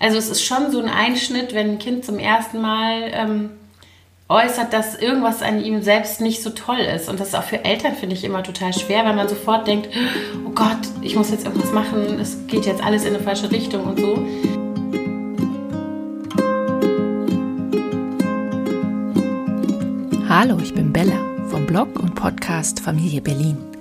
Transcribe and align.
Also 0.00 0.16
es 0.16 0.28
ist 0.28 0.44
schon 0.44 0.70
so 0.70 0.80
ein 0.80 0.88
Einschnitt, 0.88 1.54
wenn 1.54 1.72
ein 1.72 1.78
Kind 1.78 2.04
zum 2.04 2.18
ersten 2.18 2.60
Mal 2.60 3.10
ähm, 3.12 3.50
äußert, 4.28 4.72
dass 4.72 4.94
irgendwas 4.94 5.42
an 5.42 5.62
ihm 5.64 5.82
selbst 5.82 6.20
nicht 6.20 6.42
so 6.42 6.50
toll 6.50 6.78
ist. 6.78 7.08
Und 7.08 7.18
das 7.18 7.28
ist 7.28 7.34
auch 7.34 7.42
für 7.42 7.64
Eltern, 7.64 7.94
finde 7.96 8.14
ich, 8.14 8.22
immer 8.22 8.42
total 8.42 8.72
schwer, 8.72 9.04
weil 9.04 9.14
man 9.14 9.28
sofort 9.28 9.66
denkt, 9.66 9.88
oh 10.46 10.50
Gott, 10.50 10.78
ich 11.02 11.16
muss 11.16 11.30
jetzt 11.30 11.46
irgendwas 11.46 11.72
machen, 11.72 12.18
es 12.20 12.46
geht 12.46 12.64
jetzt 12.66 12.82
alles 12.82 13.04
in 13.04 13.14
eine 13.14 13.22
falsche 13.22 13.50
Richtung 13.50 13.84
und 13.84 13.98
so. 13.98 14.18
Hallo, 20.28 20.58
ich 20.62 20.74
bin 20.74 20.92
Bella 20.92 21.18
vom 21.48 21.66
Blog 21.66 21.98
und 21.98 22.14
Podcast 22.14 22.80
Familie 22.80 23.22
Berlin. 23.22 23.77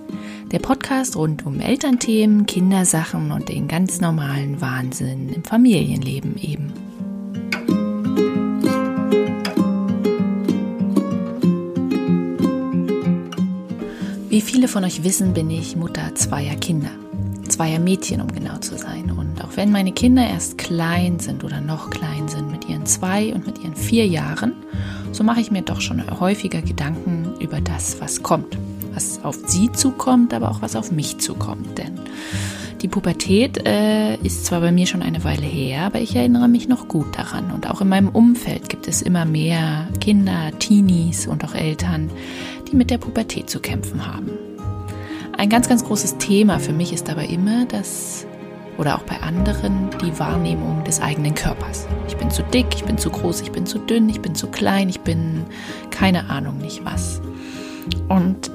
Der 0.52 0.60
Podcast 0.60 1.18
rund 1.18 1.46
um 1.46 1.60
Elternthemen, 1.60 2.46
Kindersachen 2.46 3.34
und 3.34 3.50
den 3.50 3.68
ganz 3.68 4.00
normalen 4.00 4.62
Wahnsinn 4.62 5.28
im 5.28 5.44
Familienleben 5.44 6.38
eben. 6.38 6.72
Wie 14.30 14.40
viele 14.40 14.70
von 14.70 14.86
euch 14.86 15.04
wissen, 15.04 15.34
bin 15.34 15.50
ich 15.50 15.76
Mutter 15.76 16.16
zweier 16.16 16.56
Kinder. 16.56 16.92
Zweier 17.50 17.80
Mädchen, 17.80 18.22
um 18.22 18.32
genau 18.32 18.58
zu 18.60 18.78
sein. 18.78 19.12
Und 19.12 19.44
auch 19.44 19.58
wenn 19.58 19.74
meine 19.74 19.92
Kinder 19.92 20.26
erst 20.26 20.58
klein 20.58 21.20
sind 21.20 21.44
oder 21.44 21.60
noch 21.60 21.90
klein 21.90 22.30
sind, 22.30 22.50
mit 22.50 22.70
ihren 22.70 22.86
zwei 22.86 23.34
und 23.34 23.46
mit 23.46 23.60
ihren 23.60 23.76
vier 23.76 24.08
Jahren, 24.08 24.54
so 25.12 25.26
mache 25.26 25.42
ich 25.42 25.52
mir 25.52 25.64
doch 25.64 25.82
schon 25.82 26.02
häufiger 26.22 26.62
Gedanken 26.62 27.34
über 27.42 27.60
das, 27.60 28.00
was 28.00 28.24
kommt 28.24 28.58
was 28.98 29.24
auf 29.24 29.38
sie 29.46 29.72
zukommt, 29.72 30.34
aber 30.34 30.50
auch 30.50 30.64
was 30.64 30.76
auf 30.76 30.92
mich 30.92 31.20
zukommt. 31.20 31.78
Denn 31.78 32.00
die 32.82 32.88
Pubertät 32.88 33.68
äh, 33.68 34.16
ist 34.16 34.46
zwar 34.46 34.60
bei 34.60 34.72
mir 34.72 34.88
schon 34.88 35.04
eine 35.04 35.24
Weile 35.24 35.46
her, 35.46 35.84
aber 35.84 36.00
ich 36.00 36.16
erinnere 36.16 36.48
mich 36.48 36.68
noch 36.68 36.88
gut 36.88 37.16
daran. 37.16 37.52
Und 37.52 37.70
auch 37.70 37.80
in 37.80 37.90
meinem 37.90 38.10
Umfeld 38.10 38.70
gibt 38.70 38.88
es 38.88 39.04
immer 39.04 39.26
mehr 39.26 39.88
Kinder, 40.02 40.52
Teenies 40.58 41.28
und 41.28 41.46
auch 41.46 41.54
Eltern, 41.54 42.10
die 42.72 42.76
mit 42.76 42.90
der 42.90 42.98
Pubertät 42.98 43.52
zu 43.52 43.60
kämpfen 43.60 44.08
haben. 44.08 44.32
Ein 45.38 45.50
ganz, 45.50 45.70
ganz 45.70 45.86
großes 45.86 46.18
Thema 46.18 46.58
für 46.58 46.74
mich 46.74 46.92
ist 46.92 47.08
aber 47.12 47.30
immer 47.30 47.66
das, 47.66 48.26
oder 48.80 48.96
auch 48.96 49.04
bei 49.04 49.22
anderen, 49.22 49.92
die 50.02 50.18
Wahrnehmung 50.18 50.84
des 50.86 51.00
eigenen 51.00 51.36
Körpers. 51.36 51.88
Ich 52.08 52.18
bin 52.18 52.32
zu 52.32 52.42
dick, 52.42 52.74
ich 52.74 52.84
bin 52.84 52.98
zu 52.98 53.12
groß, 53.12 53.42
ich 53.42 53.52
bin 53.52 53.68
zu 53.68 53.78
dünn, 53.78 54.10
ich 54.10 54.22
bin 54.22 54.34
zu 54.34 54.48
klein, 54.48 54.90
ich 54.90 55.02
bin 55.02 55.46
keine 55.92 56.32
Ahnung 56.32 56.58
nicht 56.58 56.84
was. 56.84 57.22
Und 58.10 58.52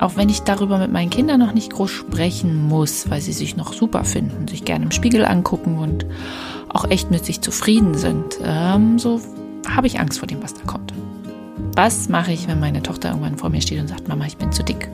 auch 0.00 0.16
wenn 0.16 0.30
ich 0.30 0.40
darüber 0.42 0.78
mit 0.78 0.90
meinen 0.90 1.10
Kindern 1.10 1.38
noch 1.40 1.52
nicht 1.52 1.72
groß 1.72 1.90
sprechen 1.90 2.66
muss, 2.66 3.10
weil 3.10 3.20
sie 3.20 3.32
sich 3.32 3.56
noch 3.56 3.74
super 3.74 4.04
finden, 4.04 4.48
sich 4.48 4.64
gerne 4.64 4.86
im 4.86 4.90
Spiegel 4.90 5.26
angucken 5.26 5.78
und 5.78 6.06
auch 6.68 6.90
echt 6.90 7.10
mit 7.10 7.24
sich 7.24 7.42
zufrieden 7.42 7.94
sind, 7.94 8.38
ähm, 8.42 8.98
so 8.98 9.20
habe 9.68 9.86
ich 9.86 10.00
Angst 10.00 10.18
vor 10.18 10.26
dem, 10.26 10.42
was 10.42 10.54
da 10.54 10.62
kommt. 10.62 10.94
Was 11.76 12.08
mache 12.08 12.32
ich, 12.32 12.48
wenn 12.48 12.58
meine 12.58 12.82
Tochter 12.82 13.10
irgendwann 13.10 13.36
vor 13.36 13.50
mir 13.50 13.60
steht 13.60 13.80
und 13.80 13.88
sagt, 13.88 14.08
Mama, 14.08 14.24
ich 14.24 14.38
bin 14.38 14.52
zu 14.52 14.64
dick? 14.64 14.88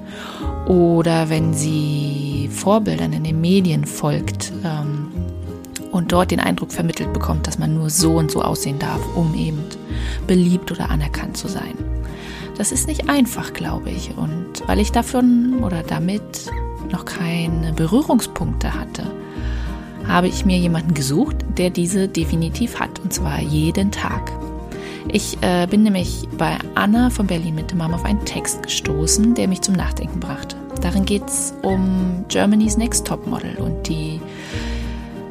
Oder 0.66 1.30
wenn 1.30 1.54
sie 1.54 2.50
Vorbildern 2.52 3.12
in 3.12 3.22
den 3.22 3.40
Medien 3.40 3.86
folgt 3.86 4.52
ähm, 4.64 5.08
und 5.92 6.10
dort 6.10 6.32
den 6.32 6.40
Eindruck 6.40 6.72
vermittelt 6.72 7.12
bekommt, 7.12 7.46
dass 7.46 7.58
man 7.58 7.74
nur 7.74 7.90
so 7.90 8.16
und 8.16 8.30
so 8.30 8.42
aussehen 8.42 8.78
darf, 8.80 9.00
um 9.14 9.34
eben 9.34 9.64
beliebt 10.26 10.72
oder 10.72 10.90
anerkannt 10.90 11.36
zu 11.36 11.46
sein. 11.46 11.74
Das 12.58 12.72
ist 12.72 12.86
nicht 12.86 13.08
einfach, 13.08 13.52
glaube 13.52 13.90
ich. 13.90 14.16
Und 14.16 14.66
weil 14.66 14.80
ich 14.80 14.92
davon 14.92 15.62
oder 15.62 15.82
damit 15.82 16.50
noch 16.90 17.04
keine 17.04 17.72
Berührungspunkte 17.72 18.74
hatte, 18.74 19.04
habe 20.06 20.28
ich 20.28 20.44
mir 20.44 20.58
jemanden 20.58 20.94
gesucht, 20.94 21.36
der 21.58 21.70
diese 21.70 22.08
definitiv 22.08 22.78
hat. 22.78 23.00
Und 23.00 23.12
zwar 23.12 23.40
jeden 23.40 23.90
Tag. 23.90 24.32
Ich 25.08 25.38
äh, 25.42 25.66
bin 25.68 25.82
nämlich 25.82 26.26
bei 26.36 26.56
Anna 26.74 27.10
von 27.10 27.26
Berlin 27.26 27.54
Mitte 27.54 27.76
Mom 27.76 27.94
auf 27.94 28.04
einen 28.04 28.24
Text 28.24 28.62
gestoßen, 28.62 29.34
der 29.34 29.48
mich 29.48 29.60
zum 29.62 29.74
Nachdenken 29.74 30.18
brachte. 30.18 30.56
Darin 30.80 31.04
geht 31.04 31.26
es 31.26 31.54
um 31.62 32.24
Germany's 32.28 32.76
Next 32.76 33.06
Top 33.06 33.26
Model 33.26 33.56
und 33.56 33.88
die 33.88 34.20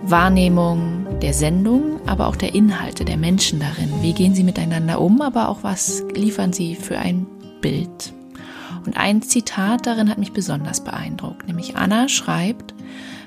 Wahrnehmung 0.03 0.94
der 1.25 1.34
Sendung, 1.34 2.00
aber 2.06 2.28
auch 2.28 2.36
der 2.36 2.53
Inhalte 2.53 3.03
der 3.03 3.18
Menschen 3.18 3.59
darin. 3.59 3.90
Wie 4.03 4.13
gehen 4.13 4.36
sie 4.36 4.44
miteinander 4.44 5.02
um, 5.02 5.22
aber 5.22 5.50
auch 5.50 5.63
was 5.63 6.03
liefern 6.13 6.53
sie 6.53 6.75
für 6.75 7.00
ein 7.00 7.25
Bild. 7.62 8.13
Und 8.86 8.96
ein 8.96 9.24
Zitat 9.24 9.88
darin 9.88 10.12
hat 10.12 10.19
mich 10.19 10.34
besonders 10.34 10.84
beeindruckt, 10.84 11.47
nämlich 11.47 11.78
Anna 11.78 12.09
schreibt, 12.09 12.75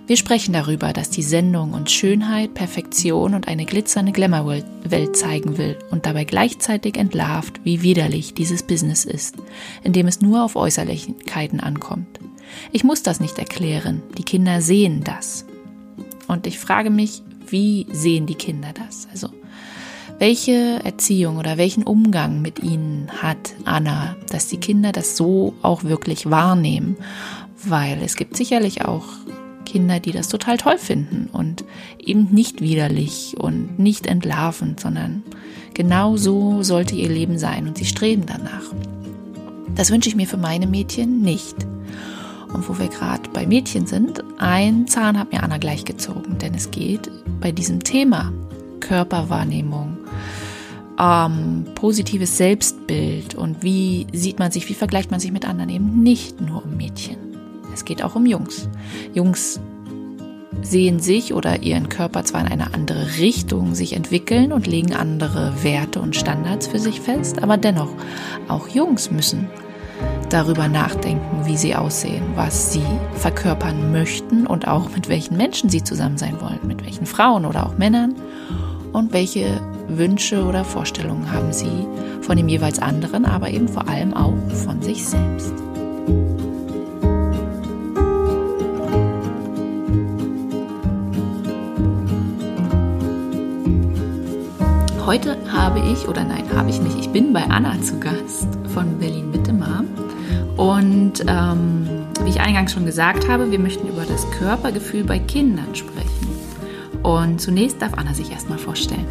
wir 0.07 0.17
sprechen 0.17 0.53
darüber, 0.53 0.93
dass 0.93 1.11
die 1.11 1.25
Sendung 1.25 1.73
uns 1.73 1.91
Schönheit, 1.91 2.55
Perfektion 2.55 3.35
und 3.35 3.49
eine 3.49 3.65
glitzernde 3.65 4.13
Glamour-Welt 4.13 5.17
zeigen 5.17 5.59
will 5.59 5.77
und 5.91 6.07
dabei 6.07 6.23
gleichzeitig 6.23 6.97
entlarvt, 6.97 7.65
wie 7.65 7.83
widerlich 7.83 8.33
dieses 8.33 8.63
Business 8.63 9.07
ist, 9.07 9.35
in 9.83 9.93
dem 9.93 10.07
es 10.07 10.21
nur 10.21 10.45
auf 10.45 10.55
Äußerlichkeiten 10.55 11.59
ankommt. 11.59 12.21
Ich 12.71 12.85
muss 12.85 13.03
das 13.03 13.19
nicht 13.19 13.41
erklären, 13.41 14.05
die 14.17 14.23
Kinder 14.23 14.63
sehen 14.63 15.03
das. 15.03 15.47
Und 16.29 16.47
ich 16.47 16.61
frage 16.61 16.91
mich, 16.91 17.23
wie 17.51 17.87
sehen 17.91 18.27
die 18.27 18.35
Kinder 18.35 18.69
das? 18.75 19.09
Also, 19.11 19.29
welche 20.19 20.81
Erziehung 20.85 21.37
oder 21.37 21.59
welchen 21.59 21.85
Umgang 21.85 22.43
mit 22.43 22.63
ihnen 22.63 23.09
hat 23.23 23.55
Anna, 23.65 24.17
dass 24.31 24.49
die 24.49 24.59
Kinder 24.59 24.91
das 24.91 25.17
so 25.17 25.55
auch 25.63 25.85
wirklich 25.85 26.29
wahrnehmen? 26.29 26.97
Weil 27.65 28.03
es 28.03 28.17
gibt 28.17 28.37
sicherlich 28.37 28.85
auch 28.85 29.05
Kinder, 29.65 30.01
die 30.01 30.13
das 30.13 30.29
total 30.29 30.57
toll 30.57 30.79
finden 30.79 31.29
und 31.33 31.65
eben 31.99 32.29
nicht 32.33 32.61
widerlich 32.61 33.37
und 33.39 33.79
nicht 33.79 34.07
entlarvend, 34.07 34.81
sondern 34.81 35.23
genau 35.75 36.17
so 36.17 36.63
sollte 36.63 36.97
ihr 36.97 37.09
Leben 37.09 37.39
sein 37.39 37.69
und 37.69 37.79
sie 37.79 37.85
streben 37.85 38.25
danach. 38.27 38.73
Das 39.77 39.91
wünsche 39.91 40.09
ich 40.09 40.17
mir 40.17 40.27
für 40.27 40.39
meine 40.39 40.67
Mädchen 40.67 41.21
nicht. 41.21 41.55
Und 42.53 42.69
wo 42.69 42.79
wir 42.79 42.89
gerade 42.89 43.29
bei 43.33 43.47
Mädchen 43.47 43.87
sind, 43.87 44.25
ein 44.39 44.89
Zahn 44.89 45.19
hat 45.19 45.33
mir 45.33 45.43
Anna 45.43 45.59
gleich 45.59 45.85
gezogen, 45.85 46.39
denn 46.39 46.55
es 46.55 46.71
geht 46.71 47.11
bei 47.41 47.53
diesem 47.53 47.85
Thema 47.85 48.33
Körperwahrnehmung, 48.81 49.99
ähm, 50.99 51.65
positives 51.75 52.37
Selbstbild 52.37 53.35
und 53.35 53.63
wie 53.63 54.07
sieht 54.13 54.39
man 54.39 54.51
sich, 54.51 54.69
wie 54.69 54.75
vergleicht 54.75 55.11
man 55.11 55.21
sich 55.21 55.33
mit 55.33 55.47
anderen 55.47 55.71
eben 55.71 56.03
nicht 56.03 56.41
nur 56.41 56.65
um 56.65 56.77
Mädchen. 56.77 57.17
Es 57.73 57.85
geht 57.85 58.03
auch 58.03 58.17
um 58.17 58.27
Jungs. 58.27 58.69
Jungs 59.15 59.61
sehen 60.63 60.99
sich 60.99 61.35
oder 61.35 61.63
ihren 61.63 61.89
Körper 61.89 62.25
zwar 62.25 62.41
in 62.41 62.49
eine 62.49 62.75
andere 62.75 63.19
Richtung 63.19 63.75
sich 63.75 63.93
entwickeln 63.93 64.53
und 64.53 64.67
legen 64.67 64.95
andere 64.95 65.63
Werte 65.63 66.01
und 66.01 66.17
Standards 66.17 66.67
für 66.67 66.81
sich 66.81 67.01
fest, 67.01 67.43
aber 67.43 67.57
dennoch, 67.57 67.91
auch 68.49 68.69
Jungs 68.69 69.11
müssen 69.11 69.49
darüber 70.29 70.69
nachdenken, 70.69 71.47
wie 71.47 71.57
sie 71.57 71.75
aussehen, 71.75 72.23
was 72.35 72.73
sie 72.73 72.85
verkörpern 73.15 73.93
möchten 73.93 74.47
und 74.47 74.69
auch 74.69 74.91
mit 74.91 75.09
welchen 75.09 75.37
Menschen 75.37 75.71
sie 75.71 75.83
zusammen 75.83 76.19
sein 76.19 76.41
wollen, 76.41 76.61
mit 76.67 76.85
welchen 76.85 77.07
Frauen 77.07 77.45
oder 77.45 77.67
auch 77.67 77.79
Männern 77.79 78.15
und 78.93 79.13
welche 79.13 79.61
Wünsche 79.89 80.45
oder 80.45 80.65
Vorstellungen 80.65 81.33
haben 81.33 81.53
sie 81.53 81.87
von 82.23 82.37
dem 82.37 82.49
jeweils 82.49 82.79
anderen, 82.79 83.25
aber 83.25 83.51
eben 83.51 83.69
vor 83.69 83.89
allem 83.89 84.13
auch 84.13 84.35
von 84.65 84.83
sich 84.83 85.07
selbst. 85.07 85.55
Heute 95.07 95.39
habe 95.51 95.81
ich, 95.91 96.07
oder 96.07 96.23
nein, 96.23 96.45
habe 96.55 96.69
ich 96.69 96.83
nicht, 96.83 96.99
ich 97.01 97.09
bin 97.09 97.33
bei 97.33 97.43
Anna 97.45 97.81
zu 97.81 97.99
Gast 97.99 98.47
von 98.75 98.99
Berlin 98.99 99.31
Mittemar. 99.31 99.85
Und 100.59 101.25
ähm, 101.29 101.89
wie 102.25 102.31
ich 102.31 102.41
eingangs 102.41 102.73
schon 102.73 102.85
gesagt 102.85 103.29
habe, 103.29 103.53
wir 103.53 103.61
möchten 103.61 103.87
über 103.87 104.05
das 104.05 104.29
Körpergefühl 104.33 105.05
bei 105.05 105.21
Kindern 105.21 105.73
sprechen. 105.77 106.09
Und 107.05 107.41
zunächst 107.41 107.81
darf 107.81 107.93
Anna 107.97 108.13
sich 108.13 108.33
erstmal 108.33 108.59
vorstellen. 108.59 109.07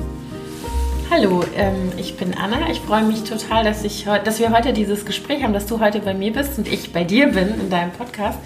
Hallo, 1.10 1.45
ähm, 1.56 1.94
ich 1.95 2.18
bin 2.18 2.38
Anna. 2.38 2.69
Ich 2.69 2.81
freue 2.81 3.04
mich 3.04 3.24
total, 3.24 3.63
dass, 3.63 3.86
ich, 3.86 4.06
dass 4.25 4.39
wir 4.39 4.51
heute 4.51 4.74
dieses 4.74 5.06
Gespräch 5.06 5.42
haben, 5.42 5.54
dass 5.54 5.68
du 5.68 5.80
heute 5.80 6.01
bei 6.01 6.13
mir 6.13 6.33
bist 6.33 6.57
und 6.57 6.68
ich 6.68 6.92
bei 6.92 7.06
dir 7.06 7.27
bin 7.27 7.48
in 7.62 7.69
deinem 7.69 7.92
Podcast. 7.92 8.39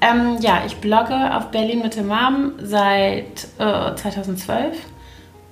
Ähm, 0.00 0.38
ja, 0.40 0.62
ich 0.66 0.76
blogge 0.76 1.36
auf 1.36 1.50
Berlin 1.50 1.82
mit 1.82 1.94
dem 1.94 2.06
Mom 2.06 2.52
seit 2.62 3.48
äh, 3.58 3.94
2012 3.94 4.78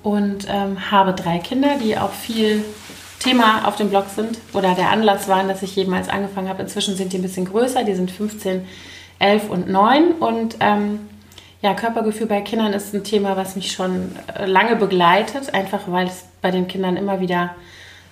und 0.01 0.47
ähm, 0.49 0.89
habe 0.89 1.13
drei 1.13 1.37
Kinder, 1.37 1.75
die 1.83 1.99
auch 1.99 2.13
viel 2.13 2.65
Thema 3.19 3.67
auf 3.67 3.75
dem 3.75 3.89
Blog 3.89 4.05
sind 4.15 4.37
oder 4.53 4.75
der 4.75 4.89
Anlass 4.89 5.27
waren, 5.27 5.47
dass 5.47 5.61
ich 5.61 5.75
jemals 5.75 6.09
angefangen 6.09 6.49
habe. 6.49 6.61
Inzwischen 6.61 6.95
sind 6.95 7.13
die 7.13 7.17
ein 7.17 7.21
bisschen 7.21 7.45
größer, 7.45 7.83
die 7.83 7.93
sind 7.93 8.11
15, 8.11 8.65
11 9.19 9.49
und 9.49 9.69
9 9.69 10.13
und 10.13 10.55
ähm, 10.61 11.01
ja, 11.61 11.73
Körpergefühl 11.73 12.27
bei 12.27 12.39
Kindern 12.39 12.71
ist 12.71 12.93
ein 12.93 13.03
Thema, 13.03 13.35
was 13.35 13.57
mich 13.57 13.73
schon 13.73 14.15
äh, 14.33 14.45
lange 14.45 14.77
begleitet, 14.77 15.53
einfach 15.53 15.81
weil 15.87 16.07
es 16.07 16.23
bei 16.41 16.51
den 16.51 16.69
Kindern 16.69 16.95
immer 16.95 17.19
wieder 17.19 17.55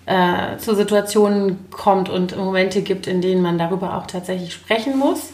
äh, 0.06 0.58
zu 0.58 0.76
Situationen 0.76 1.70
kommt 1.72 2.10
und 2.10 2.36
Momente 2.36 2.82
gibt, 2.82 3.08
in 3.08 3.22
denen 3.22 3.42
man 3.42 3.58
darüber 3.58 3.98
auch 3.98 4.08
tatsächlich 4.08 4.54
sprechen 4.54 4.98
muss. 4.98 5.30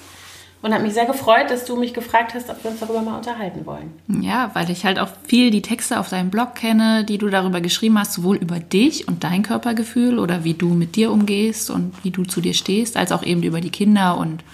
Und 0.63 0.73
habe 0.73 0.83
mich 0.83 0.93
sehr 0.93 1.05
gefreut, 1.05 1.49
dass 1.49 1.65
du 1.65 1.75
mich 1.75 1.93
gefragt 1.93 2.33
hast, 2.33 2.49
ob 2.49 2.63
wir 2.63 2.71
uns 2.71 2.79
darüber 2.79 3.01
mal 3.01 3.17
unterhalten 3.17 3.65
wollen. 3.65 3.91
Ja, 4.21 4.49
weil 4.53 4.69
ich 4.71 4.85
halt 4.85 4.97
auch 4.97 5.09
viel 5.27 5.51
die 5.51 5.61
Texte 5.61 5.99
auf 5.99 6.09
deinem 6.09 6.29
Blog 6.29 6.55
kenne, 6.55 7.03
die 7.03 7.17
du 7.17 7.27
darüber 7.27 7.59
geschrieben 7.59 7.99
hast, 7.99 8.13
sowohl 8.13 8.37
über 8.37 8.59
dich 8.59 9.07
und 9.07 9.25
dein 9.25 9.43
Körpergefühl 9.43 10.17
oder 10.17 10.45
wie 10.45 10.53
du 10.53 10.69
mit 10.69 10.95
dir 10.95 11.11
umgehst 11.11 11.69
und 11.69 11.93
wie 12.03 12.11
du 12.11 12.23
zu 12.23 12.39
dir 12.39 12.53
stehst, 12.53 12.95
als 12.95 13.11
auch 13.11 13.23
eben 13.23 13.43
über 13.43 13.59
die 13.59 13.71
Kinder 13.71 14.17
und 14.17 14.45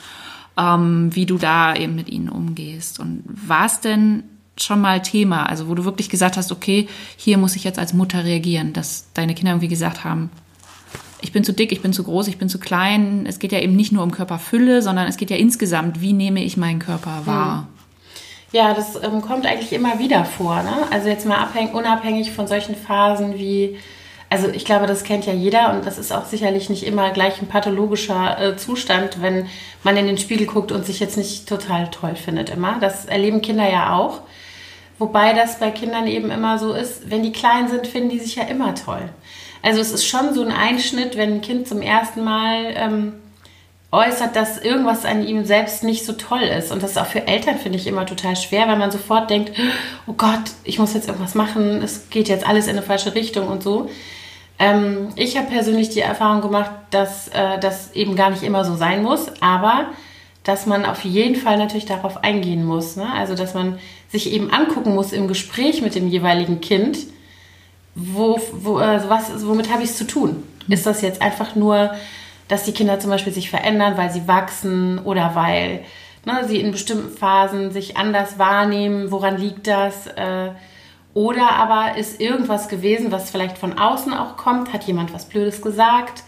ähm, 0.57 1.15
wie 1.15 1.27
du 1.27 1.37
da 1.37 1.75
eben 1.75 1.93
mit 1.93 2.09
ihnen 2.09 2.29
umgehst. 2.29 2.99
Und 2.99 3.23
war 3.27 3.67
es 3.67 3.79
denn 3.79 4.23
schon 4.57 4.81
mal 4.81 5.03
Thema, 5.03 5.43
also 5.43 5.69
wo 5.69 5.75
du 5.75 5.85
wirklich 5.85 6.09
gesagt 6.09 6.37
hast, 6.37 6.51
okay, 6.51 6.87
hier 7.17 7.37
muss 7.37 7.55
ich 7.55 7.63
jetzt 7.63 7.77
als 7.77 7.93
Mutter 7.93 8.25
reagieren, 8.25 8.73
dass 8.73 9.05
deine 9.13 9.35
Kinder 9.35 9.51
irgendwie 9.51 9.67
gesagt 9.67 10.03
haben, 10.03 10.31
ich 11.21 11.31
bin 11.31 11.43
zu 11.43 11.53
dick, 11.53 11.71
ich 11.71 11.81
bin 11.81 11.93
zu 11.93 12.03
groß, 12.03 12.27
ich 12.27 12.37
bin 12.37 12.49
zu 12.49 12.59
klein. 12.59 13.25
Es 13.27 13.39
geht 13.39 13.51
ja 13.51 13.59
eben 13.59 13.75
nicht 13.75 13.91
nur 13.91 14.03
um 14.03 14.11
Körperfülle, 14.11 14.81
sondern 14.81 15.07
es 15.07 15.17
geht 15.17 15.29
ja 15.29 15.37
insgesamt, 15.37 16.01
wie 16.01 16.13
nehme 16.13 16.43
ich 16.43 16.57
meinen 16.57 16.79
Körper 16.79 17.21
wahr? 17.25 17.67
Ja, 18.51 18.73
das 18.73 18.95
ähm, 19.03 19.21
kommt 19.21 19.45
eigentlich 19.45 19.73
immer 19.73 19.99
wieder 19.99 20.25
vor. 20.25 20.63
Ne? 20.63 20.73
Also 20.91 21.09
jetzt 21.09 21.25
mal 21.25 21.37
abhängig, 21.37 21.73
unabhängig 21.73 22.31
von 22.31 22.47
solchen 22.47 22.75
Phasen 22.75 23.37
wie, 23.37 23.77
also 24.29 24.47
ich 24.47 24.65
glaube, 24.65 24.87
das 24.87 25.03
kennt 25.03 25.25
ja 25.25 25.33
jeder 25.33 25.73
und 25.73 25.85
das 25.85 25.97
ist 25.97 26.11
auch 26.11 26.25
sicherlich 26.25 26.69
nicht 26.69 26.83
immer 26.83 27.11
gleich 27.11 27.41
ein 27.41 27.47
pathologischer 27.47 28.41
äh, 28.41 28.57
Zustand, 28.57 29.21
wenn 29.21 29.45
man 29.83 29.97
in 29.97 30.07
den 30.07 30.17
Spiegel 30.17 30.47
guckt 30.47 30.71
und 30.71 30.85
sich 30.85 30.99
jetzt 30.99 31.17
nicht 31.17 31.47
total 31.47 31.91
toll 31.91 32.15
findet 32.15 32.49
immer. 32.49 32.79
Das 32.79 33.05
erleben 33.05 33.41
Kinder 33.41 33.69
ja 33.69 33.95
auch. 33.95 34.21
Wobei 34.97 35.33
das 35.33 35.59
bei 35.59 35.71
Kindern 35.71 36.07
eben 36.07 36.31
immer 36.31 36.59
so 36.59 36.73
ist, 36.73 37.09
wenn 37.09 37.23
die 37.23 37.31
klein 37.31 37.69
sind, 37.69 37.87
finden 37.87 38.09
die 38.09 38.19
sich 38.19 38.35
ja 38.35 38.43
immer 38.43 38.75
toll. 38.75 39.09
Also 39.61 39.81
es 39.81 39.91
ist 39.91 40.05
schon 40.05 40.33
so 40.33 40.43
ein 40.43 40.51
Einschnitt, 40.51 41.17
wenn 41.17 41.35
ein 41.35 41.41
Kind 41.41 41.67
zum 41.67 41.81
ersten 41.81 42.23
Mal 42.23 42.73
ähm, 42.75 43.13
äußert, 43.91 44.35
dass 44.35 44.59
irgendwas 44.59 45.05
an 45.05 45.25
ihm 45.25 45.45
selbst 45.45 45.83
nicht 45.83 46.05
so 46.05 46.13
toll 46.13 46.43
ist. 46.43 46.71
Und 46.71 46.83
das 46.83 46.91
ist 46.91 46.97
auch 46.97 47.07
für 47.07 47.27
Eltern, 47.27 47.57
finde 47.57 47.77
ich, 47.77 47.87
immer 47.87 48.05
total 48.05 48.35
schwer, 48.35 48.67
weil 48.67 48.77
man 48.77 48.91
sofort 48.91 49.29
denkt, 49.29 49.51
oh 50.07 50.13
Gott, 50.13 50.51
ich 50.63 50.79
muss 50.79 50.93
jetzt 50.93 51.07
irgendwas 51.07 51.35
machen, 51.35 51.81
es 51.81 52.09
geht 52.09 52.29
jetzt 52.29 52.47
alles 52.47 52.65
in 52.65 52.77
eine 52.77 52.83
falsche 52.83 53.15
Richtung 53.15 53.47
und 53.47 53.63
so. 53.63 53.89
Ähm, 54.59 55.09
ich 55.15 55.37
habe 55.37 55.47
persönlich 55.47 55.89
die 55.89 56.01
Erfahrung 56.01 56.41
gemacht, 56.41 56.71
dass 56.91 57.29
äh, 57.29 57.57
das 57.59 57.93
eben 57.93 58.15
gar 58.15 58.29
nicht 58.29 58.43
immer 58.43 58.63
so 58.65 58.75
sein 58.75 59.01
muss, 59.01 59.31
aber 59.41 59.87
dass 60.43 60.65
man 60.65 60.85
auf 60.85 61.03
jeden 61.03 61.35
Fall 61.35 61.57
natürlich 61.57 61.85
darauf 61.85 62.23
eingehen 62.23 62.65
muss. 62.65 62.95
Ne? 62.95 63.11
Also 63.11 63.35
dass 63.35 63.53
man 63.53 63.79
sich 64.09 64.31
eben 64.31 64.51
angucken 64.51 64.93
muss 64.93 65.13
im 65.13 65.27
Gespräch 65.27 65.81
mit 65.81 65.95
dem 65.95 66.07
jeweiligen 66.07 66.61
Kind, 66.61 66.97
wo, 67.99 68.39
wo, 68.53 68.77
also 68.77 69.09
was, 69.09 69.45
womit 69.45 69.71
habe 69.71 69.83
ich 69.83 69.89
es 69.89 69.97
zu 69.97 70.07
tun? 70.07 70.43
Ist 70.67 70.85
das 70.85 71.01
jetzt 71.01 71.21
einfach 71.21 71.55
nur, 71.55 71.91
dass 72.47 72.63
die 72.63 72.71
Kinder 72.71 72.99
zum 72.99 73.09
Beispiel 73.09 73.33
sich 73.33 73.49
verändern, 73.49 73.97
weil 73.97 74.11
sie 74.11 74.27
wachsen 74.27 74.99
oder 74.99 75.35
weil 75.35 75.83
ne, 76.25 76.47
sie 76.47 76.59
in 76.59 76.71
bestimmten 76.71 77.15
Phasen 77.15 77.71
sich 77.71 77.97
anders 77.97 78.39
wahrnehmen? 78.39 79.11
Woran 79.11 79.37
liegt 79.37 79.67
das? 79.67 80.07
Äh, 80.07 80.51
oder 81.13 81.51
aber 81.51 81.97
ist 81.97 82.21
irgendwas 82.21 82.69
gewesen, 82.69 83.11
was 83.11 83.31
vielleicht 83.31 83.57
von 83.57 83.77
außen 83.77 84.13
auch 84.13 84.37
kommt? 84.37 84.73
Hat 84.73 84.83
jemand 84.85 85.13
was 85.13 85.27
Blödes 85.27 85.61
gesagt? 85.61 86.23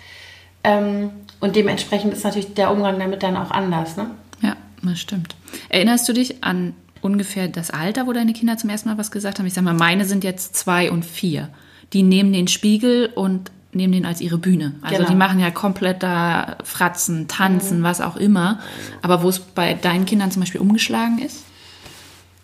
Ähm, 0.63 1.11
und 1.39 1.55
dementsprechend 1.55 2.13
ist 2.13 2.23
natürlich 2.23 2.53
der 2.53 2.71
Umgang 2.71 2.99
damit 2.99 3.23
dann 3.23 3.37
auch 3.37 3.51
anders. 3.51 3.97
Ne? 3.97 4.11
Ja, 4.41 4.55
das 4.83 4.99
stimmt. 4.99 5.35
Erinnerst 5.69 6.07
du 6.09 6.13
dich 6.13 6.43
an 6.43 6.75
ungefähr 7.01 7.47
das 7.47 7.71
Alter, 7.71 8.07
wo 8.07 8.13
deine 8.13 8.33
Kinder 8.33 8.57
zum 8.57 8.69
ersten 8.69 8.89
Mal 8.89 8.97
was 8.97 9.11
gesagt 9.11 9.39
haben? 9.39 9.45
Ich 9.45 9.53
sag 9.53 9.63
mal, 9.63 9.73
meine 9.73 10.05
sind 10.05 10.23
jetzt 10.23 10.55
zwei 10.55 10.91
und 10.91 11.05
vier. 11.05 11.49
Die 11.93 12.03
nehmen 12.03 12.31
den 12.31 12.47
Spiegel 12.47 13.09
und 13.13 13.51
nehmen 13.73 13.93
den 13.93 14.05
als 14.05 14.21
ihre 14.21 14.37
Bühne. 14.37 14.73
Also 14.81 14.97
genau. 14.97 15.09
die 15.09 15.15
machen 15.15 15.39
ja 15.39 15.51
komplett 15.51 16.03
da 16.03 16.57
Fratzen, 16.63 17.27
Tanzen, 17.27 17.79
mhm. 17.79 17.83
was 17.83 18.01
auch 18.01 18.17
immer. 18.17 18.59
Aber 19.01 19.23
wo 19.23 19.29
es 19.29 19.39
bei 19.39 19.73
deinen 19.73 20.05
Kindern 20.05 20.31
zum 20.31 20.41
Beispiel 20.41 20.61
umgeschlagen 20.61 21.19
ist? 21.19 21.43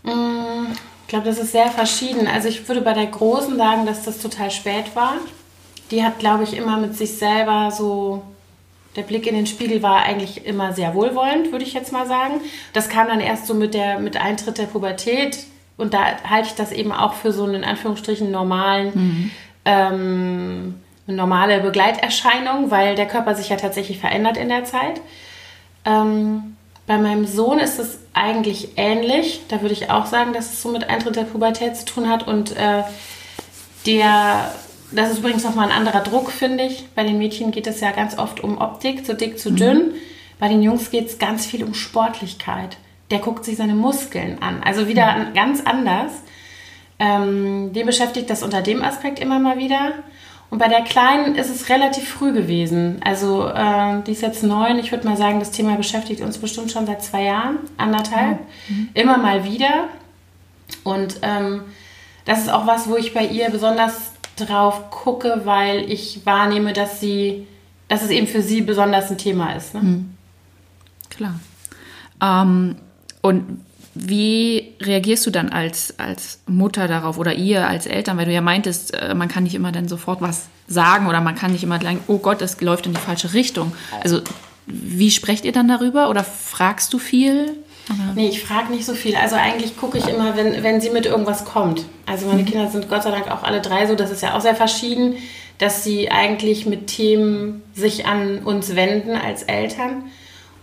Mm, 0.04 0.72
ich 1.04 1.08
glaube, 1.08 1.26
das 1.26 1.38
ist 1.38 1.52
sehr 1.52 1.70
verschieden. 1.70 2.28
Also 2.28 2.48
ich 2.48 2.68
würde 2.68 2.82
bei 2.82 2.94
der 2.94 3.08
Großen 3.08 3.58
sagen, 3.58 3.86
dass 3.86 4.04
das 4.04 4.20
total 4.20 4.52
spät 4.52 4.96
war. 4.96 5.16
Die 5.92 6.04
hat, 6.04 6.20
glaube 6.20 6.44
ich, 6.44 6.56
immer 6.56 6.78
mit 6.78 6.96
sich 6.96 7.18
selber 7.18 7.72
so 7.72 8.24
der 8.98 9.04
Blick 9.04 9.28
in 9.28 9.36
den 9.36 9.46
Spiegel 9.46 9.84
war 9.84 10.04
eigentlich 10.04 10.46
immer 10.46 10.74
sehr 10.74 10.96
wohlwollend, 10.96 11.52
würde 11.52 11.64
ich 11.64 11.74
jetzt 11.74 11.94
mal 11.94 12.08
sagen. 12.08 12.42
Das 12.74 12.90
kam 12.90 13.08
dann 13.08 13.22
erst 13.22 13.46
so 13.46 13.54
mit, 13.54 13.76
der, 13.76 14.00
mit 14.00 14.18
Eintritt 14.18 14.58
der 14.58 14.66
Pubertät. 14.66 15.46
Und 15.78 15.94
da 15.94 16.00
halte 16.28 16.48
ich 16.48 16.56
das 16.56 16.72
eben 16.72 16.92
auch 16.92 17.14
für 17.14 17.32
so 17.32 17.44
einen 17.44 17.56
in 17.56 17.64
Anführungsstrichen 17.64 18.32
normalen, 18.32 18.92
mhm. 18.96 19.32
ähm, 19.66 20.76
normale 21.06 21.60
Begleiterscheinung, 21.62 22.72
weil 22.72 22.96
der 22.96 23.06
Körper 23.06 23.36
sich 23.36 23.50
ja 23.50 23.56
tatsächlich 23.56 24.00
verändert 24.00 24.36
in 24.36 24.50
der 24.50 24.66
Zeit. 24.66 25.00
Ähm, 25.86 26.58
bei 26.88 26.98
meinem 26.98 27.28
Sohn 27.28 27.60
ist 27.60 27.78
es 27.78 28.00
eigentlich 28.14 28.70
ähnlich. 28.78 29.42
Da 29.50 29.62
würde 29.62 29.74
ich 29.74 29.92
auch 29.92 30.08
sagen, 30.08 30.34
dass 30.34 30.54
es 30.54 30.62
so 30.64 30.70
mit 30.70 30.90
Eintritt 30.90 31.18
der 31.18 31.24
Pubertät 31.24 31.78
zu 31.78 31.86
tun 31.86 32.10
hat. 32.10 32.28
Und 32.28 32.58
äh, 32.58 32.82
der 33.86 34.52
das 34.92 35.12
ist 35.12 35.20
übrigens 35.20 35.44
nochmal 35.44 35.70
ein 35.70 35.76
anderer 35.76 36.02
Druck, 36.02 36.32
finde 36.32 36.64
ich. 36.64 36.88
Bei 36.96 37.04
den 37.04 37.18
Mädchen 37.18 37.52
geht 37.52 37.68
es 37.68 37.82
ja 37.82 37.92
ganz 37.92 38.18
oft 38.18 38.44
um 38.44 38.58
Optik, 38.58 39.06
zu 39.06 39.16
dick, 39.16 39.40
zu 39.40 39.52
dünn. 39.52 39.90
Mhm. 39.90 39.94
Bei 40.40 40.48
den 40.48 40.62
Jungs 40.62 40.92
geht 40.92 41.08
es 41.08 41.20
ganz 41.20 41.46
viel 41.46 41.64
um 41.64 41.74
Sportlichkeit. 41.74 42.78
Der 43.12 43.20
guckt 43.20 43.44
sich 43.46 43.58
seine 43.58 43.76
Muskeln 43.76 44.42
an. 44.42 44.62
Also 44.64 44.88
wieder 44.88 45.16
mhm. 45.16 45.34
ganz 45.34 45.62
anders. 45.66 46.12
Ähm, 47.00 47.74
den 47.74 47.86
beschäftigt 47.86 48.30
das 48.30 48.44
unter 48.44 48.62
dem 48.62 48.82
Aspekt 48.82 49.20
immer 49.20 49.40
mal 49.40 49.58
wieder. 49.58 49.94
Und 50.50 50.60
bei 50.60 50.70
der 50.70 50.82
Kleinen 50.82 51.36
ist 51.36 51.50
es 51.50 51.68
relativ 51.68 52.08
früh 52.08 52.32
gewesen. 52.32 53.02
Also 53.04 53.48
äh, 53.48 54.02
die 54.04 54.14
ist 54.14 54.22
jetzt 54.22 54.44
neun. 54.44 54.80
Ich 54.80 54.92
würde 54.92 55.06
mal 55.06 55.18
sagen, 55.18 55.40
das 55.40 55.52
Thema 55.52 55.76
beschäftigt 55.76 56.22
uns 56.22 56.38
bestimmt 56.38 56.72
schon 56.72 56.86
seit 56.86 57.04
zwei 57.04 57.24
Jahren, 57.24 57.58
anderthalb. 57.76 58.40
Mhm. 58.70 58.90
Immer 58.94 59.18
mal 59.18 59.44
wieder. 59.44 59.90
Und 60.84 61.20
ähm, 61.22 61.64
das 62.26 62.40
ist 62.40 62.50
auch 62.50 62.66
was, 62.66 62.90
wo 62.90 62.96
ich 62.96 63.14
bei 63.14 63.26
ihr 63.26 63.50
besonders 63.50 64.14
drauf 64.38 64.90
gucke, 64.90 65.42
weil 65.46 65.92
ich 65.92 66.26
wahrnehme, 66.26 66.74
dass 66.74 67.00
sie, 67.00 67.48
dass 67.88 68.04
es 68.04 68.10
eben 68.10 68.28
für 68.28 68.42
sie 68.42 68.62
besonders 68.62 69.12
ein 69.12 69.18
Thema 69.18 69.54
ist. 69.54 69.74
Ne? 69.74 69.82
Mhm. 69.82 70.14
Klar. 71.10 71.40
Ähm, 72.22 72.76
und 73.22 73.62
wie 73.94 74.76
reagierst 74.80 75.26
du 75.26 75.32
dann 75.32 75.50
als, 75.50 75.98
als 75.98 76.40
Mutter 76.46 76.88
darauf 76.88 77.18
oder 77.18 77.34
ihr 77.34 77.68
als 77.68 77.86
Eltern? 77.88 78.18
Weil 78.18 78.26
du 78.26 78.34
ja 78.34 78.42
meintest, 78.42 78.94
äh, 78.94 79.16
man 79.16 79.28
kann 79.28 79.44
nicht 79.44 79.56
immer 79.56 79.72
dann 79.72 79.88
sofort 79.88 80.22
was 80.22 80.48
sagen 80.68 81.08
oder 81.08 81.22
man 81.22 81.36
kann 81.36 81.52
nicht 81.52 81.64
immer 81.64 81.82
sagen, 81.82 82.00
oh 82.08 82.20
Gott, 82.20 82.42
es 82.42 82.62
läuft 82.62 82.86
in 82.86 82.94
die 82.94 83.00
falsche 83.00 83.34
Richtung. 83.34 83.72
Also 84.04 84.22
wie 84.68 85.12
sprecht 85.12 85.46
ihr 85.46 85.52
dann 85.52 85.68
darüber 85.68 86.10
oder 86.10 86.24
fragst 86.24 86.94
du 86.94 87.00
viel? 87.00 87.56
Aha. 87.90 88.14
Nee, 88.16 88.30
ich 88.30 88.44
frage 88.44 88.72
nicht 88.72 88.86
so 88.86 88.94
viel. 88.94 89.16
Also 89.16 89.36
eigentlich 89.36 89.78
gucke 89.78 89.98
ich 89.98 90.08
immer, 90.08 90.36
wenn, 90.36 90.64
wenn 90.64 90.82
sie 90.82 90.90
mit 90.90 91.06
irgendwas 91.06 91.46
kommt. 91.46 91.86
Also 92.06 92.28
meine 92.28 92.42
mhm. 92.42 92.48
Kinder 92.48 92.70
sind 92.70 92.90
Gott 92.90 93.04
sei 93.04 93.12
Dank 93.12 93.30
auch 93.30 93.44
alle 93.44 93.62
drei 93.62 93.86
so, 93.88 93.96
das 93.96 94.12
ist 94.12 94.22
ja 94.22 94.36
auch 94.36 94.42
sehr 94.42 94.56
verschieden, 94.56 95.16
dass 95.58 95.84
sie 95.84 96.12
eigentlich 96.12 96.66
mit 96.66 96.88
Themen 96.88 97.64
sich 97.74 98.06
an 98.06 98.40
uns 98.40 98.76
wenden 98.76 99.16
als 99.16 99.44
Eltern 99.44 100.04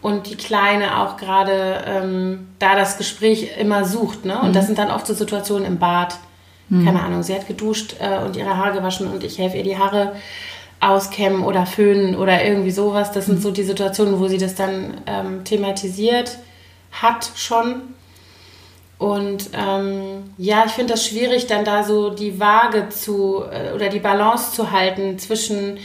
und 0.02 0.28
die 0.28 0.37
Kleine 0.37 1.00
auch 1.00 1.16
gerade 1.16 1.82
ähm, 1.87 2.48
da 2.58 2.76
das 2.76 2.98
Gespräch 2.98 3.56
immer 3.58 3.84
sucht. 3.84 4.25
Ne? 4.25 4.38
Und 4.38 4.50
mhm. 4.50 4.52
das 4.52 4.66
sind 4.66 4.78
dann 4.78 4.90
oft 4.90 5.06
so 5.06 5.14
Situationen 5.14 5.64
im 5.64 5.78
Bad. 5.78 6.14
Mhm. 6.68 6.84
Keine 6.84 7.02
Ahnung, 7.02 7.22
sie 7.22 7.34
hat 7.34 7.48
geduscht 7.48 7.96
äh, 8.00 8.25
und 8.25 8.37
ihre 8.37 8.56
Haare 8.56 8.75
gewaschen 8.75 9.10
und 9.10 9.25
ich 9.25 9.38
helfe 9.38 9.56
ihr 9.56 9.64
die 9.64 9.78
Haare 9.78 10.14
auskämmen 10.80 11.42
oder 11.42 11.64
föhnen 11.64 12.14
oder 12.16 12.44
irgendwie 12.44 12.70
sowas. 12.70 13.12
Das 13.12 13.26
sind 13.26 13.38
mhm. 13.38 13.42
so 13.42 13.50
die 13.50 13.62
Situationen, 13.62 14.20
wo 14.20 14.28
sie 14.28 14.38
das 14.38 14.54
dann 14.54 14.98
ähm, 15.06 15.44
thematisiert 15.44 16.38
hat 17.02 17.30
schon. 17.36 17.82
Und 18.98 19.50
ähm, 19.52 20.34
ja, 20.38 20.64
ich 20.66 20.72
finde 20.72 20.94
das 20.94 21.06
schwierig, 21.06 21.46
dann 21.46 21.64
da 21.64 21.82
so 21.82 22.10
die 22.10 22.38
Waage 22.38 22.88
zu 22.88 23.42
äh, 23.50 23.72
oder 23.74 23.88
die 23.88 23.98
Balance 23.98 24.52
zu 24.52 24.70
halten 24.70 25.18
zwischen, 25.18 25.78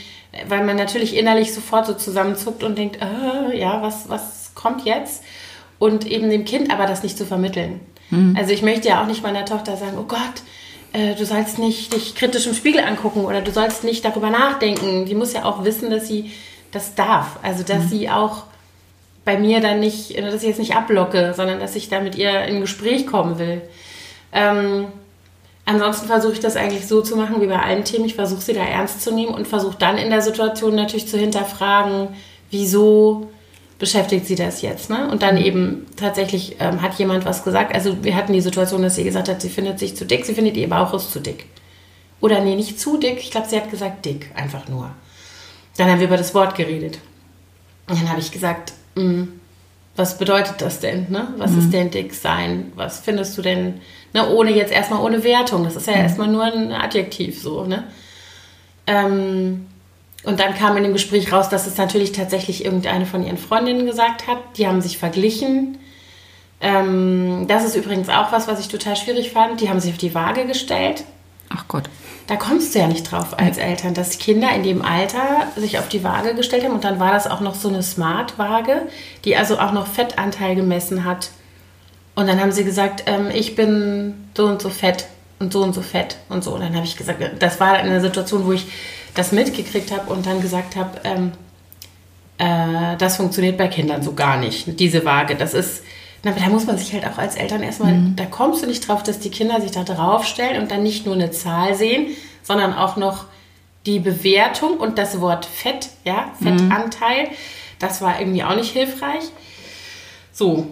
weil 0.46 0.64
man 0.64 0.76
natürlich 0.76 1.16
innerlich 1.16 1.52
sofort 1.52 1.86
so 1.86 1.94
zusammenzuckt 1.94 2.62
und 2.62 2.78
denkt, 2.78 2.98
äh, 3.02 3.58
ja, 3.58 3.82
was, 3.82 4.08
was 4.08 4.52
kommt 4.54 4.84
jetzt? 4.84 5.24
Und 5.78 6.06
eben 6.06 6.30
dem 6.30 6.44
Kind 6.44 6.72
aber 6.72 6.86
das 6.86 7.02
nicht 7.02 7.18
zu 7.18 7.26
vermitteln. 7.26 7.80
Mhm. 8.10 8.36
Also 8.38 8.52
ich 8.52 8.62
möchte 8.62 8.88
ja 8.88 9.02
auch 9.02 9.06
nicht 9.06 9.22
meiner 9.22 9.44
Tochter 9.44 9.76
sagen, 9.76 9.98
oh 9.98 10.04
Gott, 10.04 10.42
äh, 10.92 11.14
du 11.14 11.26
sollst 11.26 11.58
nicht 11.58 11.92
dich 11.92 12.14
kritisch 12.14 12.46
im 12.46 12.54
Spiegel 12.54 12.82
angucken 12.84 13.24
oder 13.24 13.40
du 13.40 13.50
sollst 13.50 13.82
nicht 13.82 14.04
darüber 14.04 14.30
nachdenken. 14.30 15.04
Die 15.06 15.14
muss 15.14 15.32
ja 15.32 15.44
auch 15.44 15.64
wissen, 15.64 15.90
dass 15.90 16.06
sie 16.06 16.32
das 16.70 16.94
darf. 16.94 17.38
Also 17.42 17.64
dass 17.64 17.84
mhm. 17.84 17.88
sie 17.88 18.10
auch 18.10 18.44
bei 19.24 19.38
mir 19.38 19.60
dann 19.60 19.80
nicht, 19.80 20.16
dass 20.18 20.42
ich 20.42 20.48
jetzt 20.48 20.58
nicht 20.58 20.74
ablocke, 20.74 21.34
sondern 21.34 21.60
dass 21.60 21.76
ich 21.76 21.88
da 21.88 22.00
mit 22.00 22.16
ihr 22.16 22.44
in 22.44 22.60
Gespräch 22.60 23.06
kommen 23.06 23.38
will. 23.38 23.60
Ähm, 24.32 24.86
ansonsten 25.66 26.06
versuche 26.06 26.32
ich 26.32 26.40
das 26.40 26.56
eigentlich 26.56 26.86
so 26.86 27.02
zu 27.02 27.16
machen 27.16 27.40
wie 27.40 27.46
bei 27.46 27.60
allen 27.60 27.84
Themen. 27.84 28.06
Ich 28.06 28.14
versuche 28.14 28.40
sie 28.40 28.54
da 28.54 28.64
ernst 28.64 29.02
zu 29.02 29.12
nehmen 29.12 29.34
und 29.34 29.46
versuche 29.46 29.76
dann 29.78 29.98
in 29.98 30.10
der 30.10 30.22
Situation 30.22 30.74
natürlich 30.74 31.08
zu 31.08 31.18
hinterfragen, 31.18 32.08
wieso 32.50 33.30
beschäftigt 33.78 34.26
sie 34.26 34.34
das 34.34 34.62
jetzt. 34.62 34.90
Ne? 34.90 35.08
Und 35.10 35.22
dann 35.22 35.36
eben 35.36 35.86
tatsächlich 35.96 36.56
ähm, 36.60 36.82
hat 36.82 36.94
jemand 36.94 37.24
was 37.24 37.44
gesagt. 37.44 37.74
Also 37.74 38.02
wir 38.04 38.14
hatten 38.14 38.32
die 38.32 38.40
Situation, 38.40 38.82
dass 38.82 38.96
sie 38.96 39.04
gesagt 39.04 39.28
hat, 39.28 39.40
sie 39.40 39.48
findet 39.48 39.78
sich 39.78 39.96
zu 39.96 40.04
dick, 40.04 40.24
sie 40.26 40.34
findet 40.34 40.56
ihr 40.56 40.68
Bauch 40.68 40.92
ist 40.94 41.12
zu 41.12 41.20
dick. 41.20 41.46
Oder 42.20 42.40
nee, 42.40 42.56
nicht 42.56 42.78
zu 42.78 42.98
dick, 42.98 43.18
ich 43.18 43.30
glaube, 43.30 43.48
sie 43.48 43.56
hat 43.56 43.70
gesagt 43.70 44.04
dick, 44.04 44.30
einfach 44.34 44.68
nur. 44.68 44.90
Dann 45.78 45.90
haben 45.90 46.00
wir 46.00 46.08
über 46.08 46.18
das 46.18 46.34
Wort 46.34 46.54
geredet. 46.54 46.98
Und 47.88 48.00
dann 48.00 48.10
habe 48.10 48.20
ich 48.20 48.30
gesagt. 48.30 48.74
Was 49.96 50.18
bedeutet 50.18 50.60
das 50.60 50.80
denn? 50.80 51.06
Ne? 51.10 51.28
Was 51.36 51.52
mhm. 51.52 51.58
ist 51.58 51.72
denn 51.72 51.90
dick 51.90 52.14
sein? 52.14 52.72
Was 52.74 53.00
findest 53.00 53.36
du 53.36 53.42
denn, 53.42 53.80
ne? 54.12 54.28
ohne 54.30 54.50
jetzt 54.50 54.72
erstmal 54.72 55.02
ohne 55.02 55.24
Wertung? 55.24 55.64
Das 55.64 55.76
ist 55.76 55.86
ja 55.86 55.94
mhm. 55.94 56.02
erstmal 56.02 56.28
nur 56.28 56.44
ein 56.44 56.72
Adjektiv 56.72 57.40
so, 57.40 57.64
ne? 57.64 57.84
Ähm, 58.86 59.66
und 60.24 60.38
dann 60.38 60.54
kam 60.54 60.76
in 60.76 60.82
dem 60.82 60.92
Gespräch 60.92 61.32
raus, 61.32 61.48
dass 61.48 61.66
es 61.66 61.78
natürlich 61.78 62.12
tatsächlich 62.12 62.64
irgendeine 62.64 63.06
von 63.06 63.24
ihren 63.24 63.38
Freundinnen 63.38 63.86
gesagt 63.86 64.26
hat. 64.26 64.38
Die 64.56 64.66
haben 64.66 64.82
sich 64.82 64.98
verglichen. 64.98 65.78
Ähm, 66.60 67.46
das 67.48 67.64
ist 67.64 67.74
übrigens 67.74 68.10
auch 68.10 68.30
was, 68.32 68.46
was 68.46 68.60
ich 68.60 68.68
total 68.68 68.96
schwierig 68.96 69.30
fand. 69.30 69.60
Die 69.60 69.70
haben 69.70 69.80
sich 69.80 69.92
auf 69.92 69.98
die 69.98 70.14
Waage 70.14 70.46
gestellt. 70.46 71.04
Ach 71.48 71.64
Gott. 71.68 71.84
Da 72.30 72.36
kommst 72.36 72.72
du 72.72 72.78
ja 72.78 72.86
nicht 72.86 73.10
drauf 73.10 73.36
als 73.40 73.58
Eltern, 73.58 73.92
dass 73.92 74.18
Kinder 74.18 74.54
in 74.54 74.62
dem 74.62 74.82
Alter 74.82 75.48
sich 75.56 75.80
auf 75.80 75.88
die 75.88 76.04
Waage 76.04 76.36
gestellt 76.36 76.62
haben. 76.62 76.74
Und 76.74 76.84
dann 76.84 77.00
war 77.00 77.10
das 77.10 77.26
auch 77.26 77.40
noch 77.40 77.56
so 77.56 77.68
eine 77.68 77.82
Smart-Waage, 77.82 78.82
die 79.24 79.36
also 79.36 79.58
auch 79.58 79.72
noch 79.72 79.88
Fettanteil 79.88 80.54
gemessen 80.54 81.04
hat. 81.04 81.30
Und 82.14 82.28
dann 82.28 82.40
haben 82.40 82.52
sie 82.52 82.62
gesagt, 82.62 83.02
ähm, 83.06 83.30
ich 83.34 83.56
bin 83.56 84.28
so 84.36 84.46
und 84.46 84.62
so 84.62 84.68
fett 84.68 85.08
und 85.40 85.52
so 85.52 85.60
und 85.60 85.74
so 85.74 85.82
fett 85.82 86.18
und 86.28 86.44
so. 86.44 86.54
Und 86.54 86.60
dann 86.60 86.76
habe 86.76 86.86
ich 86.86 86.96
gesagt, 86.96 87.20
das 87.40 87.58
war 87.58 87.72
eine 87.72 88.00
Situation, 88.00 88.46
wo 88.46 88.52
ich 88.52 88.68
das 89.16 89.32
mitgekriegt 89.32 89.90
habe 89.90 90.12
und 90.12 90.24
dann 90.24 90.40
gesagt 90.40 90.76
habe, 90.76 91.00
ähm, 91.02 91.32
äh, 92.38 92.96
das 92.96 93.16
funktioniert 93.16 93.58
bei 93.58 93.66
Kindern 93.66 94.04
so 94.04 94.12
gar 94.12 94.36
nicht, 94.36 94.78
diese 94.78 95.04
Waage. 95.04 95.34
Das 95.34 95.52
ist, 95.52 95.82
na, 96.22 96.32
da 96.32 96.48
muss 96.48 96.66
man 96.66 96.76
sich 96.76 96.92
halt 96.92 97.06
auch 97.06 97.18
als 97.18 97.36
Eltern 97.36 97.62
erstmal, 97.62 97.92
mhm. 97.92 98.16
da 98.16 98.26
kommst 98.26 98.62
du 98.62 98.66
nicht 98.66 98.86
drauf, 98.86 99.02
dass 99.02 99.20
die 99.20 99.30
Kinder 99.30 99.60
sich 99.60 99.70
da 99.70 99.84
draufstellen 99.84 100.60
und 100.60 100.70
dann 100.70 100.82
nicht 100.82 101.06
nur 101.06 101.14
eine 101.14 101.30
Zahl 101.30 101.74
sehen, 101.74 102.08
sondern 102.42 102.74
auch 102.74 102.96
noch 102.96 103.24
die 103.86 103.98
Bewertung 103.98 104.76
und 104.76 104.98
das 104.98 105.20
Wort 105.20 105.46
Fett, 105.46 105.88
ja, 106.04 106.30
Fettanteil. 106.42 107.24
Mhm. 107.24 107.34
Das 107.78 108.02
war 108.02 108.20
irgendwie 108.20 108.44
auch 108.44 108.54
nicht 108.54 108.72
hilfreich. 108.72 109.24
So, 110.32 110.66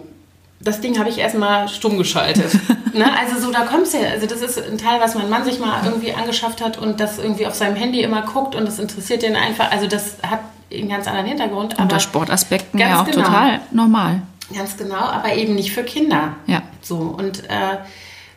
das 0.59 0.81
Ding 0.81 0.99
habe 0.99 1.09
ich 1.09 1.17
erstmal 1.17 1.67
stumm 1.67 1.97
geschaltet. 1.97 2.53
ne? 2.93 3.05
Also 3.17 3.39
so, 3.39 3.51
da 3.51 3.61
kommst 3.61 3.93
du 3.93 3.97
ja, 3.97 4.09
also 4.09 4.27
das 4.27 4.41
ist 4.41 4.59
ein 4.59 4.77
Teil, 4.77 4.99
was 4.99 5.15
mein 5.15 5.29
Mann 5.29 5.43
sich 5.43 5.59
mal 5.59 5.81
irgendwie 5.83 6.13
angeschafft 6.13 6.61
hat 6.61 6.77
und 6.77 6.99
das 6.99 7.17
irgendwie 7.17 7.47
auf 7.47 7.55
seinem 7.55 7.75
Handy 7.75 8.01
immer 8.01 8.21
guckt 8.21 8.55
und 8.55 8.65
das 8.65 8.77
interessiert 8.77 9.23
den 9.23 9.35
einfach. 9.35 9.71
Also 9.71 9.87
das 9.87 10.17
hat 10.21 10.41
einen 10.71 10.89
ganz 10.89 11.07
anderen 11.07 11.27
Hintergrund. 11.27 11.79
Unter 11.79 11.99
Sportaspekten 11.99 12.79
ja 12.79 13.01
auch 13.01 13.05
genau. 13.05 13.23
total 13.23 13.61
normal. 13.71 14.21
Ganz 14.53 14.77
genau, 14.77 14.95
aber 14.95 15.33
eben 15.35 15.55
nicht 15.55 15.71
für 15.71 15.83
Kinder. 15.83 16.35
Ja. 16.47 16.63
So, 16.81 16.95
und 16.95 17.43
äh, 17.45 17.77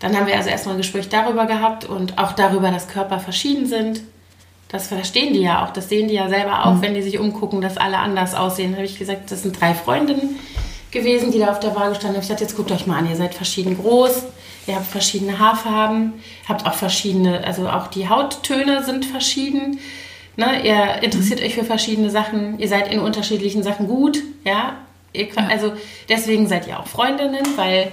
dann 0.01 0.17
haben 0.17 0.27
wir 0.27 0.37
also 0.37 0.51
erstmal 0.51 0.75
ein 0.75 0.79
Gespräch 0.79 1.09
darüber 1.09 1.47
gehabt 1.47 1.85
und 1.85 2.19
auch 2.19 2.33
darüber, 2.33 2.71
dass 2.71 2.89
Körper 2.89 3.19
verschieden 3.21 3.67
sind. 3.67 4.03
Das 4.69 4.89
verstehen 4.89 5.33
die 5.33 5.41
ja 5.41 5.65
auch, 5.65 5.71
das 5.71 5.89
sehen 5.89 6.09
die 6.09 6.15
ja 6.15 6.29
selber 6.29 6.67
auch, 6.67 6.75
mhm. 6.75 6.83
wenn 6.83 6.95
die 6.95 7.03
sich 7.03 7.19
umgucken, 7.19 7.61
dass 7.61 7.77
alle 7.77 7.99
anders 7.99 8.35
aussehen. 8.35 8.73
Da 8.73 8.79
habe 8.79 8.87
ich 8.87 8.99
gesagt, 8.99 9.31
das 9.31 9.43
sind 9.43 9.61
drei 9.61 9.75
Freundinnen 9.75 10.39
gewesen, 10.91 11.31
die 11.31 11.39
da 11.39 11.51
auf 11.51 11.61
der 11.61 11.77
Waage 11.77 11.95
standen. 11.95 12.21
Ich 12.21 12.27
sagte, 12.27 12.45
jetzt 12.45 12.57
guckt 12.57 12.73
euch 12.73 12.87
mal 12.87 12.99
an, 12.99 13.09
ihr 13.09 13.17
seid 13.17 13.35
verschieden 13.35 13.77
groß, 13.79 14.25
ihr 14.67 14.75
habt 14.75 14.87
verschiedene 14.87 15.39
Haarfarben, 15.39 16.15
habt 16.49 16.67
auch 16.67 16.75
verschiedene, 16.75 17.45
also 17.45 17.69
auch 17.69 17.87
die 17.87 18.09
Hauttöne 18.09 18.83
sind 18.83 19.05
verschieden. 19.05 19.79
Ne? 20.37 20.67
Ihr 20.67 21.03
interessiert 21.03 21.41
mhm. 21.41 21.47
euch 21.47 21.55
für 21.55 21.65
verschiedene 21.65 22.11
Sachen, 22.11 22.59
ihr 22.59 22.69
seid 22.69 22.93
in 22.93 23.01
unterschiedlichen 23.01 23.63
Sachen 23.63 23.87
gut, 23.87 24.23
ja. 24.45 24.77
Ihr, 25.13 25.29
also 25.51 25.73
deswegen 26.09 26.49
seid 26.49 26.67
ihr 26.67 26.81
auch 26.81 26.87
Freundinnen, 26.87 27.45
weil 27.57 27.93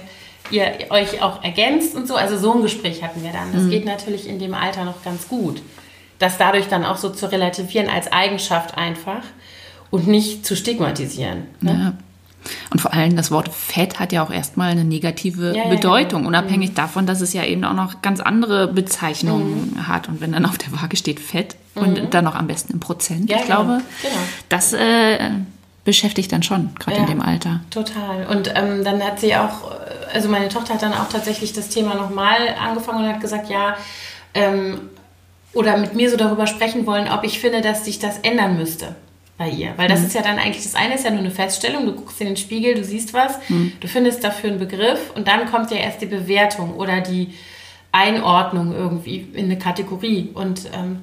ihr 0.50 0.72
euch 0.90 1.22
auch 1.22 1.42
ergänzt 1.42 1.94
und 1.94 2.08
so. 2.08 2.16
Also 2.16 2.38
so 2.38 2.54
ein 2.54 2.62
Gespräch 2.62 3.02
hatten 3.02 3.22
wir 3.22 3.32
dann. 3.32 3.52
Das 3.52 3.62
mhm. 3.62 3.70
geht 3.70 3.84
natürlich 3.84 4.28
in 4.28 4.38
dem 4.38 4.54
Alter 4.54 4.84
noch 4.84 5.02
ganz 5.02 5.28
gut. 5.28 5.62
Das 6.18 6.38
dadurch 6.38 6.68
dann 6.68 6.84
auch 6.84 6.96
so 6.96 7.10
zu 7.10 7.30
relativieren 7.30 7.88
als 7.88 8.12
Eigenschaft 8.12 8.76
einfach 8.76 9.22
und 9.90 10.06
nicht 10.06 10.44
zu 10.44 10.56
stigmatisieren. 10.56 11.44
Ne? 11.60 11.72
Ja. 11.72 11.92
Und 12.70 12.80
vor 12.80 12.94
allem 12.94 13.16
das 13.16 13.30
Wort 13.30 13.50
Fett 13.52 14.00
hat 14.00 14.12
ja 14.12 14.24
auch 14.24 14.30
erstmal 14.30 14.70
eine 14.70 14.84
negative 14.84 15.54
ja, 15.54 15.68
Bedeutung, 15.68 16.22
ja, 16.22 16.28
genau. 16.28 16.28
unabhängig 16.28 16.70
mhm. 16.70 16.74
davon, 16.74 17.06
dass 17.06 17.20
es 17.20 17.32
ja 17.32 17.44
eben 17.44 17.64
auch 17.64 17.74
noch 17.74 18.00
ganz 18.00 18.20
andere 18.20 18.68
Bezeichnungen 18.68 19.74
mhm. 19.74 19.88
hat. 19.88 20.08
Und 20.08 20.20
wenn 20.20 20.32
dann 20.32 20.46
auf 20.46 20.56
der 20.56 20.72
Waage 20.72 20.96
steht 20.96 21.20
Fett 21.20 21.56
mhm. 21.74 21.82
und 21.82 22.14
dann 22.14 22.24
noch 22.24 22.34
am 22.34 22.46
besten 22.46 22.74
im 22.74 22.80
Prozent, 22.80 23.28
ja, 23.30 23.36
ich 23.36 23.42
genau. 23.42 23.64
glaube, 23.64 23.82
genau. 24.02 24.14
das 24.48 24.72
äh, 24.72 25.18
beschäftigt 25.84 26.32
dann 26.32 26.42
schon, 26.42 26.70
gerade 26.78 26.98
in 26.98 27.06
dem 27.06 27.22
Alter. 27.22 27.60
Total. 27.70 28.26
Und 28.26 28.52
ähm, 28.54 28.84
dann 28.84 29.02
hat 29.02 29.18
sie 29.20 29.34
auch, 29.34 29.70
also 30.12 30.28
meine 30.28 30.48
Tochter 30.48 30.74
hat 30.74 30.82
dann 30.82 30.92
auch 30.92 31.08
tatsächlich 31.08 31.52
das 31.52 31.68
Thema 31.68 31.94
nochmal 31.94 32.54
angefangen 32.60 33.04
und 33.04 33.12
hat 33.12 33.20
gesagt, 33.20 33.48
ja, 33.48 33.76
ähm, 34.34 34.80
oder 35.52 35.76
mit 35.78 35.94
mir 35.94 36.10
so 36.10 36.16
darüber 36.16 36.46
sprechen 36.46 36.86
wollen, 36.86 37.08
ob 37.08 37.24
ich 37.24 37.40
finde, 37.40 37.60
dass 37.60 37.84
sich 37.84 37.98
das 37.98 38.18
ändern 38.18 38.56
müsste 38.56 38.94
bei 39.36 39.48
ihr. 39.48 39.72
Weil 39.76 39.88
das 39.88 40.00
mhm. 40.00 40.06
ist 40.06 40.14
ja 40.14 40.22
dann 40.22 40.38
eigentlich, 40.38 40.62
das 40.62 40.74
eine 40.74 40.94
ist 40.94 41.04
ja 41.04 41.10
nur 41.10 41.20
eine 41.20 41.30
Feststellung, 41.30 41.86
du 41.86 41.92
guckst 41.92 42.20
in 42.20 42.26
den 42.28 42.36
Spiegel, 42.36 42.74
du 42.74 42.84
siehst 42.84 43.14
was, 43.14 43.38
mhm. 43.48 43.72
du 43.80 43.88
findest 43.88 44.22
dafür 44.22 44.50
einen 44.50 44.58
Begriff 44.58 45.10
und 45.14 45.26
dann 45.26 45.50
kommt 45.50 45.70
ja 45.70 45.78
erst 45.78 46.02
die 46.02 46.06
Bewertung 46.06 46.74
oder 46.74 47.00
die 47.00 47.34
Einordnung 47.90 48.74
irgendwie 48.74 49.28
in 49.32 49.46
eine 49.46 49.58
Kategorie. 49.58 50.30
Und 50.34 50.66
ähm, 50.72 51.02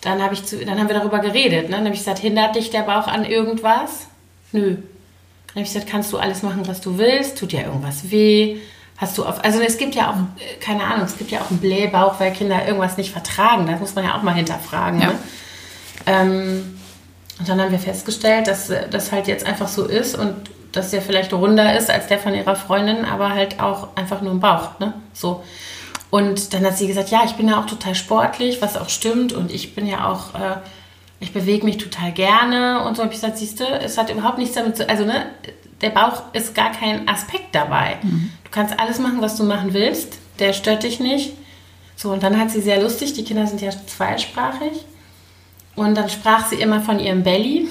dann, 0.00 0.22
hab 0.22 0.32
ich 0.32 0.44
zu, 0.44 0.64
dann 0.64 0.78
haben 0.78 0.88
wir 0.88 0.94
darüber 0.94 1.18
geredet. 1.18 1.68
Ne? 1.68 1.76
Dann 1.76 1.84
habe 1.84 1.94
ich 1.94 2.00
gesagt, 2.00 2.18
hindert 2.18 2.56
dich 2.56 2.70
der 2.70 2.82
Bauch 2.82 3.06
an 3.06 3.24
irgendwas? 3.24 4.06
Nö. 4.52 4.76
Dann 4.76 5.54
habe 5.54 5.60
ich 5.62 5.72
gesagt, 5.72 5.88
kannst 5.88 6.12
du 6.12 6.18
alles 6.18 6.42
machen, 6.42 6.66
was 6.66 6.80
du 6.80 6.98
willst? 6.98 7.38
Tut 7.38 7.52
dir 7.52 7.64
irgendwas 7.64 8.10
weh? 8.10 8.58
Hast 8.96 9.16
du 9.16 9.24
auf, 9.24 9.44
also 9.44 9.60
es 9.60 9.78
gibt 9.78 9.94
ja 9.94 10.10
auch, 10.10 10.42
äh, 10.42 10.56
keine 10.60 10.84
Ahnung, 10.84 11.04
es 11.04 11.16
gibt 11.16 11.30
ja 11.30 11.40
auch 11.40 11.50
einen 11.50 11.60
Blähbauch, 11.60 12.18
weil 12.20 12.32
Kinder 12.32 12.66
irgendwas 12.66 12.96
nicht 12.96 13.12
vertragen. 13.12 13.66
Das 13.66 13.80
muss 13.80 13.94
man 13.94 14.04
ja 14.04 14.16
auch 14.16 14.22
mal 14.22 14.34
hinterfragen. 14.34 15.00
Ja. 15.00 15.08
Ne? 15.08 15.14
Ähm, 16.06 16.78
und 17.38 17.48
dann 17.48 17.60
haben 17.60 17.70
wir 17.70 17.78
festgestellt, 17.78 18.48
dass 18.48 18.72
das 18.90 19.12
halt 19.12 19.28
jetzt 19.28 19.46
einfach 19.46 19.68
so 19.68 19.84
ist 19.84 20.16
und 20.16 20.34
dass 20.72 20.90
der 20.90 21.02
vielleicht 21.02 21.32
runder 21.32 21.76
ist 21.76 21.90
als 21.90 22.08
der 22.08 22.18
von 22.18 22.34
ihrer 22.34 22.56
Freundin, 22.56 23.04
aber 23.04 23.30
halt 23.30 23.60
auch 23.60 23.88
einfach 23.96 24.20
nur 24.20 24.32
im 24.32 24.40
Bauch, 24.40 24.78
ne? 24.80 24.94
So. 25.12 25.42
Und 26.10 26.54
dann 26.54 26.64
hat 26.64 26.78
sie 26.78 26.86
gesagt, 26.86 27.10
ja, 27.10 27.22
ich 27.24 27.32
bin 27.32 27.48
ja 27.48 27.60
auch 27.60 27.66
total 27.66 27.94
sportlich, 27.94 28.62
was 28.62 28.76
auch 28.76 28.88
stimmt 28.88 29.32
und 29.32 29.52
ich 29.52 29.74
bin 29.74 29.86
ja 29.86 30.10
auch, 30.10 30.34
äh, 30.34 30.56
ich 31.20 31.32
bewege 31.32 31.64
mich 31.64 31.76
total 31.76 32.12
gerne 32.12 32.84
und 32.84 32.96
so. 32.96 33.02
habe 33.02 33.12
ich 33.12 33.20
gesagt, 33.20 33.38
siehst 33.38 33.60
du, 33.60 33.64
es 33.64 33.98
hat 33.98 34.10
überhaupt 34.10 34.38
nichts 34.38 34.54
damit 34.54 34.76
zu, 34.76 34.88
also 34.88 35.04
ne, 35.04 35.26
der 35.82 35.90
Bauch 35.90 36.22
ist 36.32 36.54
gar 36.54 36.72
kein 36.72 37.06
Aspekt 37.08 37.54
dabei. 37.54 37.98
Mhm. 38.02 38.30
Du 38.44 38.50
kannst 38.50 38.78
alles 38.80 38.98
machen, 38.98 39.20
was 39.20 39.36
du 39.36 39.44
machen 39.44 39.74
willst, 39.74 40.18
der 40.38 40.54
stört 40.54 40.82
dich 40.82 40.98
nicht. 40.98 41.32
So, 41.94 42.10
und 42.10 42.22
dann 42.22 42.38
hat 42.38 42.50
sie 42.50 42.62
sehr 42.62 42.80
lustig, 42.80 43.12
die 43.12 43.24
Kinder 43.24 43.46
sind 43.46 43.60
ja 43.60 43.70
zweisprachig 43.70 44.84
und 45.74 45.94
dann 45.96 46.08
sprach 46.08 46.46
sie 46.46 46.56
immer 46.56 46.80
von 46.80 47.00
ihrem 47.00 47.22
Belly. 47.22 47.68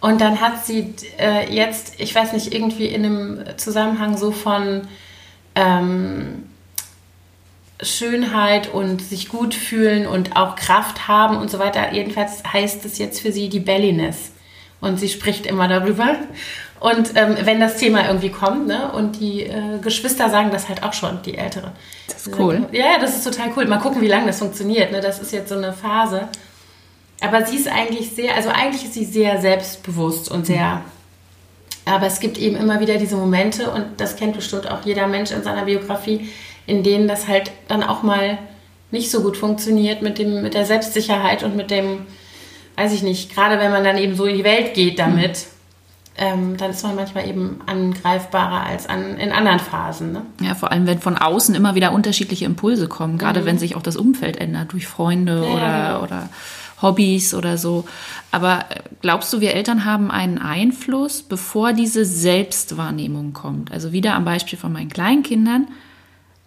Und 0.00 0.20
dann 0.20 0.40
hat 0.40 0.66
sie 0.66 0.94
äh, 1.18 1.52
jetzt, 1.54 2.00
ich 2.00 2.12
weiß 2.14 2.32
nicht, 2.32 2.52
irgendwie 2.52 2.86
in 2.86 3.04
einem 3.04 3.44
Zusammenhang 3.56 4.16
so 4.16 4.32
von 4.32 4.82
ähm, 5.54 6.44
Schönheit 7.82 8.72
und 8.72 9.02
sich 9.02 9.28
gut 9.28 9.54
fühlen 9.54 10.06
und 10.06 10.36
auch 10.36 10.56
Kraft 10.56 11.08
haben 11.08 11.36
und 11.36 11.50
so 11.50 11.58
weiter. 11.58 11.92
Jedenfalls 11.92 12.42
heißt 12.50 12.84
es 12.84 12.98
jetzt 12.98 13.20
für 13.20 13.32
sie 13.32 13.48
die 13.48 13.60
Belliness. 13.60 14.32
Und 14.80 14.98
sie 14.98 15.08
spricht 15.08 15.46
immer 15.46 15.68
darüber. 15.68 16.16
Und 16.80 17.12
ähm, 17.14 17.36
wenn 17.44 17.60
das 17.60 17.76
Thema 17.76 18.08
irgendwie 18.08 18.30
kommt, 18.30 18.66
ne, 18.66 18.90
und 18.92 19.20
die 19.20 19.42
äh, 19.42 19.78
Geschwister 19.80 20.28
sagen 20.28 20.50
das 20.50 20.68
halt 20.68 20.82
auch 20.82 20.92
schon, 20.92 21.22
die 21.22 21.38
Ältere. 21.38 21.70
Das 22.08 22.26
ist 22.26 22.38
cool. 22.38 22.66
Ja, 22.72 22.98
das 23.00 23.16
ist 23.16 23.24
total 23.24 23.52
cool. 23.56 23.66
Mal 23.66 23.78
gucken, 23.78 24.00
wie 24.00 24.08
lange 24.08 24.26
das 24.26 24.40
funktioniert. 24.40 24.90
Ne? 24.90 25.00
Das 25.00 25.20
ist 25.20 25.32
jetzt 25.32 25.48
so 25.48 25.56
eine 25.56 25.72
Phase. 25.72 26.28
Aber 27.20 27.46
sie 27.46 27.56
ist 27.56 27.68
eigentlich 27.68 28.10
sehr, 28.10 28.34
also 28.34 28.48
eigentlich 28.48 28.84
ist 28.84 28.94
sie 28.94 29.04
sehr 29.04 29.40
selbstbewusst 29.40 30.28
und 30.28 30.44
sehr. 30.44 30.82
Aber 31.84 32.06
es 32.06 32.18
gibt 32.18 32.36
eben 32.36 32.56
immer 32.56 32.80
wieder 32.80 32.96
diese 32.96 33.14
Momente, 33.16 33.70
und 33.70 34.00
das 34.00 34.16
kennt 34.16 34.34
bestimmt 34.34 34.68
auch 34.68 34.84
jeder 34.84 35.06
Mensch 35.06 35.30
in 35.30 35.44
seiner 35.44 35.64
Biografie, 35.64 36.28
in 36.66 36.82
denen 36.82 37.08
das 37.08 37.28
halt 37.28 37.50
dann 37.68 37.82
auch 37.82 38.02
mal 38.02 38.38
nicht 38.90 39.10
so 39.10 39.22
gut 39.22 39.36
funktioniert 39.36 40.02
mit, 40.02 40.18
dem, 40.18 40.42
mit 40.42 40.54
der 40.54 40.66
Selbstsicherheit 40.66 41.42
und 41.42 41.56
mit 41.56 41.70
dem, 41.70 42.06
weiß 42.76 42.92
ich 42.92 43.02
nicht, 43.02 43.34
gerade 43.34 43.58
wenn 43.58 43.72
man 43.72 43.84
dann 43.84 43.98
eben 43.98 44.14
so 44.14 44.26
in 44.26 44.36
die 44.36 44.44
Welt 44.44 44.74
geht 44.74 44.98
damit, 44.98 45.46
ähm, 46.18 46.58
dann 46.58 46.70
ist 46.70 46.82
man 46.82 46.94
manchmal 46.94 47.26
eben 47.26 47.60
angreifbarer 47.64 48.66
als 48.66 48.86
an, 48.86 49.16
in 49.16 49.32
anderen 49.32 49.58
Phasen. 49.58 50.12
Ne? 50.12 50.22
Ja, 50.42 50.54
vor 50.54 50.70
allem, 50.70 50.86
wenn 50.86 51.00
von 51.00 51.16
außen 51.16 51.54
immer 51.54 51.74
wieder 51.74 51.92
unterschiedliche 51.92 52.44
Impulse 52.44 52.86
kommen, 52.86 53.16
gerade 53.16 53.40
mhm. 53.40 53.46
wenn 53.46 53.58
sich 53.58 53.76
auch 53.76 53.82
das 53.82 53.96
Umfeld 53.96 54.36
ändert, 54.36 54.72
durch 54.72 54.86
Freunde 54.86 55.42
ja, 55.42 55.54
oder, 55.54 55.88
genau. 55.88 56.02
oder 56.02 56.28
Hobbys 56.82 57.32
oder 57.32 57.56
so. 57.56 57.86
Aber 58.30 58.66
äh, 58.68 58.80
glaubst 59.00 59.32
du, 59.32 59.40
wir 59.40 59.54
Eltern 59.54 59.86
haben 59.86 60.10
einen 60.10 60.38
Einfluss, 60.38 61.22
bevor 61.22 61.72
diese 61.72 62.04
Selbstwahrnehmung 62.04 63.32
kommt? 63.32 63.72
Also 63.72 63.92
wieder 63.92 64.14
am 64.14 64.26
Beispiel 64.26 64.58
von 64.58 64.72
meinen 64.72 64.90
Kleinkindern, 64.90 65.68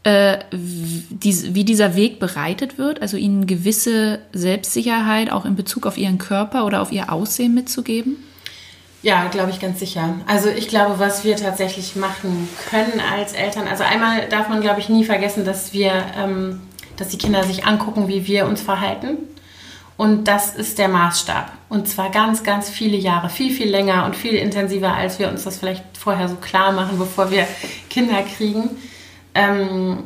äh, 0.06 0.38
wie, 0.52 1.64
dieser 1.64 1.96
Weg 1.96 2.20
bereitet 2.20 2.78
wird, 2.78 3.02
also 3.02 3.18
ihnen 3.18 3.48
gewisse 3.48 4.20
Selbstsicherheit 4.34 5.32
auch 5.32 5.46
in 5.46 5.56
Bezug 5.56 5.88
auf 5.88 5.98
ihren 5.98 6.20
Körper 6.20 6.66
oder 6.66 6.84
auf 6.84 6.92
ihr 6.92 7.12
Aussehen 7.12 7.56
mitzugeben? 7.56 8.18
Ja, 9.02 9.28
glaube 9.30 9.50
ich 9.50 9.60
ganz 9.60 9.80
sicher. 9.80 10.16
Also 10.28 10.50
ich 10.50 10.68
glaube, 10.68 11.00
was 11.00 11.24
wir 11.24 11.36
tatsächlich 11.36 11.96
machen 11.96 12.48
können 12.70 13.02
als 13.16 13.34
Eltern, 13.34 13.68
also 13.68 13.84
einmal 13.84 14.30
darf 14.30 14.48
man, 14.48 14.62
glaube 14.62 14.80
ich, 14.80 14.90
nie 14.90 15.04
vergessen, 15.04 15.44
dass 15.44 15.74
wir, 15.74 15.92
ähm, 16.16 16.62
dass 16.98 17.10
die 17.10 17.18
Kinder 17.18 17.44
sich 17.44 17.66
angucken, 17.66 18.08
wie 18.08 18.28
wir 18.28 18.46
uns 18.46 18.62
verhalten. 18.62 19.18
Und 19.98 20.28
das 20.28 20.56
ist 20.56 20.78
der 20.78 20.88
Maßstab. 20.88 21.52
Und 21.68 21.88
zwar 21.88 22.12
ganz, 22.12 22.44
ganz 22.44 22.70
viele 22.70 22.98
Jahre, 22.98 23.30
viel, 23.30 23.52
viel 23.52 23.70
länger 23.70 24.06
und 24.06 24.16
viel 24.16 24.36
intensiver, 24.36 24.94
als 24.94 25.18
wir 25.18 25.30
uns 25.30 25.46
das 25.46 25.58
vielleicht 25.58 25.84
vorher 25.98 26.28
so 26.28 26.36
klar 26.36 26.74
machen, 26.74 27.00
bevor 27.00 27.32
wir 27.32 27.48
Kinder 27.90 28.22
kriegen. 28.22 28.70
Ähm, 29.36 29.98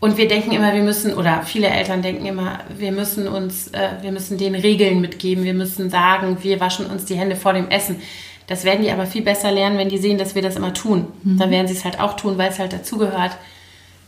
und 0.00 0.16
wir 0.16 0.28
denken 0.28 0.52
immer, 0.52 0.72
wir 0.72 0.82
müssen, 0.82 1.12
oder 1.14 1.42
viele 1.42 1.66
Eltern 1.66 2.02
denken 2.02 2.24
immer, 2.24 2.60
wir 2.76 2.92
müssen 2.92 3.26
uns, 3.26 3.68
äh, 3.68 3.90
wir 4.00 4.12
müssen 4.12 4.38
den 4.38 4.54
Regeln 4.54 5.00
mitgeben, 5.00 5.42
wir 5.44 5.54
müssen 5.54 5.90
sagen, 5.90 6.38
wir 6.42 6.60
waschen 6.60 6.86
uns 6.86 7.04
die 7.04 7.16
Hände 7.16 7.34
vor 7.34 7.52
dem 7.52 7.68
Essen. 7.68 8.00
Das 8.46 8.64
werden 8.64 8.82
die 8.82 8.92
aber 8.92 9.06
viel 9.06 9.22
besser 9.22 9.50
lernen, 9.50 9.76
wenn 9.76 9.88
die 9.88 9.98
sehen, 9.98 10.16
dass 10.16 10.34
wir 10.34 10.42
das 10.42 10.56
immer 10.56 10.72
tun. 10.72 11.08
Mhm. 11.24 11.38
Dann 11.38 11.50
werden 11.50 11.66
sie 11.66 11.74
es 11.74 11.84
halt 11.84 12.00
auch 12.00 12.14
tun, 12.14 12.38
weil 12.38 12.50
es 12.50 12.60
halt 12.60 12.72
dazugehört. 12.72 13.36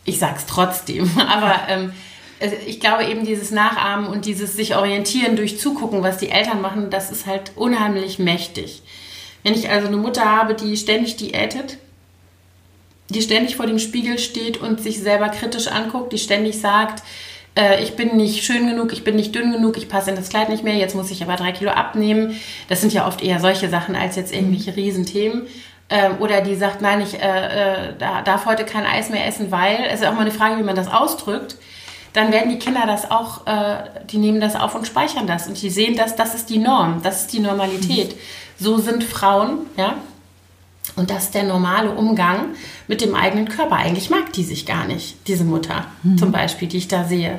Ich 0.05 0.19
sag's 0.19 0.47
trotzdem, 0.47 1.11
aber 1.29 1.55
ähm, 1.69 1.93
ich 2.67 2.81
glaube 2.81 3.05
eben 3.05 3.27
dieses 3.27 3.51
Nachahmen 3.51 4.07
und 4.07 4.25
dieses 4.25 4.55
sich 4.55 4.77
orientieren 4.77 5.37
durch 5.37 5.59
Zugucken, 5.59 6.03
was 6.03 6.19
die 6.19 6.31
Eltern 6.31 6.63
machen, 6.63 6.89
das 6.89 7.11
ist 7.11 7.27
halt 7.27 7.53
unheimlich 7.57 8.19
mächtig. 8.19 8.83
Wenn 9.43 9.55
ich 9.55 9.69
also 9.69 9.89
eine 9.89 9.97
Mutter 9.97 10.25
habe, 10.25 10.55
die 10.55 10.77
ständig 10.77 11.17
diätet, 11.17 11.79
die 13.11 13.23
ständig 13.23 13.57
vor 13.57 13.67
dem 13.67 13.79
Spiegel 13.79 14.19
steht 14.19 14.59
und 14.59 14.81
sich 14.81 15.01
selber 15.01 15.29
kritisch 15.29 15.69
anguckt, 15.69 16.13
die 16.13 16.19
ständig 16.19 16.61
sagt, 16.61 17.03
äh, 17.57 17.83
ich 17.83 17.97
bin 17.97 18.17
nicht 18.17 18.45
schön 18.45 18.67
genug, 18.67 18.93
ich 18.93 19.05
bin 19.05 19.17
nicht 19.17 19.35
dünn 19.35 19.53
genug, 19.53 19.77
ich 19.77 19.89
passe 19.89 20.11
in 20.11 20.17
das 20.17 20.29
Kleid 20.29 20.49
nicht 20.49 20.65
mehr, 20.65 20.77
jetzt 20.77 20.95
muss 20.95 21.11
ich 21.11 21.23
aber 21.23 21.37
drei 21.37 21.53
Kilo 21.53 21.71
abnehmen. 21.71 22.39
Das 22.69 22.81
sind 22.81 22.93
ja 22.93 23.07
oft 23.07 23.23
eher 23.23 23.41
solche 23.41 23.69
Sachen 23.69 23.97
als 23.97 24.17
jetzt 24.17 24.33
irgendwelche 24.33 24.77
Riesenthemen. 24.77 25.47
Ähm, 25.89 26.13
oder 26.21 26.41
die 26.41 26.55
sagt, 26.55 26.83
nein, 26.83 27.01
ich 27.01 27.21
äh, 27.21 27.89
äh, 27.89 27.95
darf 27.99 28.47
heute 28.47 28.65
kein 28.65 28.87
Eis 28.87 29.11
mehr 29.11 29.27
essen, 29.27 29.51
weil, 29.51 29.79
es 29.89 30.01
ist 30.01 30.07
auch 30.07 30.15
mal 30.15 30.21
eine 30.21 30.31
Frage, 30.31 30.59
wie 30.59 30.63
man 30.63 30.77
das 30.77 30.89
ausdrückt 30.89 31.57
dann 32.13 32.33
werden 32.33 32.51
die 32.51 32.59
Kinder 32.59 32.87
das 32.87 33.11
auch, 33.11 33.47
äh, 33.47 33.85
die 34.11 34.19
nehmen 34.19 34.41
das 34.41 34.57
auf 34.57 34.75
und 34.75 34.87
speichern 34.87 35.27
das 35.27 35.47
und 35.47 35.61
die 35.61 35.71
sehen 35.71 35.97
das, 35.97 36.17
das 36.17 36.35
ist 36.35 36.51
die 36.51 36.59
Norm, 36.59 37.01
das 37.03 37.23
ist 37.23 37.33
die 37.33 37.41
Normalität. 37.41 38.15
Mhm. 38.15 38.65
So 38.65 38.79
sind 38.79 39.05
Frauen, 39.05 39.67
ja, 39.77 39.95
und 41.01 41.09
das 41.11 41.25
ist 41.25 41.35
der 41.35 41.45
normale 41.45 41.93
Umgang 41.93 42.55
mit 42.87 43.01
dem 43.01 43.15
eigenen 43.15 43.49
Körper. 43.49 43.77
Eigentlich 43.77 44.11
mag 44.11 44.35
die 44.35 44.45
sich 44.45 44.67
gar 44.67 44.85
nicht, 44.85 45.17
diese 45.29 45.45
Mutter 45.45 45.87
mhm. 46.03 46.19
zum 46.19 46.31
Beispiel, 46.31 46.69
die 46.69 46.77
ich 46.77 46.89
da 46.89 47.05
sehe. 47.05 47.39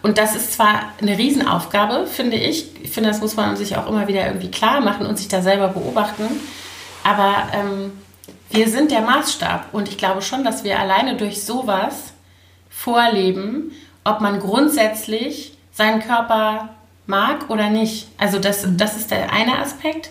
Und 0.00 0.16
das 0.16 0.34
ist 0.34 0.54
zwar 0.54 0.92
eine 1.02 1.18
Riesenaufgabe, 1.18 2.06
finde 2.06 2.38
ich. 2.38 2.66
Ich 2.82 2.90
finde, 2.90 3.10
das 3.10 3.20
muss 3.20 3.36
man 3.36 3.56
sich 3.56 3.76
auch 3.76 3.86
immer 3.88 4.08
wieder 4.08 4.26
irgendwie 4.26 4.50
klar 4.50 4.80
machen 4.80 5.04
und 5.04 5.18
sich 5.18 5.28
da 5.28 5.42
selber 5.42 5.68
beobachten. 5.68 6.24
Aber 7.02 7.48
ähm, 7.52 7.92
wir 8.48 8.70
sind 8.70 8.90
der 8.90 9.02
Maßstab. 9.02 9.74
Und 9.74 9.88
ich 9.88 9.98
glaube 9.98 10.22
schon, 10.22 10.42
dass 10.42 10.64
wir 10.64 10.80
alleine 10.80 11.18
durch 11.18 11.44
sowas 11.44 12.14
vorleben, 12.70 13.72
ob 14.02 14.22
man 14.22 14.40
grundsätzlich 14.40 15.58
seinen 15.72 16.00
Körper 16.00 16.70
mag 17.06 17.50
oder 17.50 17.68
nicht. 17.68 18.08
Also 18.16 18.38
das, 18.38 18.66
das 18.78 18.96
ist 18.96 19.10
der 19.10 19.30
eine 19.30 19.58
Aspekt. 19.58 20.08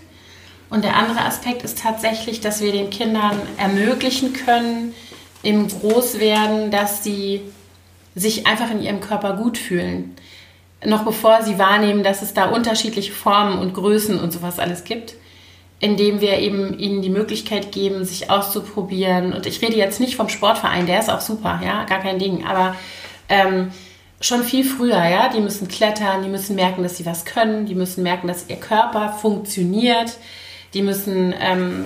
Und 0.73 0.83
der 0.83 0.95
andere 0.95 1.23
Aspekt 1.23 1.61
ist 1.61 1.77
tatsächlich, 1.77 2.41
dass 2.41 2.59
wir 2.59 2.71
den 2.71 2.89
Kindern 2.89 3.39
ermöglichen 3.57 4.33
können, 4.33 4.95
im 5.43 5.67
Großwerden, 5.67 6.71
dass 6.71 7.03
sie 7.03 7.41
sich 8.15 8.47
einfach 8.47 8.71
in 8.71 8.81
ihrem 8.81 8.99
Körper 8.99 9.33
gut 9.33 9.59
fühlen. 9.59 10.15
Noch 10.83 11.05
bevor 11.05 11.43
sie 11.43 11.59
wahrnehmen, 11.59 12.01
dass 12.01 12.23
es 12.23 12.33
da 12.33 12.45
unterschiedliche 12.45 13.11
Formen 13.11 13.59
und 13.59 13.75
Größen 13.75 14.19
und 14.19 14.33
sowas 14.33 14.57
alles 14.57 14.83
gibt, 14.83 15.13
indem 15.79 16.21
wir 16.21 16.39
eben 16.39 16.79
ihnen 16.79 17.03
die 17.03 17.11
Möglichkeit 17.11 17.71
geben, 17.71 18.03
sich 18.03 18.31
auszuprobieren. 18.31 19.33
Und 19.33 19.45
ich 19.45 19.61
rede 19.61 19.77
jetzt 19.77 19.99
nicht 19.99 20.15
vom 20.15 20.27
Sportverein, 20.27 20.87
der 20.87 21.01
ist 21.01 21.11
auch 21.11 21.21
super, 21.21 21.61
ja, 21.63 21.83
gar 21.83 21.99
kein 21.99 22.17
Ding. 22.17 22.47
Aber 22.47 22.75
ähm, 23.29 23.71
schon 24.21 24.43
viel 24.43 24.63
früher, 24.63 25.05
ja, 25.05 25.29
die 25.29 25.39
müssen 25.39 25.67
klettern, 25.67 26.23
die 26.23 26.29
müssen 26.29 26.55
merken, 26.55 26.81
dass 26.81 26.97
sie 26.97 27.05
was 27.05 27.25
können, 27.25 27.67
die 27.67 27.75
müssen 27.75 28.01
merken, 28.01 28.27
dass 28.27 28.49
ihr 28.49 28.55
Körper 28.55 29.13
funktioniert 29.21 30.17
die 30.73 30.81
müssen, 30.81 31.33
ähm, 31.39 31.85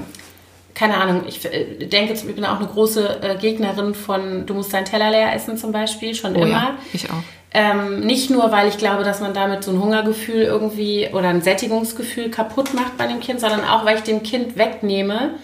keine 0.73 0.97
Ahnung, 0.97 1.23
ich 1.27 1.43
äh, 1.45 1.85
denke, 1.85 2.13
ich 2.13 2.23
bin 2.23 2.45
auch 2.45 2.59
eine 2.59 2.67
große 2.67 3.21
äh, 3.21 3.35
Gegnerin 3.37 3.93
von, 3.93 4.45
du 4.45 4.53
musst 4.53 4.73
deinen 4.73 4.85
Teller 4.85 5.11
leer 5.11 5.33
essen 5.33 5.57
zum 5.57 5.71
Beispiel, 5.71 6.15
schon 6.15 6.35
oh, 6.35 6.41
immer. 6.41 6.47
Ja, 6.47 6.77
ich 6.93 7.09
auch. 7.09 7.23
Ähm, 7.51 8.01
nicht 8.01 8.29
nur, 8.29 8.51
weil 8.51 8.67
ich 8.67 8.77
glaube, 8.77 9.03
dass 9.03 9.21
man 9.21 9.33
damit 9.33 9.63
so 9.63 9.71
ein 9.71 9.81
Hungergefühl 9.81 10.43
irgendwie 10.43 11.09
oder 11.13 11.29
ein 11.29 11.41
Sättigungsgefühl 11.41 12.29
kaputt 12.29 12.73
macht 12.73 12.97
bei 12.97 13.07
dem 13.07 13.19
Kind, 13.19 13.39
sondern 13.39 13.63
auch, 13.63 13.85
weil 13.85 13.97
ich 13.97 14.03
dem 14.03 14.21
Kind 14.21 14.57
wegnehme, 14.57 15.35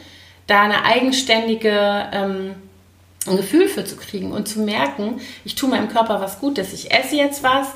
da 0.45 0.61
eine 0.61 0.83
eigenständige 0.83 2.05
ähm, 2.11 2.55
ein 3.25 3.37
Gefühl 3.37 3.67
für 3.67 3.85
zu 3.85 3.95
kriegen 3.95 4.31
und 4.31 4.47
zu 4.47 4.59
merken, 4.59 5.21
ich 5.45 5.55
tue 5.55 5.69
meinem 5.69 5.87
Körper 5.87 6.19
was 6.19 6.39
Gutes. 6.39 6.73
Ich 6.73 6.91
esse 6.91 7.15
jetzt 7.15 7.43
was, 7.43 7.67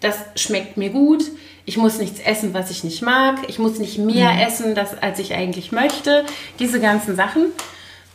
das 0.00 0.18
schmeckt 0.34 0.76
mir 0.76 0.90
gut, 0.90 1.24
ich 1.66 1.76
muss 1.76 1.98
nichts 1.98 2.20
essen, 2.20 2.54
was 2.54 2.70
ich 2.70 2.84
nicht 2.84 3.02
mag, 3.02 3.40
ich 3.48 3.58
muss 3.58 3.78
nicht 3.78 3.98
mehr 3.98 4.32
mhm. 4.32 4.38
essen, 4.38 4.74
das, 4.74 4.96
als 4.96 5.18
ich 5.18 5.34
eigentlich 5.34 5.72
möchte. 5.72 6.24
Diese 6.60 6.80
ganzen 6.80 7.16
Sachen. 7.16 7.46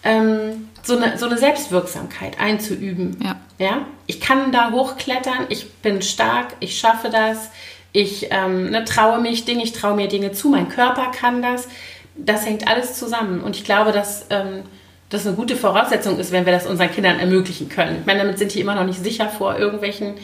Ähm, 0.04 0.70
so, 0.82 0.98
eine, 0.98 1.18
so 1.18 1.28
eine 1.28 1.38
Selbstwirksamkeit 1.38 2.40
einzuüben. 2.40 3.18
Ja. 3.24 3.36
ja. 3.60 3.86
Ich 4.08 4.20
kann 4.20 4.52
da 4.52 4.72
hochklettern, 4.72 5.46
ich 5.50 5.72
bin 5.74 6.02
stark, 6.02 6.56
ich 6.60 6.80
schaffe 6.80 7.10
das, 7.10 7.52
ich 7.92 8.30
ähm, 8.32 8.72
ne, 8.72 8.86
traue 8.86 9.20
mich 9.20 9.46
Dinge, 9.46 9.64
ich 9.64 9.74
traue 9.74 9.96
mir 9.96 10.08
Dinge 10.08 10.32
zu, 10.32 10.50
mein 10.50 10.70
Körper 10.70 11.12
kann 11.12 11.42
das. 11.42 11.68
Das 12.16 12.46
hängt 12.46 12.68
alles 12.68 12.96
zusammen. 12.96 13.42
Und 13.42 13.58
ich 13.58 13.66
glaube, 13.66 13.92
dass 13.92 14.26
ähm, 14.30 14.64
das 15.10 15.28
eine 15.28 15.36
gute 15.36 15.58
Voraussetzung 15.58 16.18
ist, 16.20 16.32
wenn 16.32 16.46
wir 16.46 16.54
das 16.54 16.66
unseren 16.66 16.90
Kindern 16.90 17.20
ermöglichen 17.20 17.68
können. 17.68 17.98
Ich 18.00 18.06
meine, 18.06 18.20
damit 18.20 18.40
sind 18.40 18.54
die 18.54 18.62
immer 18.62 18.76
noch 18.76 18.86
nicht 18.86 19.04
sicher 19.04 19.30
vor 19.30 19.58
irgendwelchen 19.58 20.16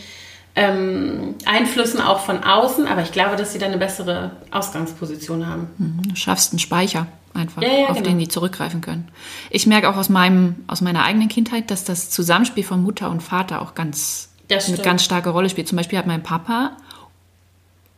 ähm, 0.58 1.36
Einflüssen 1.46 2.02
auch 2.02 2.22
von 2.22 2.44
außen, 2.44 2.88
aber 2.88 3.04
ich 3.04 3.12
glaube, 3.12 3.36
dass 3.36 3.54
sie 3.54 3.60
dann 3.60 3.70
eine 3.70 3.78
bessere 3.78 4.32
Ausgangsposition 4.50 5.46
haben. 5.46 5.68
Mhm, 5.78 6.10
du 6.10 6.16
schaffst 6.16 6.52
einen 6.52 6.60
Speicher 6.60 7.06
einfach, 7.36 7.62
ja, 7.62 7.70
ja, 7.70 7.86
auf 7.86 7.98
genau. 7.98 8.10
den 8.10 8.18
die 8.18 8.28
zurückgreifen 8.28 8.82
können. 8.82 9.08
Ich 9.52 9.68
merke 9.68 9.88
auch 9.88 9.96
aus, 9.96 10.10
meinem, 10.10 10.56
aus 10.66 10.82
meiner 10.82 11.06
eigenen 11.06 11.30
Kindheit, 11.30 11.70
dass 11.70 11.84
das 11.84 12.10
Zusammenspiel 12.10 12.64
von 12.64 12.82
Mutter 12.82 13.12
und 13.12 13.22
Vater 13.22 13.62
auch 13.62 13.76
ganz, 13.76 14.30
eine 14.50 14.78
ganz 14.80 15.04
starke 15.04 15.30
Rolle 15.30 15.48
spielt. 15.48 15.68
Zum 15.68 15.76
Beispiel 15.76 16.00
hat 16.00 16.08
mein 16.08 16.24
Papa 16.24 16.72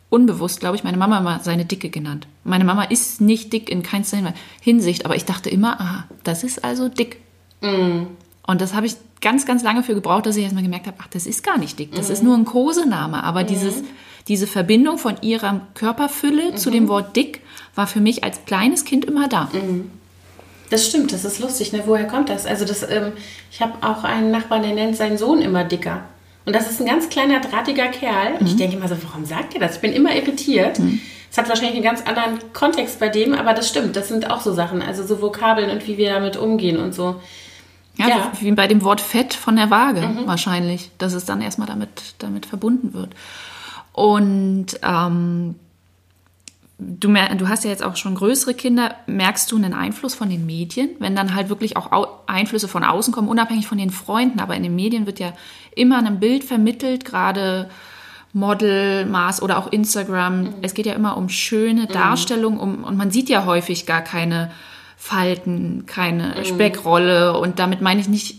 unbewusst, 0.09 0.59
glaube 0.59 0.75
ich, 0.75 0.83
meine 0.83 0.97
Mama 0.97 1.21
mal 1.21 1.39
seine 1.41 1.63
Dicke 1.63 1.89
genannt. 1.89 2.27
Meine 2.43 2.65
Mama 2.65 2.83
ist 2.83 3.21
nicht 3.21 3.53
dick 3.53 3.69
in 3.69 3.83
keinster 3.83 4.33
Hinsicht, 4.59 5.05
aber 5.05 5.15
ich 5.15 5.23
dachte 5.23 5.49
immer, 5.49 5.79
aha, 5.79 6.03
das 6.25 6.43
ist 6.43 6.65
also 6.65 6.89
dick. 6.89 7.21
Mm. 7.61 8.07
Und 8.45 8.59
das 8.59 8.73
habe 8.73 8.87
ich 8.87 8.95
ganz, 9.21 9.45
ganz 9.45 9.63
lange 9.63 9.83
für 9.83 9.95
gebraucht, 9.95 10.25
dass 10.25 10.35
ich 10.35 10.43
erstmal 10.43 10.63
gemerkt 10.63 10.87
habe, 10.87 10.97
ach, 11.01 11.07
das 11.07 11.25
ist 11.25 11.43
gar 11.43 11.57
nicht 11.57 11.77
dick, 11.79 11.93
das 11.93 12.07
mhm. 12.07 12.13
ist 12.13 12.23
nur 12.23 12.37
ein 12.37 12.45
Kosename. 12.45 13.23
Aber 13.23 13.43
mhm. 13.43 13.47
dieses, 13.47 13.83
diese 14.27 14.47
Verbindung 14.47 14.97
von 14.97 15.15
ihrer 15.21 15.61
Körperfülle 15.73 16.51
mhm. 16.51 16.57
zu 16.57 16.69
dem 16.69 16.87
Wort 16.87 17.15
dick 17.15 17.41
war 17.75 17.87
für 17.87 17.99
mich 17.99 18.23
als 18.23 18.45
kleines 18.45 18.85
Kind 18.85 19.05
immer 19.05 19.27
da. 19.27 19.49
Mhm. 19.53 19.91
Das 20.69 20.87
stimmt, 20.87 21.11
das 21.11 21.25
ist 21.25 21.39
lustig. 21.39 21.73
Ne? 21.73 21.83
Woher 21.85 22.05
kommt 22.05 22.29
das? 22.29 22.45
Also 22.45 22.63
das, 22.63 22.83
ähm, 22.83 23.13
ich 23.51 23.61
habe 23.61 23.73
auch 23.81 24.03
einen 24.03 24.31
Nachbarn, 24.31 24.61
der 24.61 24.73
nennt 24.73 24.95
seinen 24.95 25.17
Sohn 25.17 25.41
immer 25.41 25.63
dicker. 25.63 26.03
Und 26.45 26.55
das 26.55 26.69
ist 26.69 26.79
ein 26.79 26.87
ganz 26.87 27.09
kleiner, 27.09 27.39
drahtiger 27.41 27.87
Kerl. 27.87 28.35
Und 28.39 28.45
ich 28.45 28.53
mhm. 28.53 28.57
denke 28.57 28.77
immer 28.77 28.87
so, 28.87 28.95
warum 29.03 29.25
sagt 29.25 29.55
er 29.55 29.59
das? 29.59 29.75
Ich 29.75 29.81
bin 29.81 29.93
immer 29.93 30.15
irritiert. 30.15 30.77
Es 30.77 30.79
mhm. 30.79 31.01
hat 31.37 31.49
wahrscheinlich 31.49 31.75
einen 31.75 31.83
ganz 31.83 32.03
anderen 32.05 32.39
Kontext 32.53 32.99
bei 32.99 33.09
dem, 33.09 33.33
aber 33.33 33.53
das 33.53 33.67
stimmt. 33.67 33.95
Das 33.95 34.07
sind 34.07 34.29
auch 34.29 34.41
so 34.41 34.53
Sachen. 34.53 34.81
Also 34.81 35.05
so 35.05 35.21
Vokabeln 35.21 35.69
und 35.71 35.87
wie 35.87 35.97
wir 35.97 36.11
damit 36.11 36.37
umgehen 36.37 36.77
und 36.77 36.93
so. 36.93 37.19
Ja, 37.99 38.07
ja, 38.07 38.31
wie 38.39 38.51
bei 38.53 38.67
dem 38.67 38.81
Wort 38.83 39.01
Fett 39.01 39.33
von 39.33 39.57
der 39.57 39.69
Waage 39.69 40.01
mhm. 40.07 40.25
wahrscheinlich, 40.25 40.89
dass 40.97 41.13
es 41.13 41.25
dann 41.25 41.41
erstmal 41.41 41.67
damit, 41.67 42.15
damit 42.19 42.45
verbunden 42.45 42.93
wird. 42.93 43.13
Und 43.91 44.67
ähm, 44.83 45.55
du, 46.77 47.13
du 47.13 47.47
hast 47.49 47.65
ja 47.65 47.69
jetzt 47.69 47.83
auch 47.83 47.97
schon 47.97 48.15
größere 48.15 48.53
Kinder. 48.53 48.95
Merkst 49.05 49.51
du 49.51 49.57
einen 49.57 49.73
Einfluss 49.73 50.15
von 50.15 50.29
den 50.29 50.45
Medien, 50.45 50.91
wenn 50.99 51.13
dann 51.13 51.35
halt 51.35 51.49
wirklich 51.49 51.75
auch 51.75 52.09
Einflüsse 52.25 52.69
von 52.69 52.85
außen 52.85 53.13
kommen, 53.13 53.27
unabhängig 53.27 53.67
von 53.67 53.77
den 53.77 53.89
Freunden? 53.89 54.39
Aber 54.39 54.55
in 54.55 54.63
den 54.63 54.75
Medien 54.75 55.05
wird 55.05 55.19
ja 55.19 55.33
immer 55.75 55.97
ein 55.97 56.21
Bild 56.21 56.45
vermittelt, 56.45 57.03
gerade 57.03 57.69
Model, 58.31 59.05
Maß 59.07 59.41
oder 59.41 59.57
auch 59.57 59.71
Instagram. 59.73 60.41
Mhm. 60.41 60.53
Es 60.61 60.73
geht 60.73 60.85
ja 60.85 60.93
immer 60.93 61.17
um 61.17 61.27
schöne 61.27 61.81
mhm. 61.81 61.87
Darstellung 61.89 62.59
um, 62.59 62.85
und 62.85 62.95
man 62.95 63.11
sieht 63.11 63.27
ja 63.27 63.43
häufig 63.43 63.85
gar 63.85 64.01
keine 64.01 64.51
Falten, 65.01 65.85
keine 65.87 66.35
mhm. 66.37 66.45
Speckrolle. 66.45 67.39
Und 67.39 67.57
damit 67.57 67.81
meine 67.81 68.01
ich 68.01 68.09
nicht 68.09 68.35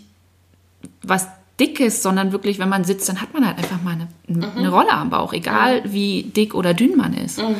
was 1.02 1.26
Dickes, 1.58 2.02
sondern 2.02 2.32
wirklich, 2.32 2.58
wenn 2.58 2.68
man 2.68 2.84
sitzt, 2.84 3.08
dann 3.08 3.20
hat 3.20 3.32
man 3.32 3.46
halt 3.46 3.58
einfach 3.58 3.82
mal 3.82 3.94
eine, 3.94 4.08
mhm. 4.26 4.44
eine 4.56 4.68
Rolle 4.68 4.92
am 4.92 5.10
Bauch, 5.10 5.32
egal 5.32 5.80
mhm. 5.80 5.92
wie 5.92 6.22
dick 6.24 6.54
oder 6.54 6.74
dünn 6.74 6.96
man 6.96 7.14
ist. 7.14 7.38
Mhm. 7.38 7.56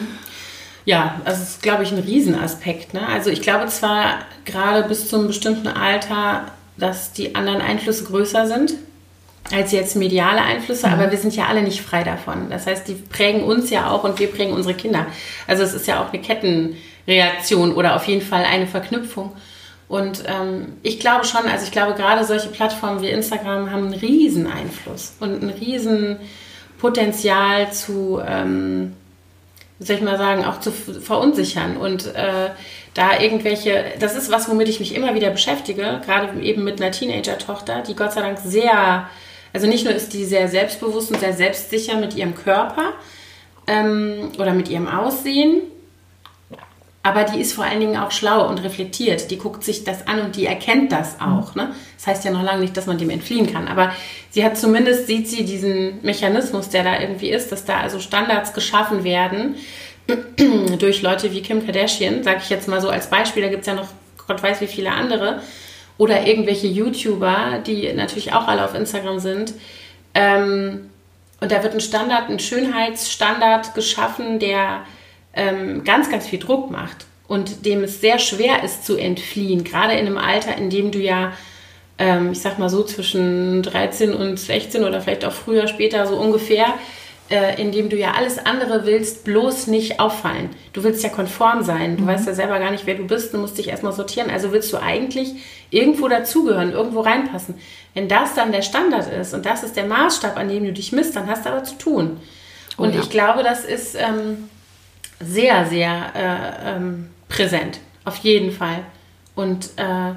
Ja, 0.85 1.21
also 1.25 1.41
das 1.41 1.51
ist, 1.51 1.63
glaube 1.63 1.83
ich, 1.83 1.93
ein 1.93 1.99
Riesenaspekt. 1.99 2.95
Ne? 2.95 3.07
Also 3.07 3.31
ich 3.31 3.43
glaube 3.43 3.67
zwar 3.67 4.19
gerade 4.45 4.87
bis 4.87 5.09
zu 5.09 5.17
einem 5.17 5.29
bestimmten 5.29 5.69
Alter, 5.69 6.47
dass 6.77 7.13
die 7.13 7.35
anderen 7.35 7.61
Einflüsse 7.61 8.05
größer 8.05 8.47
sind 8.47 8.75
als 9.51 9.73
jetzt 9.73 9.97
mediale 9.97 10.43
Einflüsse, 10.43 10.87
mhm. 10.87 10.93
aber 10.95 11.11
wir 11.11 11.19
sind 11.19 11.35
ja 11.35 11.47
alle 11.47 11.63
nicht 11.63 11.81
frei 11.81 12.05
davon. 12.05 12.51
Das 12.51 12.67
heißt, 12.67 12.87
die 12.87 12.95
prägen 12.95 13.43
uns 13.45 13.71
ja 13.71 13.91
auch 13.91 14.05
und 14.05 14.19
wir 14.19 14.29
prägen 14.29 14.53
unsere 14.53 14.75
Kinder. 14.75 15.07
Also 15.47 15.63
es 15.63 15.75
ist 15.75 15.87
ja 15.87 16.03
auch 16.03 16.13
eine 16.13 16.23
Ketten, 16.23 16.77
Reaktion 17.07 17.73
oder 17.73 17.97
auf 17.97 18.05
jeden 18.05 18.23
Fall 18.23 18.45
eine 18.45 18.67
Verknüpfung. 18.67 19.33
Und 19.89 20.23
ähm, 20.27 20.75
ich 20.85 21.01
glaube 21.01 21.25
schon, 21.25 21.47
also 21.47 21.65
ich 21.65 21.73
glaube 21.73 21.95
gerade 21.95 22.25
solche 22.25 22.49
Plattformen 22.49 23.03
wie 23.03 23.09
Instagram 23.09 23.73
haben 23.73 23.87
einen 23.87 23.95
riesen 23.95 24.47
Einfluss 24.47 25.15
und 25.19 25.43
ein 25.43 25.51
riesen 25.51 26.19
Potenzial 26.79 27.73
zu, 27.73 28.21
ähm, 28.25 28.95
wie 29.81 29.87
soll 29.87 29.97
ich 29.97 30.03
mal 30.03 30.17
sagen, 30.17 30.45
auch 30.45 30.61
zu 30.61 30.71
verunsichern. 30.71 31.77
Und 31.77 32.07
äh, 32.15 32.51
da 32.95 33.19
irgendwelche, 33.21 33.85
das 33.99 34.17
ist 34.17 34.31
was, 34.31 34.49
womit 34.49 34.69
ich 34.69 34.81
mich 34.81 34.95
immer 34.95 35.15
wieder 35.15 35.31
beschäftige, 35.31 36.01
gerade 36.05 36.41
eben 36.41 36.63
mit 36.63 36.81
einer 36.81 36.93
Teenager-Tochter, 36.93 37.83
die 37.83 37.97
Gott 37.97 38.13
sei 38.13 38.21
Dank 38.21 38.39
sehr, 38.39 39.09
also 39.53 39.67
nicht 39.67 39.85
nur 39.85 39.95
ist 39.95 40.13
die 40.13 40.25
sehr 40.25 40.47
selbstbewusst 40.47 41.11
und 41.11 41.19
sehr 41.19 41.33
selbstsicher 41.33 41.97
mit 41.97 42.15
ihrem 42.15 42.37
Körper 42.37 42.93
ähm, 43.67 44.31
oder 44.39 44.55
mit 44.55 44.69
ihrem 44.69 44.89
Aussehen, 44.89 45.63
aber 47.03 47.25
die 47.25 47.41
ist 47.41 47.55
vor 47.55 47.65
allen 47.65 47.81
Dingen 47.81 47.97
auch 47.97 48.11
schlau 48.11 48.47
und 48.47 48.63
reflektiert. 48.63 49.31
Die 49.31 49.39
guckt 49.39 49.65
sich 49.65 49.85
das 49.85 50.07
an 50.07 50.21
und 50.21 50.37
die 50.37 50.45
erkennt 50.45 50.93
das 50.93 51.19
auch. 51.21 51.55
Ne? 51.55 51.75
Das 51.97 52.07
heißt 52.07 52.25
ja 52.25 52.31
noch 52.31 52.43
lange 52.43 52.61
nicht, 52.61 52.77
dass 52.77 52.87
man 52.87 52.99
dem 52.99 53.09
entfliehen 53.09 53.51
kann. 53.51 53.69
Aber 53.69 53.93
sie 54.31 54.45
hat 54.45 54.59
zumindest, 54.59 55.07
sieht 55.07 55.27
sie 55.27 55.45
diesen 55.45 56.01
Mechanismus, 56.03 56.69
der 56.69 56.85
da 56.85 57.01
irgendwie 57.01 57.31
ist, 57.31 57.53
dass 57.53 57.65
da 57.65 57.79
also 57.81 58.01
Standards 58.01 58.53
geschaffen 58.53 59.03
werden 59.03 59.55
durch 60.79 61.01
Leute 61.01 61.33
wie 61.33 61.41
Kim 61.41 61.65
Kardashian, 61.65 62.23
sage 62.23 62.41
ich 62.43 62.51
jetzt 62.51 62.69
mal 62.69 62.83
so 62.83 62.91
als 62.91 63.09
Beispiel. 63.09 63.43
Da 63.43 63.49
gibt 63.49 63.63
es 63.63 63.67
ja 63.67 63.75
noch 63.75 63.89
Gott 64.31 64.43
weiß 64.43 64.61
wie 64.61 64.67
viele 64.67 64.93
andere. 64.93 65.41
Oder 65.97 66.27
irgendwelche 66.27 66.67
YouTuber, 66.67 67.61
die 67.67 67.93
natürlich 67.93 68.33
auch 68.33 68.47
alle 68.47 68.65
auf 68.65 68.75
Instagram 68.75 69.19
sind. 69.19 69.55
Ähm, 70.15 70.91
und 71.41 71.51
da 71.51 71.63
wird 71.63 71.75
ein 71.75 71.81
Standard, 71.81 72.29
ein 72.29 72.39
Schönheitsstandard 72.39 73.75
geschaffen, 73.75 74.39
der 74.39 74.83
ähm, 75.35 75.85
ganz, 75.85 76.11
ganz 76.11 76.27
viel 76.27 76.39
Druck 76.39 76.71
macht 76.71 77.07
und 77.29 77.65
dem 77.65 77.85
es 77.85 78.01
sehr 78.01 78.19
schwer 78.19 78.65
ist 78.65 78.85
zu 78.85 78.97
entfliehen, 78.97 79.63
gerade 79.63 79.93
in 79.93 80.07
einem 80.07 80.19
Alter, 80.19 80.57
in 80.57 80.69
dem 80.69 80.91
du 80.91 80.99
ja, 80.99 81.33
ähm, 81.99 82.33
ich 82.33 82.41
sag 82.41 82.59
mal 82.59 82.69
so, 82.69 82.83
zwischen 82.83 83.63
13 83.63 84.13
und 84.13 84.39
16 84.39 84.83
oder 84.83 85.01
vielleicht 85.01 85.25
auch 85.25 85.33
früher, 85.33 85.69
später 85.69 86.07
so 86.09 86.17
ungefähr, 86.17 86.75
äh, 87.31 87.63
in 87.63 87.71
dem 87.71 87.89
du 87.89 87.97
ja 87.97 88.15
alles 88.15 88.45
andere 88.45 88.85
willst, 88.85 89.23
bloß 89.23 89.69
nicht 89.69 90.01
auffallen. 90.01 90.51
Du 90.73 90.83
willst 90.83 91.05
ja 91.05 91.09
konform 91.09 91.63
sein, 91.63 91.97
du 91.97 92.03
mhm. 92.03 92.09
weißt 92.09 92.27
ja 92.27 92.35
selber 92.35 92.59
gar 92.59 92.73
nicht, 92.73 92.87
wer 92.87 92.97
du 92.97 93.07
bist, 93.07 93.33
du 93.33 93.39
musst 93.39 93.57
dich 93.59 93.69
erstmal 93.69 93.93
sortieren, 93.93 94.29
also 94.29 94.51
willst 94.51 94.73
du 94.73 94.79
eigentlich 94.79 95.35
irgendwo 95.71 96.09
dazugehören, 96.09 96.73
irgendwo 96.73 97.01
reinpassen. 97.01 97.55
Wenn 97.95 98.09
das 98.09 98.35
dann 98.35 98.51
der 98.51 98.63
Standard 98.63 99.07
ist 99.13 99.35
und 99.35 99.47
das 99.47 99.63
ist 99.63 99.77
der 99.77 99.87
Maßstab, 99.87 100.37
an 100.37 100.49
dem 100.49 100.65
du 100.65 100.73
dich 100.73 100.91
misst, 100.91 101.15
dann 101.15 101.29
hast 101.29 101.47
du 101.47 101.51
aber 101.51 101.63
zu 101.63 101.79
tun. 101.79 102.17
Oh 102.77 102.83
und 102.83 102.95
ja. 102.95 103.01
ich 103.01 103.09
glaube, 103.09 103.45
das 103.45 103.65
ist... 103.65 103.95
Ähm, 103.95 104.49
sehr, 105.21 105.67
sehr 105.67 106.13
äh, 106.15 106.77
ähm, 106.77 107.11
präsent. 107.29 107.79
Auf 108.05 108.17
jeden 108.17 108.51
Fall. 108.53 108.85
Und 109.35 109.71
äh, 109.77 110.15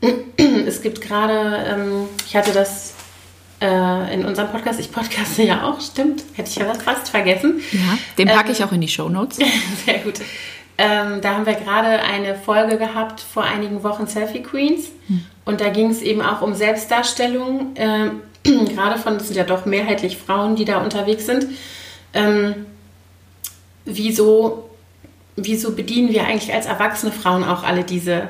es 0.66 0.82
gibt 0.82 1.00
gerade, 1.00 1.64
ähm, 1.68 2.08
ich 2.26 2.36
hatte 2.36 2.52
das 2.52 2.94
äh, 3.60 4.14
in 4.14 4.24
unserem 4.24 4.50
Podcast, 4.50 4.78
ich 4.78 4.92
podcaste 4.92 5.42
ja 5.42 5.64
auch, 5.64 5.80
stimmt, 5.80 6.22
hätte 6.34 6.50
ich 6.50 6.56
ja 6.56 6.72
fast 6.74 7.08
vergessen. 7.08 7.60
Ja, 7.72 7.98
den 8.18 8.28
packe 8.28 8.48
ähm, 8.48 8.52
ich 8.52 8.64
auch 8.64 8.72
in 8.72 8.80
die 8.80 8.88
Show 8.88 9.08
Notes. 9.08 9.38
Sehr 9.86 9.98
gut. 9.98 10.20
Ähm, 10.78 11.22
da 11.22 11.34
haben 11.34 11.46
wir 11.46 11.54
gerade 11.54 12.00
eine 12.02 12.34
Folge 12.34 12.76
gehabt 12.76 13.20
vor 13.20 13.44
einigen 13.44 13.82
Wochen 13.82 14.06
Selfie 14.06 14.42
Queens. 14.42 14.90
Hm. 15.06 15.24
Und 15.46 15.62
da 15.62 15.70
ging 15.70 15.90
es 15.90 16.02
eben 16.02 16.20
auch 16.20 16.42
um 16.42 16.54
Selbstdarstellung, 16.54 17.72
ähm, 17.76 18.20
gerade 18.44 18.98
von, 18.98 19.16
es 19.16 19.28
sind 19.28 19.36
ja 19.36 19.44
doch 19.44 19.64
mehrheitlich 19.64 20.18
Frauen, 20.18 20.54
die 20.54 20.66
da 20.66 20.78
unterwegs 20.78 21.24
sind. 21.24 21.46
Ähm, 22.12 22.66
wieso, 23.86 24.68
wieso 25.36 25.72
bedienen 25.72 26.10
wir 26.10 26.24
eigentlich 26.24 26.52
als 26.52 26.66
erwachsene 26.66 27.12
Frauen 27.12 27.44
auch 27.44 27.62
alle 27.62 27.84
diese, 27.84 28.28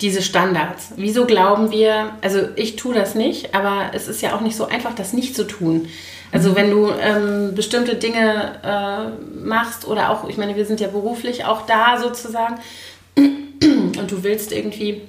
diese 0.00 0.22
Standards? 0.22 0.92
Wieso 0.96 1.26
glauben 1.26 1.70
wir, 1.70 2.12
also 2.22 2.40
ich 2.56 2.74
tue 2.74 2.94
das 2.94 3.14
nicht, 3.14 3.54
aber 3.54 3.90
es 3.92 4.08
ist 4.08 4.22
ja 4.22 4.34
auch 4.34 4.40
nicht 4.40 4.56
so 4.56 4.66
einfach, 4.66 4.94
das 4.94 5.12
nicht 5.12 5.36
zu 5.36 5.44
tun. 5.44 5.88
Also 6.32 6.50
mhm. 6.50 6.56
wenn 6.56 6.70
du 6.70 6.90
ähm, 6.90 7.54
bestimmte 7.54 7.94
Dinge 7.94 8.58
äh, 8.64 9.46
machst 9.46 9.86
oder 9.86 10.10
auch, 10.10 10.28
ich 10.28 10.36
meine, 10.36 10.56
wir 10.56 10.66
sind 10.66 10.80
ja 10.80 10.88
beruflich 10.88 11.44
auch 11.44 11.66
da 11.66 11.98
sozusagen 12.00 12.56
und 13.16 14.10
du 14.10 14.24
willst 14.24 14.52
irgendwie 14.52 15.02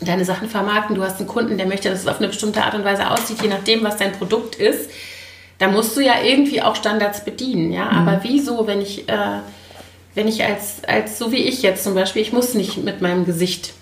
deine 0.00 0.24
Sachen 0.24 0.48
vermarkten, 0.48 0.96
du 0.96 1.02
hast 1.02 1.18
einen 1.18 1.28
Kunden, 1.28 1.56
der 1.56 1.66
möchte, 1.66 1.88
dass 1.88 2.00
es 2.00 2.08
auf 2.08 2.18
eine 2.18 2.28
bestimmte 2.28 2.62
Art 2.62 2.74
und 2.74 2.84
Weise 2.84 3.10
aussieht, 3.10 3.40
je 3.42 3.48
nachdem, 3.48 3.84
was 3.84 3.96
dein 3.96 4.12
Produkt 4.12 4.56
ist, 4.56 4.90
da 5.58 5.68
musst 5.68 5.96
du 5.96 6.00
ja 6.00 6.22
irgendwie 6.22 6.62
auch 6.62 6.76
Standards 6.76 7.24
bedienen, 7.24 7.72
ja. 7.72 7.90
Mhm. 7.90 7.98
Aber 7.98 8.20
wieso, 8.22 8.66
wenn 8.66 8.80
ich, 8.80 9.08
äh, 9.08 9.40
wenn 10.14 10.28
ich 10.28 10.44
als, 10.44 10.84
als, 10.84 11.18
so 11.18 11.32
wie 11.32 11.36
ich 11.38 11.62
jetzt 11.62 11.84
zum 11.84 11.94
Beispiel, 11.94 12.22
ich 12.22 12.32
muss 12.32 12.54
nicht 12.54 12.82
mit 12.82 13.00
meinem 13.00 13.24
Gesicht 13.24 13.72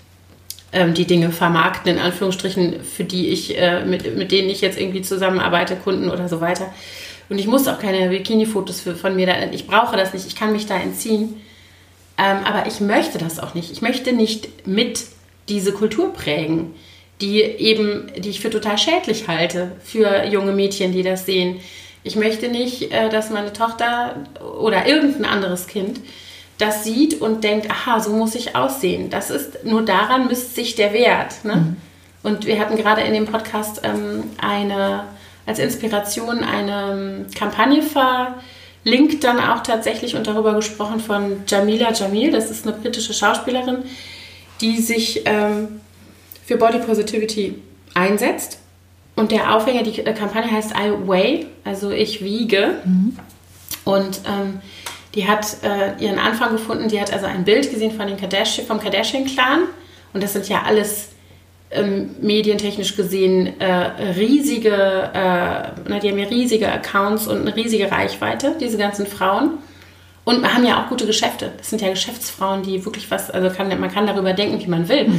ähm, 0.73 0.95
die 0.95 1.07
Dinge 1.07 1.31
vermarkten, 1.31 1.93
in 1.93 1.99
Anführungsstrichen, 1.99 2.83
für 2.83 3.05
die 3.05 3.29
ich, 3.29 3.59
äh, 3.59 3.85
mit, 3.85 4.17
mit 4.17 4.33
denen 4.33 4.51
ich 4.51 4.61
jetzt 4.61 4.79
irgendwie 4.79 5.03
zusammenarbeite, 5.03 5.77
Kunden 5.77 6.11
oder 6.11 6.29
so 6.29 6.41
weiter. 6.41 6.73
Und 7.29 7.39
ich 7.39 7.47
muss 7.47 7.67
auch 7.69 7.79
keine 7.79 8.09
Bikini-Fotos 8.11 8.81
von 8.81 9.17
mir 9.17 9.27
da, 9.27 9.35
ich 9.53 9.67
brauche 9.67 9.97
das 9.97 10.13
nicht, 10.13 10.27
ich 10.27 10.37
kann 10.37 10.53
mich 10.53 10.67
da 10.67 10.77
entziehen. 10.77 11.41
Ähm, 12.19 12.39
aber 12.45 12.67
ich 12.67 12.81
möchte 12.81 13.17
das 13.17 13.39
auch 13.39 13.55
nicht. 13.55 13.73
Ich 13.73 13.81
möchte 13.81 14.13
nicht 14.13 14.67
mit 14.67 15.05
diese 15.49 15.73
Kultur 15.73 16.13
prägen 16.13 16.75
die 17.23 17.41
eben, 17.41 18.11
die 18.19 18.31
ich 18.31 18.41
für 18.41 18.51
total 18.51 18.77
schädlich 18.77 19.29
halte 19.29 19.73
für 19.83 20.25
junge 20.25 20.53
Mädchen, 20.53 20.93
die 20.93 21.03
das 21.03 21.25
sehen. 21.25 21.61
Ich 22.05 22.17
möchte 22.17 22.49
nicht, 22.49 22.93
äh, 22.93 23.09
dass 23.09 23.31
meine 23.31 23.53
Tochter 23.53 24.17
oder 24.59 24.87
irgendein 24.87 25.25
anderes 25.25 25.69
Kind 25.69 26.01
das 26.59 26.85
sieht 26.85 27.21
und 27.21 27.43
denkt, 27.45 27.71
aha, 27.71 28.01
so 28.01 28.11
muss 28.13 28.35
ich 28.35 28.55
aussehen. 28.55 29.09
Das 29.09 29.31
ist 29.31 29.65
nur 29.65 29.83
daran 29.83 30.29
misst 30.29 30.55
sich 30.55 30.75
der 30.75 30.93
Wert. 30.93 31.45
Ne? 31.45 31.57
Mhm. 31.57 31.77
Und 32.23 32.47
wir 32.47 32.59
hatten 32.59 32.77
gerade 32.77 33.01
in 33.01 33.15
dem 33.15 33.27
Podcast 33.27 33.81
ähm, 33.85 34.25
eine 34.39 35.05
als 35.45 35.59
Inspiration 35.59 36.45
eine 36.45 36.93
ähm, 36.93 37.27
Kampagne 37.37 37.83
verlinkt 37.83 39.25
dann 39.25 39.41
auch 39.41 39.63
tatsächlich 39.65 40.15
und 40.15 40.27
darüber 40.27 40.55
gesprochen 40.55 41.01
von 41.01 41.43
Jamila 41.49 41.93
Jamil. 41.93 42.31
Das 42.31 42.51
ist 42.51 42.67
eine 42.67 42.77
britische 42.77 43.13
Schauspielerin, 43.13 43.79
die 44.61 44.81
sich 44.81 45.23
ähm, 45.25 45.81
für 46.45 46.57
Body 46.57 46.79
Positivity 46.79 47.55
einsetzt. 47.95 48.59
Und 49.15 49.31
der 49.31 49.55
Aufhänger, 49.55 49.83
die 49.83 50.03
Kampagne 50.03 50.51
heißt 50.51 50.73
I 50.73 51.07
Weigh, 51.07 51.47
also 51.65 51.91
ich 51.91 52.25
wiege. 52.25 52.79
Mhm. 52.85 53.17
Und 53.85 54.21
ähm, 54.27 54.61
die 55.15 55.29
hat 55.29 55.59
äh, 55.63 56.03
ihren 56.03 56.19
Anfang 56.19 56.53
gefunden. 56.53 56.89
Die 56.89 57.01
hat 57.01 57.13
also 57.13 57.27
ein 57.27 57.45
Bild 57.45 57.71
gesehen 57.71 57.93
von 57.93 58.07
den 58.07 58.17
Kardashian, 58.17 58.67
vom 58.67 58.81
Kardashian-Clan. 58.81 59.65
Und 60.15 60.23
das 60.23 60.33
sind 60.33 60.49
ja 60.49 60.63
alles 60.63 61.09
ähm, 61.71 62.11
medientechnisch 62.21 62.97
gesehen 62.97 63.61
äh, 63.61 63.67
riesige, 64.17 64.71
äh, 64.73 66.01
die 66.01 66.11
haben 66.11 66.19
ja 66.19 66.27
riesige 66.27 66.71
Accounts 66.71 67.27
und 67.27 67.41
eine 67.41 67.57
riesige 67.57 67.91
Reichweite, 67.91 68.57
diese 68.61 68.79
ganzen 68.79 69.07
Frauen. 69.07 69.59
Und 70.25 70.41
wir 70.41 70.55
haben 70.55 70.65
ja 70.65 70.83
auch 70.83 70.89
gute 70.89 71.07
Geschäfte. 71.07 71.53
Das 71.59 71.71
sind 71.71 71.83
ja 71.83 71.91
Geschäftsfrauen, 71.91 72.63
die 72.63 72.85
wirklich 72.85 73.11
was, 73.11 73.31
also 73.31 73.51
kann, 73.51 73.69
man 73.81 73.93
kann 73.93 74.07
darüber 74.07 74.33
denken, 74.33 74.61
wie 74.61 74.69
man 74.69 74.89
will. 74.89 75.11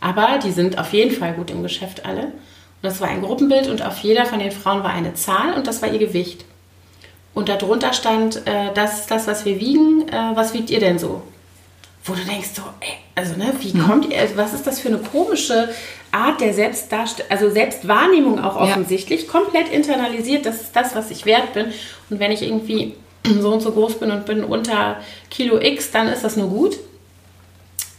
Aber 0.00 0.38
die 0.38 0.52
sind 0.52 0.78
auf 0.78 0.92
jeden 0.92 1.14
Fall 1.14 1.32
gut 1.32 1.50
im 1.50 1.62
Geschäft 1.62 2.06
alle. 2.06 2.22
Und 2.24 2.32
das 2.82 3.00
war 3.00 3.08
ein 3.08 3.22
Gruppenbild 3.22 3.68
und 3.68 3.84
auf 3.84 3.98
jeder 3.98 4.24
von 4.26 4.38
den 4.38 4.52
Frauen 4.52 4.82
war 4.82 4.90
eine 4.90 5.14
Zahl 5.14 5.54
und 5.54 5.66
das 5.66 5.82
war 5.82 5.92
ihr 5.92 5.98
Gewicht. 5.98 6.44
Und 7.34 7.48
darunter 7.48 7.92
stand, 7.92 8.46
äh, 8.46 8.72
das 8.74 9.00
ist 9.00 9.10
das, 9.10 9.26
was 9.26 9.44
wir 9.44 9.58
wiegen. 9.58 10.08
Äh, 10.08 10.32
was 10.34 10.52
wiegt 10.54 10.70
ihr 10.70 10.80
denn 10.80 10.98
so? 10.98 11.22
Wo 12.04 12.14
du 12.14 12.20
denkst 12.24 12.50
so, 12.54 12.62
ey, 12.80 12.94
also 13.14 13.36
ne, 13.36 13.52
wie 13.60 13.76
mhm. 13.76 13.86
kommt 13.86 14.12
ihr, 14.12 14.18
also 14.18 14.36
was 14.36 14.52
ist 14.52 14.66
das 14.66 14.80
für 14.80 14.88
eine 14.88 14.98
komische 14.98 15.68
Art 16.10 16.40
der 16.40 16.52
Selbstdarstellung, 16.52 17.30
also 17.30 17.48
Selbstwahrnehmung 17.48 18.42
auch 18.42 18.56
offensichtlich, 18.56 19.22
ja. 19.22 19.30
komplett 19.30 19.68
internalisiert, 19.70 20.44
das 20.44 20.60
ist 20.60 20.76
das, 20.76 20.94
was 20.94 21.10
ich 21.10 21.24
wert 21.24 21.54
bin. 21.54 21.66
Und 22.10 22.18
wenn 22.18 22.32
ich 22.32 22.42
irgendwie 22.42 22.94
so 23.40 23.52
und 23.52 23.60
so 23.60 23.72
groß 23.72 23.98
bin 23.98 24.10
und 24.10 24.26
bin 24.26 24.44
unter 24.44 24.96
Kilo 25.30 25.60
X, 25.60 25.90
dann 25.90 26.08
ist 26.08 26.24
das 26.24 26.36
nur 26.36 26.48
gut. 26.48 26.76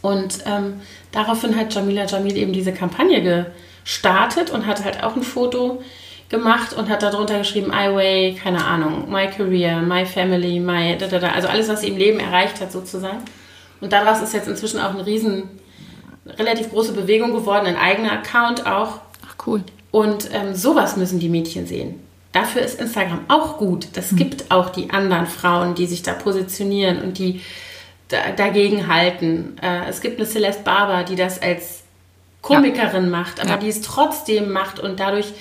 Und 0.02 0.40
ähm, 0.44 0.80
daraufhin 1.12 1.56
hat 1.56 1.74
Jamila 1.74 2.04
Jamil 2.04 2.36
eben 2.36 2.52
diese 2.52 2.72
Kampagne 2.72 3.46
gestartet 3.84 4.50
und 4.50 4.66
hat 4.66 4.84
halt 4.84 5.02
auch 5.02 5.16
ein 5.16 5.22
Foto 5.22 5.82
gemacht 6.28 6.74
und 6.74 6.88
hat 6.88 7.02
darunter 7.02 7.38
geschrieben, 7.38 7.72
I 7.72 7.94
weigh, 7.94 8.38
keine 8.38 8.64
Ahnung, 8.64 9.10
my 9.10 9.28
career, 9.28 9.80
my 9.80 10.04
family, 10.04 10.60
my, 10.60 10.96
da, 10.98 11.06
da, 11.06 11.18
da, 11.18 11.28
also 11.30 11.48
alles, 11.48 11.68
was 11.68 11.80
sie 11.80 11.88
im 11.88 11.96
Leben 11.96 12.20
erreicht 12.20 12.60
hat 12.60 12.72
sozusagen. 12.72 13.22
Und 13.80 13.92
daraus 13.92 14.20
ist 14.20 14.34
jetzt 14.34 14.48
inzwischen 14.48 14.80
auch 14.80 14.90
eine 14.90 15.06
riesen, 15.06 15.48
relativ 16.38 16.70
große 16.70 16.92
Bewegung 16.92 17.32
geworden, 17.32 17.66
ein 17.66 17.76
eigener 17.76 18.12
Account 18.12 18.66
auch. 18.66 19.00
Ach 19.26 19.46
cool. 19.46 19.62
Und 19.90 20.28
ähm, 20.32 20.54
sowas 20.54 20.96
müssen 20.96 21.20
die 21.20 21.28
Mädchen 21.28 21.66
sehen. 21.66 22.03
Dafür 22.34 22.62
ist 22.62 22.80
Instagram 22.80 23.20
auch 23.28 23.58
gut. 23.58 23.86
Das 23.92 24.10
mhm. 24.10 24.16
gibt 24.16 24.50
auch 24.50 24.70
die 24.70 24.90
anderen 24.90 25.26
Frauen, 25.26 25.76
die 25.76 25.86
sich 25.86 26.02
da 26.02 26.14
positionieren 26.14 27.00
und 27.00 27.18
die 27.18 27.40
da, 28.08 28.32
dagegen 28.36 28.88
halten. 28.88 29.56
Äh, 29.62 29.88
es 29.88 30.00
gibt 30.00 30.18
eine 30.18 30.28
Celeste 30.28 30.64
Barber, 30.64 31.04
die 31.04 31.14
das 31.14 31.40
als 31.40 31.84
Komikerin 32.42 33.04
ja. 33.04 33.10
macht, 33.10 33.38
aber 33.38 33.50
ja. 33.50 33.56
die 33.58 33.68
es 33.68 33.82
trotzdem 33.82 34.50
macht 34.50 34.80
und 34.80 34.98
dadurch 34.98 35.32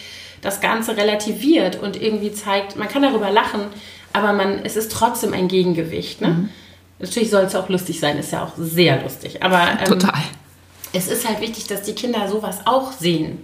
das 0.42 0.62
Ganze 0.62 0.96
relativiert 0.96 1.82
und 1.82 2.00
irgendwie 2.00 2.32
zeigt, 2.32 2.76
man 2.76 2.88
kann 2.88 3.02
darüber 3.02 3.32
lachen, 3.32 3.62
aber 4.14 4.32
man, 4.32 4.60
es 4.64 4.76
ist 4.76 4.92
trotzdem 4.92 5.34
ein 5.34 5.48
Gegengewicht. 5.48 6.22
Ne? 6.22 6.28
Mhm. 6.28 6.50
Natürlich 7.00 7.32
soll 7.32 7.46
es 7.46 7.56
auch 7.56 7.70
lustig 7.70 8.00
sein, 8.00 8.20
ist 8.20 8.32
ja 8.32 8.44
auch 8.44 8.52
sehr 8.56 9.02
lustig. 9.02 9.42
Aber 9.42 9.68
ähm, 9.80 9.86
Total. 9.86 10.22
es 10.94 11.08
ist 11.08 11.28
halt 11.28 11.42
wichtig, 11.42 11.66
dass 11.66 11.82
die 11.82 11.94
Kinder 11.94 12.28
sowas 12.28 12.60
auch 12.66 12.92
sehen 12.92 13.40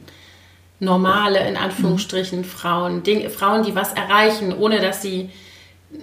normale, 0.79 1.47
in 1.47 1.57
Anführungsstrichen, 1.57 2.45
Frauen, 2.45 3.03
Ding, 3.03 3.29
Frauen, 3.29 3.63
die 3.63 3.75
was 3.75 3.93
erreichen, 3.93 4.57
ohne 4.57 4.79
dass 4.79 5.01
sie, 5.01 5.29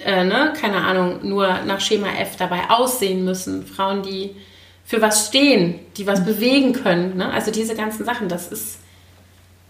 äh, 0.04 0.24
ne, 0.24 0.52
keine 0.60 0.78
Ahnung, 0.78 1.20
nur 1.22 1.62
nach 1.66 1.80
Schema 1.80 2.08
F 2.18 2.36
dabei 2.36 2.70
aussehen 2.70 3.24
müssen. 3.24 3.66
Frauen, 3.66 4.02
die 4.02 4.36
für 4.84 5.00
was 5.02 5.28
stehen, 5.28 5.80
die 5.96 6.06
was 6.06 6.24
bewegen 6.24 6.72
können. 6.72 7.16
Ne? 7.16 7.30
Also 7.30 7.50
diese 7.50 7.74
ganzen 7.74 8.04
Sachen, 8.04 8.28
das 8.28 8.48
ist 8.48 8.78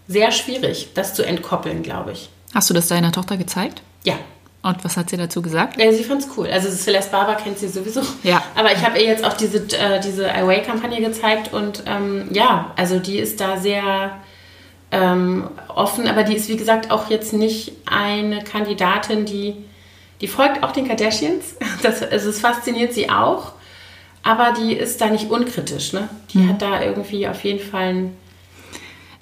sehr 0.07 0.31
schwierig, 0.31 0.89
das 0.93 1.13
zu 1.13 1.25
entkoppeln, 1.25 1.83
glaube 1.83 2.11
ich. 2.11 2.29
Hast 2.53 2.69
du 2.69 2.73
das 2.73 2.87
deiner 2.87 3.11
Tochter 3.11 3.37
gezeigt? 3.37 3.81
Ja. 4.03 4.15
Und 4.63 4.83
was 4.83 4.97
hat 4.97 5.09
sie 5.09 5.17
dazu 5.17 5.41
gesagt? 5.41 5.79
Ja, 5.79 5.91
sie 5.91 6.03
fand 6.03 6.21
es 6.21 6.29
cool. 6.35 6.47
Also 6.47 6.69
Celeste 6.69 7.11
Barber 7.11 7.35
kennt 7.35 7.57
sie 7.57 7.67
sowieso. 7.67 8.01
Ja. 8.23 8.43
Aber 8.55 8.71
ich 8.71 8.85
habe 8.85 8.99
ihr 8.99 9.05
jetzt 9.05 9.23
auch 9.23 9.33
diese, 9.33 9.59
äh, 9.77 9.99
diese 10.01 10.33
Away-Kampagne 10.33 10.99
gezeigt 10.99 11.53
und 11.53 11.83
ähm, 11.85 12.27
ja, 12.31 12.73
also 12.75 12.99
die 12.99 13.17
ist 13.17 13.39
da 13.39 13.57
sehr 13.57 14.17
ähm, 14.91 15.49
offen, 15.67 16.07
aber 16.07 16.23
die 16.23 16.35
ist 16.35 16.47
wie 16.49 16.57
gesagt 16.57 16.91
auch 16.91 17.09
jetzt 17.09 17.33
nicht 17.33 17.73
eine 17.85 18.43
Kandidatin, 18.43 19.25
die, 19.25 19.55
die 20.21 20.27
folgt 20.27 20.63
auch 20.63 20.71
den 20.71 20.87
Kardashians. 20.87 21.55
Das, 21.83 22.01
also 22.01 22.29
es 22.29 22.39
fasziniert 22.39 22.93
sie 22.93 23.09
auch, 23.09 23.51
aber 24.23 24.53
die 24.59 24.73
ist 24.73 24.99
da 24.99 25.07
nicht 25.09 25.29
unkritisch. 25.29 25.93
Ne? 25.93 26.09
Die 26.33 26.39
Mhm. 26.39 26.49
hat 26.49 26.61
da 26.61 26.81
irgendwie 26.81 27.27
auf 27.27 27.43
jeden 27.43 27.59
Fall 27.59 27.89
ein 27.93 28.17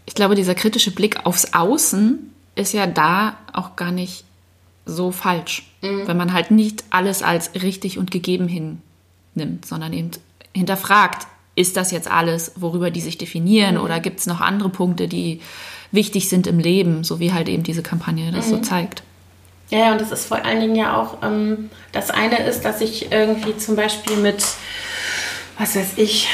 Ich 0.05 0.15
glaube, 0.15 0.35
dieser 0.35 0.55
kritische 0.55 0.91
Blick 0.91 1.25
aufs 1.25 1.53
Außen 1.53 2.31
ist 2.55 2.73
ja 2.73 2.87
da 2.87 3.37
auch 3.51 3.75
gar 3.75 3.91
nicht 3.91 4.23
so 4.85 5.11
falsch. 5.11 5.69
Wenn 5.81 6.15
man 6.17 6.31
halt 6.33 6.49
nicht 6.51 6.83
alles 6.89 7.21
als 7.21 7.51
richtig 7.61 7.97
und 7.99 8.09
gegeben 8.09 8.47
hinnimmt, 8.47 9.65
sondern 9.65 9.93
eben 9.93 10.11
hinterfragt, 10.55 11.27
ist 11.55 11.77
das 11.77 11.91
jetzt 11.91 12.09
alles, 12.09 12.51
worüber 12.55 12.91
die 12.91 13.01
sich 13.01 13.17
definieren 13.17 13.77
oder 13.77 13.99
gibt 13.99 14.19
es 14.19 14.27
noch 14.27 14.41
andere 14.41 14.69
Punkte, 14.69 15.07
die 15.07 15.41
wichtig 15.91 16.29
sind 16.29 16.47
im 16.47 16.59
Leben, 16.59 17.03
so 17.03 17.19
wie 17.19 17.33
halt 17.33 17.47
eben 17.47 17.63
diese 17.63 17.81
Kampagne 17.81 18.31
das 18.31 18.49
so 18.49 18.57
zeigt. 18.59 19.03
Ja, 19.69 19.79
ja, 19.79 19.91
und 19.93 20.01
das 20.01 20.11
ist 20.11 20.25
vor 20.25 20.43
allen 20.43 20.59
Dingen 20.59 20.75
ja 20.75 20.95
auch, 20.95 21.23
ähm, 21.23 21.69
das 21.91 22.11
eine 22.11 22.45
ist, 22.45 22.65
dass 22.65 22.81
ich 22.81 23.11
irgendwie 23.11 23.57
zum 23.57 23.75
Beispiel 23.75 24.17
mit, 24.17 24.45
was 25.57 25.75
weiß 25.75 25.93
ich, 25.97 26.27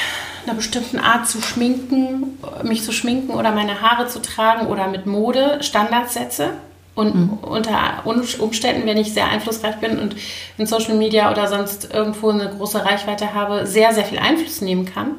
einer 0.46 0.56
bestimmten 0.56 1.00
Art 1.00 1.28
zu 1.28 1.42
schminken, 1.42 2.38
mich 2.64 2.84
zu 2.84 2.92
schminken 2.92 3.32
oder 3.32 3.52
meine 3.52 3.82
Haare 3.82 4.08
zu 4.08 4.22
tragen 4.22 4.68
oder 4.68 4.88
mit 4.88 5.06
Mode 5.06 5.60
Standards 5.62 6.16
setze. 6.16 6.56
Und 6.93 7.39
unter 7.41 8.06
Un- 8.06 8.23
Umständen, 8.39 8.86
wenn 8.86 8.97
ich 8.97 9.13
sehr 9.13 9.27
einflussreich 9.30 9.77
bin 9.77 9.97
und 9.97 10.15
in 10.58 10.65
Social 10.67 10.95
Media 10.95 11.32
oder 11.32 11.47
sonst 11.47 11.93
irgendwo 11.93 12.30
eine 12.30 12.49
große 12.49 12.84
Reichweite 12.84 13.34
habe, 13.34 13.65
sehr, 13.65 13.93
sehr 13.93 14.04
viel 14.04 14.19
Einfluss 14.19 14.62
nehmen 14.62 14.86
kann. 14.86 15.15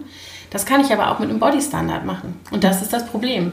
Das 0.51 0.67
kann 0.67 0.83
ich 0.83 0.93
aber 0.93 1.11
auch 1.11 1.19
mit 1.19 1.31
einem 1.31 1.39
Bodystandard 1.41 2.05
machen. 2.05 2.39
Und 2.51 2.63
das 2.63 2.83
ist 2.83 2.93
das 2.93 3.07
Problem. 3.07 3.53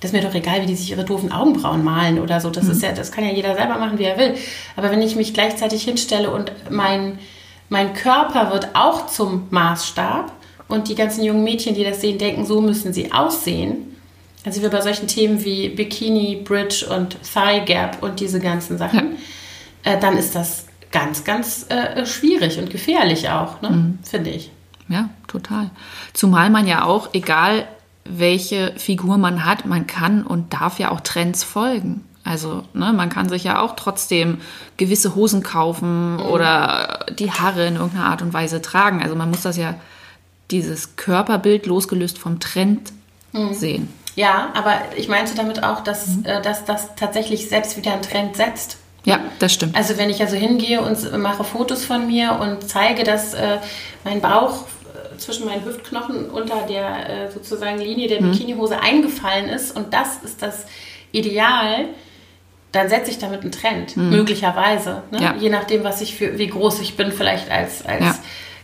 Das 0.00 0.10
ist 0.10 0.16
mir 0.16 0.26
doch 0.26 0.34
egal, 0.34 0.62
wie 0.62 0.66
die 0.66 0.74
sich 0.74 0.90
ihre 0.90 1.04
doofen 1.04 1.30
Augenbrauen 1.30 1.84
malen 1.84 2.18
oder 2.20 2.40
so. 2.40 2.50
Das 2.50 2.66
ist 2.66 2.82
ja, 2.82 2.90
das 2.90 3.12
kann 3.12 3.24
ja 3.24 3.30
jeder 3.30 3.54
selber 3.54 3.78
machen, 3.78 3.98
wie 3.98 4.04
er 4.04 4.18
will. 4.18 4.34
Aber 4.74 4.90
wenn 4.90 5.02
ich 5.02 5.14
mich 5.14 5.32
gleichzeitig 5.32 5.84
hinstelle 5.84 6.30
und 6.30 6.50
mein, 6.70 7.18
mein 7.68 7.92
Körper 7.94 8.50
wird 8.50 8.70
auch 8.74 9.06
zum 9.06 9.46
Maßstab 9.50 10.32
und 10.68 10.88
die 10.88 10.94
ganzen 10.96 11.22
jungen 11.22 11.44
Mädchen, 11.44 11.74
die 11.74 11.84
das 11.84 12.00
sehen, 12.00 12.18
denken, 12.18 12.46
so 12.46 12.60
müssen 12.60 12.92
sie 12.92 13.12
aussehen. 13.12 13.89
Also 14.44 14.62
wir 14.62 14.70
bei 14.70 14.80
solchen 14.80 15.06
Themen 15.06 15.44
wie 15.44 15.68
Bikini, 15.68 16.36
Bridge 16.44 16.86
und 16.88 17.16
Thigh 17.22 17.64
Gap 17.66 18.02
und 18.02 18.20
diese 18.20 18.40
ganzen 18.40 18.78
Sachen, 18.78 19.16
äh, 19.82 19.98
dann 19.98 20.16
ist 20.16 20.34
das 20.34 20.66
ganz, 20.92 21.24
ganz 21.24 21.66
äh, 21.68 22.06
schwierig 22.06 22.58
und 22.58 22.70
gefährlich 22.70 23.28
auch, 23.28 23.60
ne? 23.62 23.94
finde 24.02 24.30
ich. 24.30 24.50
Ja, 24.88 25.10
total. 25.28 25.70
Zumal 26.12 26.50
man 26.50 26.66
ja 26.66 26.84
auch, 26.84 27.10
egal 27.12 27.66
welche 28.04 28.72
Figur 28.76 29.18
man 29.18 29.44
hat, 29.44 29.66
man 29.66 29.86
kann 29.86 30.24
und 30.24 30.52
darf 30.52 30.78
ja 30.78 30.90
auch 30.90 31.00
Trends 31.00 31.44
folgen. 31.44 32.04
Also 32.24 32.64
ne, 32.74 32.92
man 32.92 33.08
kann 33.08 33.28
sich 33.28 33.44
ja 33.44 33.60
auch 33.60 33.76
trotzdem 33.76 34.38
gewisse 34.76 35.14
Hosen 35.14 35.42
kaufen 35.42 36.18
oder 36.18 37.06
die 37.18 37.30
Haare 37.30 37.66
in 37.66 37.76
irgendeiner 37.76 38.06
Art 38.06 38.22
und 38.22 38.32
Weise 38.32 38.60
tragen. 38.60 39.02
Also 39.02 39.14
man 39.14 39.30
muss 39.30 39.42
das 39.42 39.56
ja, 39.56 39.74
dieses 40.50 40.96
Körperbild 40.96 41.66
losgelöst 41.66 42.18
vom 42.18 42.40
Trend 42.40 42.92
sehen. 43.52 43.88
Ja, 44.20 44.50
aber 44.52 44.82
ich 44.96 45.08
meinte 45.08 45.34
damit 45.34 45.62
auch, 45.62 45.80
dass, 45.82 46.18
äh, 46.24 46.42
dass 46.42 46.66
das 46.66 46.94
tatsächlich 46.94 47.48
selbst 47.48 47.78
wieder 47.78 47.94
einen 47.94 48.02
Trend 48.02 48.36
setzt. 48.36 48.76
Ja, 49.04 49.18
das 49.38 49.54
stimmt. 49.54 49.74
Also 49.74 49.96
wenn 49.96 50.10
ich 50.10 50.20
also 50.20 50.36
hingehe 50.36 50.82
und 50.82 51.16
mache 51.16 51.42
Fotos 51.42 51.86
von 51.86 52.06
mir 52.06 52.38
und 52.38 52.68
zeige, 52.68 53.02
dass 53.02 53.32
äh, 53.32 53.56
mein 54.04 54.20
Bauch 54.20 54.66
äh, 55.14 55.16
zwischen 55.16 55.46
meinen 55.46 55.64
Hüftknochen 55.64 56.28
unter 56.28 56.66
der 56.68 57.28
äh, 57.28 57.30
sozusagen 57.30 57.78
Linie 57.78 58.08
der 58.08 58.20
Bikinihose 58.20 58.78
eingefallen 58.78 59.48
ist 59.48 59.74
und 59.74 59.94
das 59.94 60.18
ist 60.22 60.42
das 60.42 60.66
Ideal, 61.12 61.86
dann 62.72 62.90
setze 62.90 63.10
ich 63.10 63.18
damit 63.18 63.40
einen 63.40 63.52
Trend, 63.52 63.96
möglicherweise. 63.96 65.02
Ne? 65.10 65.22
Ja. 65.22 65.34
Je 65.34 65.48
nachdem, 65.48 65.82
was 65.82 66.02
ich 66.02 66.14
für, 66.14 66.38
wie 66.38 66.46
groß 66.46 66.80
ich 66.80 66.94
bin, 66.96 67.10
vielleicht 67.10 67.50
als, 67.50 67.84
als 67.86 68.04
Ja. 68.04 68.14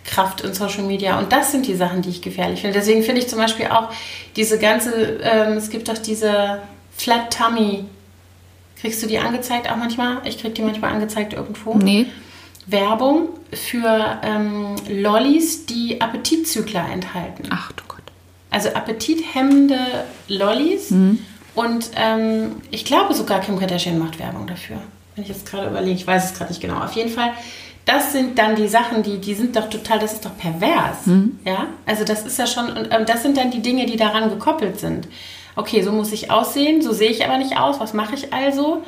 Kraft 0.07 0.41
in 0.41 0.55
Social 0.55 0.85
Media. 0.85 1.19
Und 1.19 1.33
das 1.33 1.53
sind 1.53 1.67
die 1.67 1.75
Sachen, 1.75 2.03
die 2.03 2.11
ich 2.11 2.23
gefährlich 2.23 2.61
finde. 2.61 2.79
Deswegen 2.79 3.03
finde 3.03 3.21
ich 3.21 3.29
zum 3.29 3.39
Beispiel 3.39 3.67
auch 3.67 3.91
diese 4.37 4.59
ganze, 4.59 5.19
ähm, 5.23 5.55
es 5.55 5.71
gibt 5.71 5.89
doch 5.89 5.99
diese 5.99 6.63
Flat 6.97 7.37
Tummy. 7.37 7.85
Kriegst 8.81 9.03
du 9.03 9.07
die 9.07 9.19
angezeigt 9.19 9.71
auch 9.71 9.77
manchmal? 9.77 10.19
Ich 10.25 10.39
krieg 10.39 10.55
die 10.55 10.63
manchmal 10.63 10.93
angezeigt 10.93 11.33
irgendwo. 11.33 11.75
Nee, 11.75 12.07
Werbung 12.67 13.29
für 13.53 14.21
ähm, 14.23 14.75
Lollis, 14.89 15.67
die 15.67 16.01
Appetitzügler 16.01 16.85
enthalten. 16.93 17.45
ach 17.51 17.73
du 17.73 17.85
Gott. 17.87 18.03
Also 18.51 18.71
appetithemmende 18.71 19.79
Lollis. 20.29 20.91
Und 21.55 21.91
ähm, 21.97 22.57
ich 22.71 22.85
glaube 22.85 23.15
sogar 23.15 23.41
Kim 23.41 23.59
Kardashian 23.59 23.99
macht 23.99 24.19
Werbung 24.19 24.47
dafür. 24.47 24.79
Wenn 25.15 25.23
ich 25.23 25.31
jetzt 25.31 25.47
gerade 25.47 25.69
überlege, 25.69 25.95
ich 25.95 26.07
weiß 26.07 26.25
es 26.33 26.37
gerade 26.37 26.51
nicht 26.51 26.61
genau. 26.61 26.83
Auf 26.83 26.93
jeden 26.93 27.11
Fall, 27.11 27.33
das 27.87 28.13
sind 28.13 28.39
dann 28.39 28.55
die 28.57 28.69
Sachen, 28.69 29.03
die, 29.03 29.19
die 29.19 29.35
sind 29.35 29.57
doch 29.57 29.71
total, 29.71 29.99
das 29.99 30.13
ist 30.13 30.25
doch 30.27 30.37
pervers. 30.37 30.99
Ja, 31.47 31.69
also 31.87 32.05
das 32.05 32.27
ist 32.27 32.39
ja 32.39 32.47
schon, 32.47 32.69
und 32.69 32.89
ähm, 32.93 33.07
das 33.07 33.23
sind 33.23 33.37
dann 33.39 33.51
die 33.51 33.63
Dinge, 33.63 33.87
die 33.87 33.97
daran 33.97 34.29
gekoppelt 34.29 34.79
sind. 34.79 35.09
Okay, 35.55 35.83
so 35.83 35.91
muss 35.93 36.13
ich 36.13 36.31
aussehen, 36.31 36.83
so 36.83 36.93
sehe 36.93 37.11
ich 37.11 37.25
aber 37.25 37.39
nicht 37.39 37.57
aus. 37.59 37.81
Was 37.81 37.95
mache 37.95 38.15
ich 38.15 38.33
also? 38.35 38.83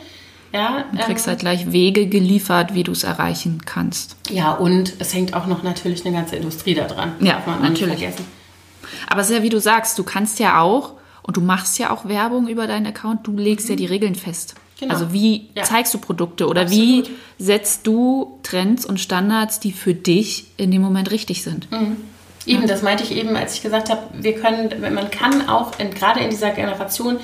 Ja, 0.53 0.85
Du 0.93 0.99
kriegst 0.99 1.27
ähm, 1.27 1.31
halt 1.31 1.41
gleich 1.41 1.73
Wege 1.73 2.07
geliefert, 2.09 2.75
wie 2.75 2.83
du 2.83 2.93
es 2.93 3.05
erreichen 3.05 3.63
kannst. 3.65 4.17
ja, 4.29 4.53
und 4.53 4.95
es 4.99 5.15
hängt 5.15 5.35
auch 5.35 5.47
noch 5.47 5.63
natürlich 5.63 6.05
eine 6.07 6.15
ganze 6.17 6.37
Industrie 6.37 6.75
da 6.75 6.85
dran. 6.85 7.13
Ja, 7.21 7.35
Darf 7.35 7.47
man 7.47 7.59
auch 7.59 7.63
natürlich. 7.63 8.07
Aber 9.09 9.21
es 9.21 9.31
ist 9.31 9.37
ja, 9.37 9.43
wie 9.43 9.49
du 9.51 9.61
sagst, 9.61 9.99
du 9.99 10.05
kannst 10.05 10.39
ja 10.39 10.61
auch 10.61 10.95
und 11.23 11.37
du 11.37 11.41
machst 11.41 11.79
ja 11.79 11.91
auch 11.91 12.09
Werbung 12.09 12.49
über 12.49 12.67
deinen 12.67 12.87
Account, 12.87 13.27
du 13.27 13.33
legst 13.37 13.69
ja 13.69 13.77
die 13.77 13.87
Regeln 13.87 14.15
fest. 14.15 14.55
Genau. 14.81 14.95
Also 14.95 15.13
wie 15.13 15.49
Ja. 15.55 15.65
zeigst 15.65 15.93
du 15.95 15.99
Produkte 15.99 16.47
oder 16.47 16.63
Absolut. 16.63 17.09
wie 17.09 17.11
setzt 17.39 17.87
du 17.87 18.39
Trends 18.43 18.87
und 18.87 19.01
Standards, 19.01 19.59
die 19.61 19.73
für 19.73 19.95
dich 19.95 20.47
in 20.57 20.71
dem 20.71 20.83
Moment 20.83 21.11
richtig 21.11 21.43
sind? 21.43 21.67
Eben, 22.47 22.67
das 22.67 22.83
meinte 22.83 23.03
ich 23.05 23.13
eben, 23.17 23.37
als 23.37 23.55
ich 23.55 23.63
gesagt 23.63 23.91
habe, 23.91 24.03
wir 24.15 24.35
können, 24.35 24.71
man 24.95 25.11
kann 25.11 25.49
auch 25.49 25.79
in, 25.79 25.91
gerade 25.93 26.21
in 26.21 26.31
dieser 26.31 26.51
Generation, 26.51 27.19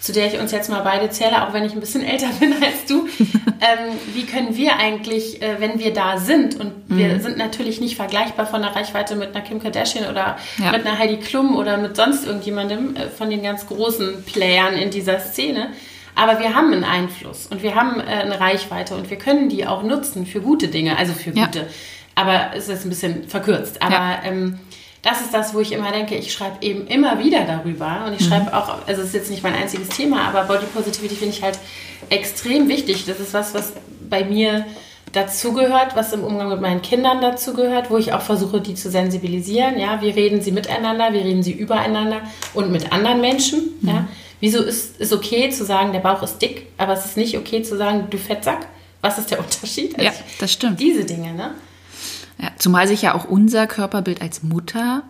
zu 0.00 0.12
der 0.12 0.26
ich 0.26 0.38
uns 0.38 0.52
jetzt 0.52 0.68
mal 0.68 0.80
beide 0.82 1.08
zähle, 1.10 1.46
auch 1.46 1.52
wenn 1.54 1.64
ich 1.64 1.72
ein 1.72 1.80
bisschen 1.80 2.04
älter 2.04 2.26
bin 2.40 2.52
als 2.54 2.84
du, 2.86 3.06
ähm, 3.18 3.96
wie 4.14 4.24
können 4.24 4.54
wir 4.56 4.76
eigentlich, 4.76 5.40
äh, 5.40 5.56
wenn 5.60 5.78
wir 5.78 5.92
da 5.94 6.18
sind, 6.18 6.60
und 6.60 6.72
wir 6.88 7.20
sind 7.20 7.38
natürlich 7.38 7.80
nicht 7.80 7.96
vergleichbar 7.96 8.46
von 8.46 8.60
der 8.62 8.76
Reichweite 8.76 9.16
mit 9.16 9.34
einer 9.34 9.44
Kim 9.44 9.60
Kardashian 9.62 10.10
oder 10.10 10.36
Ja. 10.58 10.72
mit 10.72 10.84
einer 10.86 10.98
Heidi 10.98 11.16
Klum 11.18 11.56
oder 11.56 11.78
mit 11.78 11.96
sonst 11.96 12.26
irgendjemandem 12.26 12.96
äh, 12.96 13.08
von 13.08 13.30
den 13.30 13.42
ganz 13.42 13.66
großen 13.66 14.24
Playern 14.24 14.74
in 14.74 14.90
dieser 14.90 15.18
Szene. 15.20 15.68
Aber 16.16 16.40
wir 16.40 16.54
haben 16.54 16.72
einen 16.72 16.82
Einfluss 16.84 17.46
und 17.46 17.62
wir 17.62 17.74
haben 17.76 18.00
äh, 18.00 18.04
eine 18.04 18.40
Reichweite 18.40 18.96
und 18.96 19.10
wir 19.10 19.18
können 19.18 19.48
die 19.48 19.66
auch 19.66 19.82
nutzen 19.84 20.26
für 20.26 20.40
gute 20.40 20.66
Dinge, 20.68 20.96
also 20.98 21.12
für 21.12 21.30
Ja. 21.30 21.44
gute. 21.46 21.66
Aber 22.14 22.50
es 22.56 22.68
ist 22.68 22.84
ein 22.84 22.88
bisschen 22.88 23.28
verkürzt. 23.28 23.80
Aber 23.82 23.94
Ja. 23.94 24.18
ähm, 24.24 24.58
das 25.02 25.20
ist 25.20 25.32
das, 25.34 25.54
wo 25.54 25.60
ich 25.60 25.70
immer 25.72 25.92
denke, 25.92 26.16
ich 26.16 26.32
schreibe 26.32 26.56
eben 26.64 26.86
immer 26.88 27.22
wieder 27.22 27.44
darüber. 27.44 28.06
Und 28.06 28.18
ich 28.18 28.26
schreibe 28.26 28.52
auch, 28.56 28.86
also 28.88 29.02
es 29.02 29.08
ist 29.08 29.14
jetzt 29.14 29.30
nicht 29.30 29.42
mein 29.44 29.54
einziges 29.54 29.88
Thema, 29.90 30.26
aber 30.26 30.44
Body 30.44 30.66
Positivity 30.74 31.14
finde 31.14 31.34
ich 31.36 31.42
halt 31.42 31.58
extrem 32.08 32.68
wichtig. 32.68 33.04
Das 33.06 33.20
ist 33.20 33.32
was, 33.34 33.54
was 33.54 33.74
bei 34.08 34.24
mir 34.24 34.64
dazugehört, 35.12 35.94
was 35.96 36.12
im 36.12 36.24
Umgang 36.24 36.48
mit 36.48 36.60
meinen 36.60 36.82
Kindern 36.82 37.20
dazugehört, 37.20 37.90
wo 37.90 37.96
ich 37.98 38.12
auch 38.12 38.20
versuche, 38.22 38.60
die 38.60 38.74
zu 38.74 38.90
sensibilisieren. 38.90 39.78
Ja, 39.78 40.00
wie 40.02 40.10
reden 40.10 40.40
sie 40.40 40.52
miteinander, 40.52 41.12
wie 41.12 41.18
reden 41.18 41.42
sie 41.42 41.52
übereinander 41.52 42.22
und 42.54 42.70
mit 42.72 42.92
anderen 42.92 43.20
Menschen. 43.20 43.60
Ja, 43.82 44.08
wieso 44.40 44.62
ist 44.62 45.00
es 45.00 45.12
okay 45.12 45.50
zu 45.50 45.64
sagen, 45.64 45.92
der 45.92 46.00
Bauch 46.00 46.22
ist 46.22 46.38
dick, 46.38 46.66
aber 46.78 46.92
es 46.92 47.04
ist 47.04 47.16
nicht 47.16 47.36
okay 47.36 47.62
zu 47.62 47.76
sagen, 47.76 48.08
du 48.10 48.18
Fettsack? 48.18 48.66
Was 49.00 49.18
ist 49.18 49.30
der 49.30 49.38
Unterschied? 49.44 50.00
Ja, 50.00 50.10
Also 50.10 50.20
das 50.40 50.52
stimmt. 50.52 50.80
Diese 50.80 51.04
Dinge, 51.04 51.32
ne? 51.34 51.54
Ja, 52.38 52.50
zumal 52.58 52.86
sich 52.86 53.02
ja 53.02 53.14
auch 53.14 53.24
unser 53.24 53.66
Körperbild 53.66 54.20
als 54.20 54.42
Mutter 54.42 55.02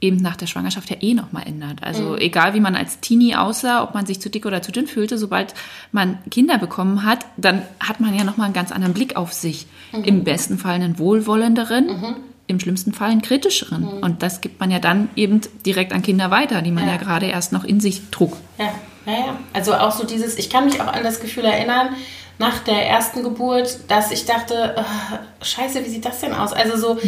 eben 0.00 0.16
nach 0.18 0.36
der 0.36 0.46
Schwangerschaft 0.46 0.90
ja 0.90 0.96
eh 1.00 1.14
nochmal 1.14 1.44
ändert. 1.46 1.82
Also 1.82 2.16
egal 2.18 2.52
wie 2.52 2.60
man 2.60 2.76
als 2.76 3.00
Teenie 3.00 3.36
aussah, 3.36 3.82
ob 3.82 3.94
man 3.94 4.04
sich 4.04 4.20
zu 4.20 4.28
dick 4.28 4.44
oder 4.44 4.60
zu 4.60 4.70
dünn 4.70 4.86
fühlte, 4.86 5.16
sobald 5.16 5.54
man 5.92 6.18
Kinder 6.30 6.58
bekommen 6.58 7.04
hat, 7.04 7.24
dann 7.38 7.62
hat 7.80 8.00
man 8.00 8.14
ja 8.14 8.22
nochmal 8.22 8.46
einen 8.46 8.54
ganz 8.54 8.70
anderen 8.70 8.92
Blick 8.92 9.16
auf 9.16 9.32
sich. 9.32 9.66
Im 9.92 10.24
besten 10.24 10.58
Fall 10.58 10.74
einen 10.74 10.98
wohlwollenderen, 10.98 12.16
im 12.46 12.60
schlimmsten 12.60 12.92
Fall 12.92 13.10
einen 13.10 13.22
kritischeren. 13.22 13.84
Und 13.84 14.22
das 14.22 14.40
gibt 14.40 14.60
man 14.60 14.70
ja 14.70 14.78
dann 14.78 15.08
eben 15.16 15.40
direkt 15.64 15.92
an 15.92 16.02
Kinder 16.02 16.30
weiter, 16.30 16.60
die 16.62 16.70
man 16.70 16.86
ja, 16.86 16.92
Ja. 16.92 16.96
gerade 16.98 17.26
erst 17.26 17.52
noch 17.52 17.64
in 17.64 17.80
sich 17.80 18.02
trug. 18.10 18.36
Ja, 18.58 18.68
naja. 19.06 19.38
Also 19.52 19.74
auch 19.74 19.92
so 19.92 20.04
dieses, 20.04 20.36
ich 20.36 20.50
kann 20.50 20.66
mich 20.66 20.80
auch 20.80 20.86
an 20.92 21.02
das 21.02 21.20
Gefühl 21.20 21.44
erinnern, 21.44 21.90
nach 22.38 22.58
der 22.60 22.86
ersten 22.86 23.22
Geburt, 23.22 23.78
dass 23.88 24.10
ich 24.10 24.26
dachte, 24.26 24.76
"Ah, 24.76 25.18
scheiße, 25.42 25.84
wie 25.84 25.88
sieht 25.88 26.04
das 26.04 26.20
denn 26.20 26.34
aus? 26.34 26.52
Also 26.52 26.76
so, 26.76 26.98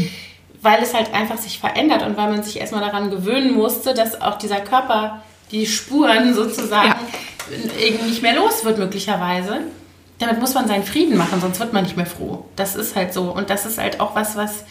weil 0.62 0.83
es 0.83 0.94
halt 0.94 1.12
einfach 1.12 1.37
sich 1.37 1.59
verändert 1.59 2.03
und 2.03 2.16
weil 2.16 2.31
man 2.31 2.42
sich 2.42 2.59
erstmal 2.61 2.81
daran 2.81 3.11
gewöhnen 3.11 3.53
musste, 3.55 3.92
dass 3.92 4.20
auch 4.20 4.38
dieser 4.38 4.61
Körper 4.61 5.22
die 5.51 5.66
Spuren 5.66 6.33
sozusagen 6.35 6.88
ja. 6.88 7.57
irgendwie 7.81 8.11
nicht 8.11 8.22
mehr 8.22 8.35
los 8.37 8.64
wird 8.64 8.79
möglicherweise. 8.79 9.59
Damit 10.18 10.40
muss 10.40 10.55
man 10.55 10.66
seinen 10.66 10.85
Frieden 10.85 11.18
machen, 11.18 11.40
sonst 11.40 11.61
wird 11.61 11.72
man 11.75 11.83
nicht 11.85 11.96
mehr 11.96 12.07
froh. 12.07 12.46
Das 12.57 12.75
ist 12.75 12.96
halt 12.96 13.12
so. 13.12 13.25
Und 13.33 13.51
das 13.51 13.66
ist 13.66 13.79
halt 13.79 14.01
auch 14.01 14.14
was, 14.14 14.35
was, 14.37 14.64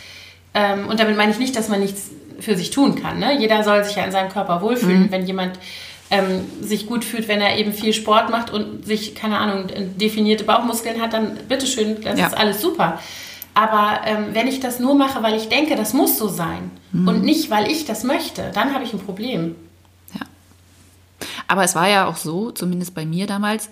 ähm, 0.56 0.88
und 0.88 1.00
damit 1.00 1.18
meine 1.18 1.32
ich 1.32 1.38
nicht, 1.38 1.56
dass 1.56 1.70
man 1.70 1.82
nichts 1.82 2.10
für 2.40 2.56
sich 2.56 2.72
tun 2.72 2.96
kann. 2.96 3.20
Ne? 3.20 3.40
Jeder 3.40 3.64
soll 3.64 3.84
sich 3.84 3.96
ja 3.96 4.06
in 4.06 4.12
seinem 4.12 4.30
Körper 4.30 4.62
wohlfühlen. 4.62 5.04
Mhm. 5.04 5.12
Wenn 5.12 5.26
jemand 5.28 5.60
ähm, 6.10 6.46
sich 6.62 6.88
gut 6.88 7.04
fühlt, 7.04 7.28
wenn 7.28 7.42
er 7.42 7.58
eben 7.58 7.74
viel 7.74 7.94
Sport 7.94 8.30
macht 8.30 8.52
und 8.52 8.86
sich, 8.86 9.16
keine 9.16 9.38
Ahnung, 9.38 9.68
definierte 9.98 10.44
Bauchmuskeln 10.44 11.02
hat, 11.02 11.14
dann 11.14 11.38
bitteschön, 11.48 12.02
das 12.02 12.20
ja. 12.20 12.28
ist 12.28 12.38
alles 12.38 12.62
super. 12.62 13.00
Aber 13.54 14.02
ähm, 14.06 14.28
wenn 14.34 14.48
ich 14.48 14.60
das 14.60 14.80
nur 14.80 14.96
mache, 14.96 15.24
weil 15.24 15.36
ich 15.36 15.50
denke, 15.50 15.76
das 15.76 15.94
muss 15.94 16.18
so 16.18 16.28
sein 16.28 16.72
mhm. 16.92 17.08
und 17.08 17.24
nicht, 17.24 17.50
weil 17.50 17.72
ich 17.72 17.86
das 17.86 18.04
möchte, 18.04 18.52
dann 18.54 18.74
habe 18.74 18.84
ich 18.84 18.94
ein 18.94 19.00
Problem. 19.00 19.56
Ja. 20.14 20.26
Aber 21.48 21.64
es 21.64 21.76
war 21.76 21.90
ja 21.90 22.06
auch 22.08 22.18
so, 22.18 22.52
zumindest 22.52 22.94
bei 22.94 23.06
mir 23.06 23.28
damals, 23.28 23.70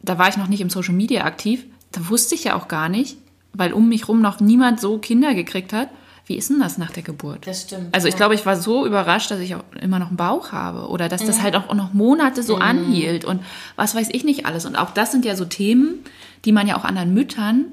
da 0.00 0.16
war 0.18 0.28
ich 0.28 0.36
noch 0.36 0.46
nicht 0.48 0.60
im 0.60 0.70
Social 0.70 0.94
Media 0.94 1.24
aktiv, 1.24 1.64
da 1.92 2.08
wusste 2.08 2.34
ich 2.34 2.44
ja 2.44 2.54
auch 2.56 2.68
gar 2.68 2.88
nicht, 2.88 3.16
weil 3.52 3.72
um 3.72 3.88
mich 3.88 4.08
rum 4.08 4.22
noch 4.22 4.40
niemand 4.40 4.80
so 4.80 4.98
Kinder 4.98 5.34
gekriegt 5.34 5.72
hat 5.72 5.88
wie 6.30 6.36
ist 6.36 6.48
denn 6.48 6.60
das 6.60 6.78
nach 6.78 6.92
der 6.92 7.02
Geburt? 7.02 7.44
Das 7.44 7.62
stimmt. 7.62 7.92
Also 7.92 8.06
ich 8.06 8.14
ja. 8.14 8.18
glaube, 8.18 8.36
ich 8.36 8.46
war 8.46 8.54
so 8.54 8.86
überrascht, 8.86 9.32
dass 9.32 9.40
ich 9.40 9.56
auch 9.56 9.64
immer 9.80 9.98
noch 9.98 10.08
einen 10.08 10.16
Bauch 10.16 10.52
habe 10.52 10.86
oder 10.88 11.08
dass 11.08 11.26
das 11.26 11.38
mhm. 11.38 11.42
halt 11.42 11.56
auch 11.56 11.74
noch 11.74 11.92
Monate 11.92 12.44
so 12.44 12.54
mhm. 12.54 12.62
anhielt 12.62 13.24
und 13.24 13.42
was 13.74 13.96
weiß 13.96 14.10
ich 14.12 14.22
nicht 14.22 14.46
alles. 14.46 14.64
Und 14.64 14.76
auch 14.76 14.92
das 14.92 15.10
sind 15.10 15.24
ja 15.24 15.34
so 15.34 15.44
Themen, 15.44 16.04
die 16.44 16.52
man 16.52 16.68
ja 16.68 16.78
auch 16.78 16.84
anderen 16.84 17.12
Müttern 17.14 17.64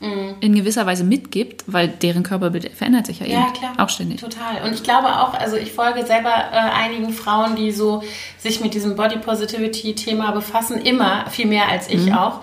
mhm. 0.00 0.36
in 0.40 0.54
gewisser 0.54 0.86
Weise 0.86 1.04
mitgibt, 1.04 1.64
weil 1.66 1.88
deren 1.88 2.22
Körperbild 2.22 2.70
verändert 2.74 3.04
sich 3.04 3.20
ja, 3.20 3.26
ja 3.26 3.40
eben 3.40 3.52
klar. 3.52 3.74
auch 3.76 3.90
ständig. 3.90 4.20
Total. 4.20 4.62
Und 4.64 4.72
ich 4.72 4.82
glaube 4.82 5.08
auch, 5.08 5.34
also 5.34 5.56
ich 5.56 5.72
folge 5.72 6.06
selber 6.06 6.30
äh, 6.30 6.56
einigen 6.56 7.12
Frauen, 7.12 7.56
die 7.56 7.72
so 7.72 8.02
sich 8.38 8.62
mit 8.62 8.72
diesem 8.72 8.96
Body 8.96 9.18
Positivity 9.18 9.94
Thema 9.94 10.30
befassen, 10.30 10.80
immer 10.80 11.28
viel 11.28 11.46
mehr 11.46 11.68
als 11.68 11.90
ich 11.90 12.06
mhm. 12.06 12.14
auch. 12.14 12.40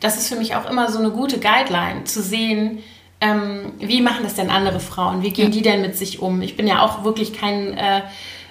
Das 0.00 0.18
ist 0.18 0.28
für 0.28 0.36
mich 0.36 0.56
auch 0.56 0.68
immer 0.68 0.90
so 0.90 0.98
eine 0.98 1.10
gute 1.10 1.40
Guideline 1.40 2.04
zu 2.04 2.20
sehen, 2.20 2.82
ähm, 3.20 3.72
wie 3.78 4.02
machen 4.02 4.24
das 4.24 4.34
denn 4.34 4.50
andere 4.50 4.80
Frauen? 4.80 5.22
Wie 5.22 5.30
gehen 5.30 5.46
ja. 5.46 5.50
die 5.52 5.62
denn 5.62 5.82
mit 5.82 5.96
sich 5.96 6.20
um? 6.20 6.42
Ich 6.42 6.56
bin 6.56 6.66
ja 6.66 6.82
auch 6.82 7.04
wirklich 7.04 7.32
kein, 7.32 7.76
äh, 7.76 8.02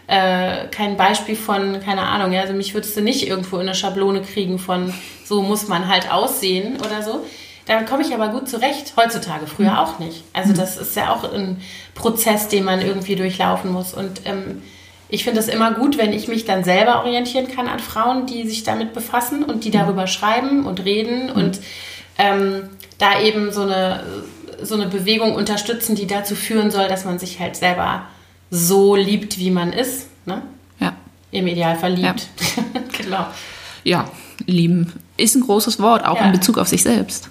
äh, 0.08 0.68
kein 0.68 0.98
Beispiel 0.98 1.36
von, 1.36 1.80
keine 1.84 2.02
Ahnung, 2.04 2.32
ja, 2.32 2.42
also 2.42 2.54
mich 2.54 2.74
würdest 2.74 2.98
du 2.98 3.02
nicht 3.02 3.28
irgendwo 3.28 3.58
in 3.58 3.64
eine 3.64 3.76
Schablone 3.76 4.22
kriegen 4.22 4.58
von, 4.58 4.94
so 5.24 5.42
muss 5.42 5.68
man 5.68 5.88
halt 5.88 6.12
aussehen 6.12 6.78
oder 6.80 7.04
so. 7.04 7.24
Damit 7.68 7.88
komme 7.88 8.04
ich 8.04 8.14
aber 8.14 8.30
gut 8.30 8.48
zurecht, 8.48 8.94
heutzutage, 8.96 9.48
früher 9.48 9.72
mhm. 9.72 9.78
auch 9.78 10.00
nicht. 10.00 10.24
Also 10.34 10.52
mhm. 10.52 10.58
das 10.58 10.78
ist 10.78 10.96
ja 10.96 11.12
auch 11.12 11.32
ein 11.32 11.62
Prozess, 11.96 12.48
den 12.48 12.64
man 12.64 12.82
irgendwie 12.82 13.16
durchlaufen 13.16 13.72
muss. 13.72 13.94
Und 13.94 14.22
ähm, 14.26 14.62
ich 15.10 15.24
finde 15.24 15.40
es 15.40 15.48
immer 15.48 15.72
gut, 15.72 15.98
wenn 15.98 16.14
ich 16.14 16.28
mich 16.28 16.46
dann 16.46 16.64
selber 16.64 17.00
orientieren 17.00 17.48
kann 17.48 17.68
an 17.68 17.80
Frauen, 17.80 18.26
die 18.28 18.48
sich 18.48 18.64
damit 18.64 18.94
befassen 18.94 19.44
und 19.44 19.64
die 19.64 19.70
mhm. 19.70 19.74
darüber 19.74 20.08
schreiben 20.08 20.66
und 20.66 20.86
reden 20.86 21.28
mhm. 21.28 21.32
und 21.32 21.60
ähm, 22.18 22.70
da 22.98 23.20
eben 23.20 23.52
so 23.52 23.62
eine 23.62 24.04
so 24.62 24.76
eine 24.76 24.88
Bewegung 24.88 25.36
unterstützen, 25.36 25.96
die 25.96 26.08
dazu 26.08 26.36
führen 26.36 26.72
soll, 26.72 26.88
dass 26.88 27.06
man 27.06 27.20
sich 27.20 27.40
halt 27.40 27.56
selber 27.56 28.04
so 28.52 28.96
liebt, 28.96 29.40
wie 29.40 29.52
man 29.52 29.74
ist. 29.74 30.08
Ne? 30.26 30.42
Ja. 30.80 30.96
Im 31.32 31.48
Idealfall 31.48 31.94
liebt. 31.94 32.28
Ja. 32.56 32.82
genau. 33.04 33.26
Ja, 33.84 34.06
lieben 34.46 34.94
ist 35.18 35.36
ein 35.36 35.42
großes 35.42 35.80
Wort, 35.80 36.06
auch 36.06 36.18
ja. 36.18 36.26
in 36.26 36.32
Bezug 36.32 36.58
auf 36.58 36.68
sich 36.68 36.84
selbst. 36.84 37.30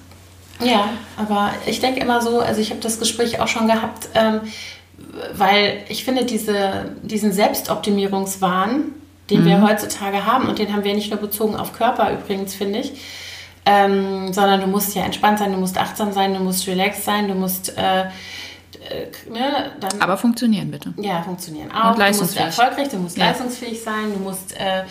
Ja, 0.60 0.90
aber 1.16 1.50
ich 1.66 1.80
denke 1.80 2.00
immer 2.00 2.22
so, 2.22 2.40
also 2.40 2.60
ich 2.60 2.70
habe 2.70 2.80
das 2.80 2.98
Gespräch 2.98 3.40
auch 3.40 3.48
schon 3.48 3.66
gehabt, 3.66 4.08
ähm, 4.14 4.40
weil 5.37 5.84
ich 5.88 6.04
finde, 6.04 6.24
diese, 6.24 6.92
diesen 7.02 7.32
Selbstoptimierungswahn, 7.32 8.84
den 9.30 9.42
mhm. 9.42 9.46
wir 9.46 9.62
heutzutage 9.62 10.24
haben, 10.26 10.48
und 10.48 10.58
den 10.58 10.72
haben 10.72 10.84
wir 10.84 10.94
nicht 10.94 11.10
nur 11.10 11.20
bezogen 11.20 11.56
auf 11.56 11.72
Körper 11.72 12.12
übrigens, 12.12 12.54
finde 12.54 12.80
ich, 12.80 12.92
ähm, 13.66 14.33
sondern 14.33 14.61
du 14.61 14.66
musst 14.66 14.94
ja 14.94 15.05
entspannt 15.05 15.38
sein, 15.38 15.53
du 15.53 15.59
musst 15.59 15.79
achtsam 15.79 16.12
sein, 16.12 16.35
du 16.35 16.40
musst 16.40 16.66
relaxed 16.66 17.05
sein, 17.05 17.29
du 17.29 17.35
musst 17.35 17.77
äh, 17.77 18.05
äh, 18.90 19.31
ne, 19.31 19.72
dann, 19.81 20.00
aber 20.00 20.16
funktionieren 20.16 20.70
bitte. 20.70 20.92
Ja, 20.98 21.22
funktionieren 21.22 21.72
auch. 21.72 21.92
Und 21.92 21.98
leistungsfähig. 21.98 22.40
Du 22.40 22.46
musst 22.46 22.59
erfolgreich, 22.59 22.88
du 22.88 22.96
musst 22.98 23.16
ja. 23.16 23.27
leistungsfähig 23.27 23.83
sein, 23.83 24.12
du 24.12 24.18
musst, 24.18 24.55
äh, 24.59 24.85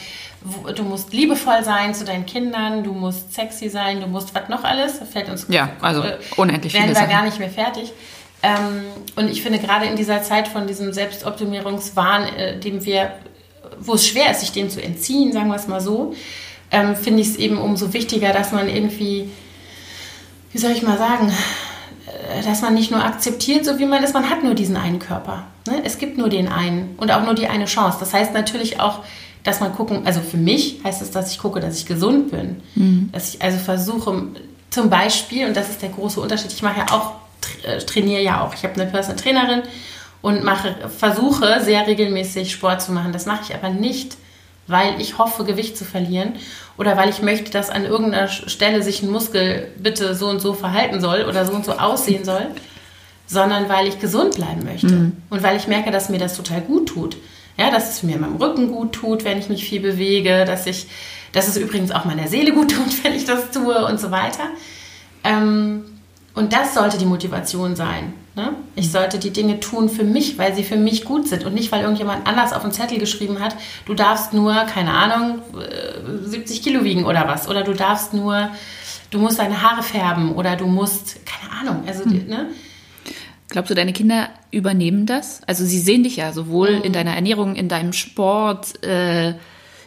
du 0.73 0.83
musst 0.83 1.13
liebevoll 1.13 1.63
sein 1.63 1.93
zu 1.93 2.03
deinen 2.03 2.25
Kindern, 2.25 2.83
du 2.83 2.93
musst 2.93 3.33
sexy 3.33 3.69
sein, 3.69 4.01
du 4.01 4.07
musst 4.07 4.33
was 4.33 4.49
noch 4.49 4.63
alles. 4.63 4.99
Das 4.99 5.09
fällt 5.09 5.29
uns 5.29 5.45
Ja, 5.49 5.69
also 5.81 6.01
äh, 6.01 6.17
unendlich 6.38 6.73
werden 6.73 6.88
viele 6.88 6.99
wir 6.99 7.07
gar 7.07 7.23
nicht 7.23 7.39
mehr 7.39 7.49
fertig. 7.49 7.93
Ähm, 8.41 8.83
und 9.15 9.29
ich 9.29 9.41
finde 9.43 9.59
gerade 9.59 9.86
in 9.86 9.95
dieser 9.95 10.23
Zeit 10.23 10.47
von 10.47 10.65
diesem 10.65 10.91
Selbstoptimierungswahn, 10.91 12.23
äh, 12.36 12.59
dem 12.59 12.83
wir, 12.83 13.13
wo 13.79 13.93
es 13.93 14.07
schwer 14.07 14.31
ist, 14.31 14.41
sich 14.41 14.51
dem 14.51 14.69
zu 14.69 14.81
entziehen, 14.81 15.31
sagen 15.31 15.49
wir 15.49 15.55
es 15.55 15.67
mal 15.67 15.81
so, 15.81 16.13
ähm, 16.73 16.95
finde 16.95 17.21
ich 17.21 17.29
es 17.29 17.36
eben 17.38 17.57
umso 17.57 17.93
wichtiger, 17.93 18.33
dass 18.33 18.51
man 18.51 18.67
irgendwie, 18.67 19.29
wie 20.51 20.57
soll 20.57 20.71
ich 20.71 20.81
mal 20.81 20.97
sagen, 20.97 21.31
äh, 22.07 22.43
dass 22.43 22.62
man 22.62 22.73
nicht 22.73 22.91
nur 22.91 23.03
akzeptiert, 23.03 23.63
so 23.63 23.79
wie 23.79 23.86
man 23.86 24.03
ist, 24.03 24.13
man 24.13 24.29
hat 24.29 24.43
nur 24.43 24.55
diesen 24.55 24.75
einen 24.75 24.99
Körper. 24.99 25.45
Ne? 25.67 25.81
Es 25.86 25.99
gibt 25.99 26.17
nur 26.17 26.29
den 26.29 26.47
einen 26.47 26.95
und 26.97 27.12
auch 27.12 27.23
nur 27.23 27.36
die 27.36 27.47
eine 27.47 27.65
Chance. 27.65 27.97
Das 27.99 28.13
heißt 28.13 28.33
natürlich 28.33 28.79
auch, 28.79 28.99
dass 29.43 29.59
man 29.59 29.73
gucken, 29.73 30.05
also 30.05 30.21
für 30.21 30.38
mich 30.38 30.79
heißt 30.83 31.01
es, 31.01 31.12
dass 31.12 31.31
ich 31.31 31.38
gucke, 31.38 31.59
dass 31.59 31.77
ich 31.77 31.86
gesund 31.86 32.31
bin. 32.31 32.62
Mhm. 32.75 33.09
Dass 33.12 33.36
ich 33.36 33.41
also 33.41 33.57
versuche, 33.57 34.27
zum 34.69 34.89
Beispiel, 34.89 35.45
und 35.45 35.55
das 35.55 35.69
ist 35.69 35.81
der 35.81 35.89
große 35.89 36.19
Unterschied, 36.19 36.51
ich 36.51 36.63
mache 36.63 36.79
ja 36.79 36.86
auch, 36.91 37.12
äh, 37.63 37.77
trainiere 37.79 38.21
ja 38.21 38.41
auch. 38.41 38.53
Ich 38.55 38.63
habe 38.63 38.73
eine 38.81 38.89
Personal 38.89 39.17
Trainerin 39.17 39.62
und 40.21 40.43
mache, 40.43 40.75
versuche 40.97 41.62
sehr 41.62 41.86
regelmäßig 41.86 42.51
Sport 42.51 42.81
zu 42.81 42.93
machen. 42.93 43.12
Das 43.12 43.25
mache 43.25 43.41
ich 43.47 43.53
aber 43.53 43.69
nicht, 43.69 44.17
weil 44.67 44.99
ich 44.99 45.17
hoffe, 45.17 45.43
Gewicht 45.43 45.78
zu 45.78 45.86
verlieren 45.86 46.34
oder 46.78 46.97
weil 46.97 47.10
ich 47.10 47.21
möchte, 47.21 47.52
dass 47.52 47.69
an 47.69 47.86
irgendeiner 47.86 48.28
Stelle 48.28 48.82
sich 48.82 49.04
ein 49.04 49.12
Muskel 49.12 49.67
bitte 49.78 50.15
so 50.15 50.28
und 50.28 50.39
so 50.39 50.54
verhalten 50.54 51.02
soll 51.02 51.26
oder 51.28 51.45
so 51.45 51.54
und 51.54 51.65
so 51.65 51.73
aussehen 51.73 52.23
soll, 52.23 52.47
sondern 53.28 53.69
weil 53.69 53.88
ich 53.88 53.99
gesund 53.99 54.36
bleiben 54.36 54.63
möchte 54.63 54.88
mhm. 54.88 55.17
und 55.30 55.43
weil 55.43 55.58
ich 55.58 55.67
merke, 55.67 55.91
dass 55.91 56.10
mir 56.10 56.19
das 56.19 56.36
total 56.36 56.62
gut 56.62 56.89
tut. 56.89 57.17
Ja, 57.58 57.69
dass 57.69 57.91
es 57.91 58.02
mir 58.04 58.15
in 58.15 58.21
meinem 58.21 58.38
Rücken 58.38 58.71
gut 58.71 58.93
tut, 58.93 59.26
wenn 59.26 59.38
ich 59.38 59.47
mich 59.47 59.63
viel 59.63 59.80
bewege, 59.80 60.43
dass 60.45 60.65
ich, 60.65 60.88
dass 61.34 61.47
es 61.47 61.56
übrigens 61.56 61.91
auch 61.91 62.04
meiner 62.04 62.28
Seele 62.28 62.52
gut 62.52 62.71
tut, 62.71 63.04
wenn 63.04 63.13
ich 63.13 63.26
das 63.26 63.52
tue 63.52 63.86
und 63.86 63.99
so 63.99 64.10
weiter. 64.12 64.43
Ähm, 65.23 65.84
und 66.33 66.53
das 66.53 66.73
sollte 66.73 66.97
die 66.97 67.05
Motivation 67.05 67.75
sein. 67.75 68.13
Ne? 68.35 68.55
Ich 68.75 68.91
sollte 68.91 69.19
die 69.19 69.29
Dinge 69.29 69.59
tun 69.59 69.89
für 69.89 70.03
mich, 70.03 70.39
weil 70.39 70.55
sie 70.55 70.63
für 70.63 70.75
mich 70.75 71.05
gut 71.05 71.27
sind 71.27 71.45
und 71.45 71.53
nicht, 71.53 71.71
weil 71.71 71.81
irgendjemand 71.81 72.25
anders 72.25 72.53
auf 72.53 72.63
einen 72.63 72.73
Zettel 72.73 72.97
geschrieben 72.97 73.39
hat, 73.39 73.55
du 73.85 73.93
darfst 73.93 74.33
nur, 74.33 74.53
keine 74.65 74.91
Ahnung, 74.91 75.39
70 76.25 76.57
äh, 76.57 76.63
Kilo 76.63 76.83
wiegen 76.83 77.05
oder 77.05 77.27
was. 77.27 77.47
Oder 77.47 77.63
du 77.63 77.73
darfst 77.73 78.13
nur, 78.13 78.49
du 79.11 79.19
musst 79.19 79.37
deine 79.37 79.61
Haare 79.61 79.83
färben 79.83 80.33
oder 80.33 80.55
du 80.55 80.65
musst, 80.65 81.19
keine 81.25 81.51
Ahnung. 81.61 81.87
Also, 81.87 82.05
hm. 82.05 82.25
ne? 82.27 82.47
Glaubst 83.49 83.69
du, 83.69 83.75
deine 83.75 83.93
Kinder 83.93 84.29
übernehmen 84.49 85.05
das? 85.05 85.41
Also 85.45 85.63
sie 85.63 85.77
sehen 85.77 86.01
dich 86.01 86.15
ja 86.15 86.33
sowohl 86.33 86.77
mhm. 86.77 86.83
in 86.85 86.93
deiner 86.93 87.13
Ernährung, 87.13 87.55
in 87.55 87.69
deinem 87.69 87.93
Sport, 87.93 88.83
äh, 88.83 89.35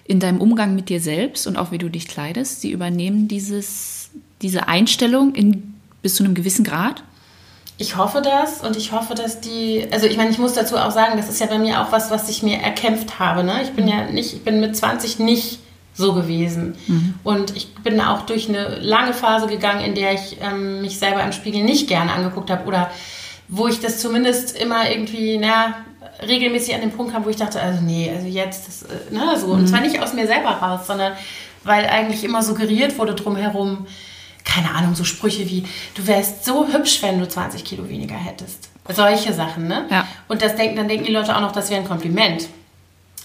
in 0.04 0.20
deinem 0.20 0.40
Umgang 0.40 0.76
mit 0.76 0.88
dir 0.88 1.00
selbst 1.00 1.48
und 1.48 1.56
auch 1.56 1.72
wie 1.72 1.78
du 1.78 1.88
dich 1.88 2.06
kleidest. 2.06 2.60
Sie 2.60 2.70
übernehmen 2.70 3.26
dieses, 3.26 4.10
diese 4.40 4.68
Einstellung 4.68 5.34
in, 5.34 5.74
bis 6.02 6.14
zu 6.14 6.24
einem 6.24 6.34
gewissen 6.34 6.64
Grad? 6.64 7.02
Ich 7.78 7.96
hoffe 7.96 8.22
das 8.22 8.62
und 8.62 8.76
ich 8.76 8.92
hoffe, 8.92 9.14
dass 9.14 9.40
die, 9.40 9.86
also 9.90 10.06
ich 10.06 10.16
meine, 10.16 10.30
ich 10.30 10.38
muss 10.38 10.54
dazu 10.54 10.76
auch 10.76 10.90
sagen, 10.90 11.16
das 11.16 11.28
ist 11.28 11.40
ja 11.40 11.46
bei 11.46 11.58
mir 11.58 11.82
auch 11.82 11.92
was, 11.92 12.10
was 12.10 12.28
ich 12.30 12.42
mir 12.42 12.58
erkämpft 12.58 13.18
habe. 13.18 13.44
Ne? 13.44 13.62
Ich 13.62 13.72
bin 13.72 13.84
mhm. 13.84 13.90
ja 13.90 14.04
nicht, 14.10 14.32
ich 14.32 14.44
bin 14.44 14.60
mit 14.60 14.74
20 14.74 15.18
nicht 15.18 15.58
so 15.92 16.14
gewesen. 16.14 16.76
Mhm. 16.86 17.14
Und 17.22 17.56
ich 17.56 17.74
bin 17.74 18.00
auch 18.00 18.22
durch 18.22 18.48
eine 18.48 18.78
lange 18.80 19.12
Phase 19.12 19.46
gegangen, 19.46 19.84
in 19.84 19.94
der 19.94 20.14
ich 20.14 20.38
ähm, 20.40 20.80
mich 20.80 20.98
selber 20.98 21.22
im 21.22 21.32
Spiegel 21.32 21.64
nicht 21.64 21.88
gerne 21.88 22.12
angeguckt 22.12 22.50
habe 22.50 22.64
oder 22.64 22.90
wo 23.48 23.68
ich 23.68 23.80
das 23.80 24.00
zumindest 24.00 24.56
immer 24.56 24.90
irgendwie, 24.90 25.38
na, 25.38 25.74
regelmäßig 26.26 26.74
an 26.74 26.80
den 26.80 26.90
Punkt 26.92 27.12
kam, 27.12 27.24
wo 27.24 27.28
ich 27.28 27.36
dachte, 27.36 27.60
also 27.60 27.80
nee, 27.82 28.10
also 28.14 28.26
jetzt, 28.26 28.68
das, 28.68 28.82
äh, 28.82 29.14
ne, 29.14 29.38
so. 29.38 29.48
Mhm. 29.48 29.52
Und 29.52 29.68
zwar 29.68 29.80
nicht 29.80 30.00
aus 30.00 30.14
mir 30.14 30.26
selber 30.26 30.50
raus, 30.50 30.86
sondern 30.86 31.12
weil 31.64 31.86
eigentlich 31.86 32.24
immer 32.24 32.42
suggeriert 32.42 32.98
wurde 32.98 33.14
drumherum, 33.14 33.86
keine 34.46 34.70
Ahnung, 34.74 34.94
so 34.94 35.04
Sprüche 35.04 35.48
wie, 35.50 35.64
du 35.94 36.06
wärst 36.06 36.44
so 36.44 36.66
hübsch, 36.68 37.02
wenn 37.02 37.18
du 37.18 37.28
20 37.28 37.64
Kilo 37.64 37.88
weniger 37.88 38.14
hättest. 38.14 38.70
Solche 38.88 39.32
Sachen, 39.32 39.66
ne? 39.66 39.84
Ja. 39.90 40.06
Und 40.28 40.40
das 40.40 40.54
denken, 40.56 40.76
dann 40.76 40.88
denken 40.88 41.04
die 41.04 41.12
Leute 41.12 41.36
auch 41.36 41.40
noch, 41.40 41.52
das 41.52 41.68
wäre 41.68 41.80
ein 41.80 41.88
Kompliment. 41.88 42.48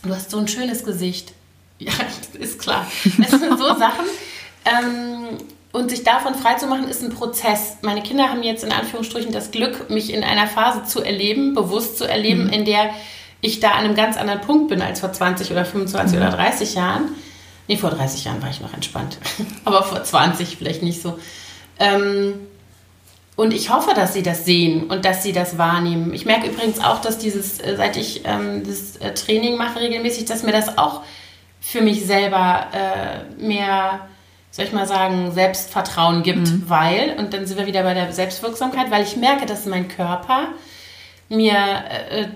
Du 0.04 0.14
hast 0.14 0.32
so 0.32 0.40
ein 0.40 0.48
schönes 0.48 0.84
Gesicht. 0.84 1.34
Ja, 1.82 1.94
ist 2.40 2.60
klar. 2.60 2.86
Das 3.18 3.32
sind 3.32 3.58
so 3.58 3.66
Sachen. 3.74 4.06
Ähm, 4.66 5.40
und 5.72 5.90
sich 5.90 6.04
davon 6.04 6.36
freizumachen, 6.36 6.88
ist 6.88 7.02
ein 7.02 7.10
Prozess. 7.10 7.78
Meine 7.82 8.04
Kinder 8.04 8.30
haben 8.30 8.44
jetzt 8.44 8.64
in 8.64 8.72
Anführungsstrichen 8.72 9.32
das 9.32 9.50
Glück, 9.50 9.90
mich 9.90 10.14
in 10.14 10.24
einer 10.24 10.46
Phase 10.46 10.84
zu 10.84 11.02
erleben, 11.02 11.56
bewusst 11.56 11.98
zu 11.98 12.08
erleben, 12.08 12.44
mhm. 12.44 12.54
in 12.54 12.66
der 12.66 12.92
ich 13.42 13.62
da 13.62 13.72
an 13.72 13.86
einem 13.86 13.96
ganz 13.96 14.16
anderen 14.16 14.42
Punkt 14.42 14.68
bin 14.68 14.84
als 14.84 15.00
vor 15.00 15.12
20 15.12 15.50
oder 15.50 15.66
25 15.66 16.20
mhm. 16.20 16.24
oder 16.24 16.36
30 16.36 16.76
Jahren. 16.76 17.16
Nee, 17.72 17.78
vor 17.78 17.92
30 17.92 18.26
Jahren 18.26 18.42
war 18.42 18.50
ich 18.50 18.60
noch 18.60 18.74
entspannt. 18.74 19.18
Aber 19.64 19.82
vor 19.82 20.04
20 20.04 20.58
vielleicht 20.58 20.84
nicht 20.84 21.02
so. 21.02 21.18
Ähm, 21.80 22.34
und 23.38 23.54
ich 23.54 23.70
hoffe, 23.70 23.94
dass 23.96 24.14
sie 24.14 24.24
das 24.24 24.44
sehen 24.44 24.92
und 24.92 25.06
dass 25.06 25.24
sie 25.24 25.32
das 25.32 25.58
wahrnehmen. 25.58 26.14
Ich 26.14 26.26
merke 26.26 26.50
übrigens 26.50 26.82
auch, 26.82 27.00
dass 27.00 27.18
dieses, 27.18 27.62
äh, 27.62 27.78
seit 27.78 27.96
ich 27.96 28.24
ähm, 28.26 28.64
das 28.68 28.98
äh, 28.98 29.14
Training 29.14 29.56
mache 29.56 29.80
regelmäßig, 29.80 30.26
dass 30.26 30.44
mir 30.44 30.52
das 30.52 30.78
auch 30.78 31.04
für 31.62 31.80
mich 31.80 32.06
selber 32.06 32.68
äh, 32.74 33.42
mehr, 33.42 34.02
soll 34.52 34.66
ich 34.66 34.74
mal 34.74 34.86
sagen, 34.86 35.32
Selbstvertrauen 35.32 36.24
gibt, 36.24 36.50
mhm. 36.50 36.64
weil, 36.68 37.16
und 37.20 37.34
dann 37.34 37.46
sind 37.46 37.58
wir 37.58 37.68
wieder 37.68 37.84
bei 37.84 37.94
der 37.94 38.12
Selbstwirksamkeit, 38.12 38.92
weil 38.92 39.04
ich 39.04 39.16
merke, 39.16 39.46
dass 39.46 39.66
mein 39.66 39.88
Körper 39.88 40.50
mir, 41.30 41.54
äh, 41.54 42.24
äh 42.24 42.28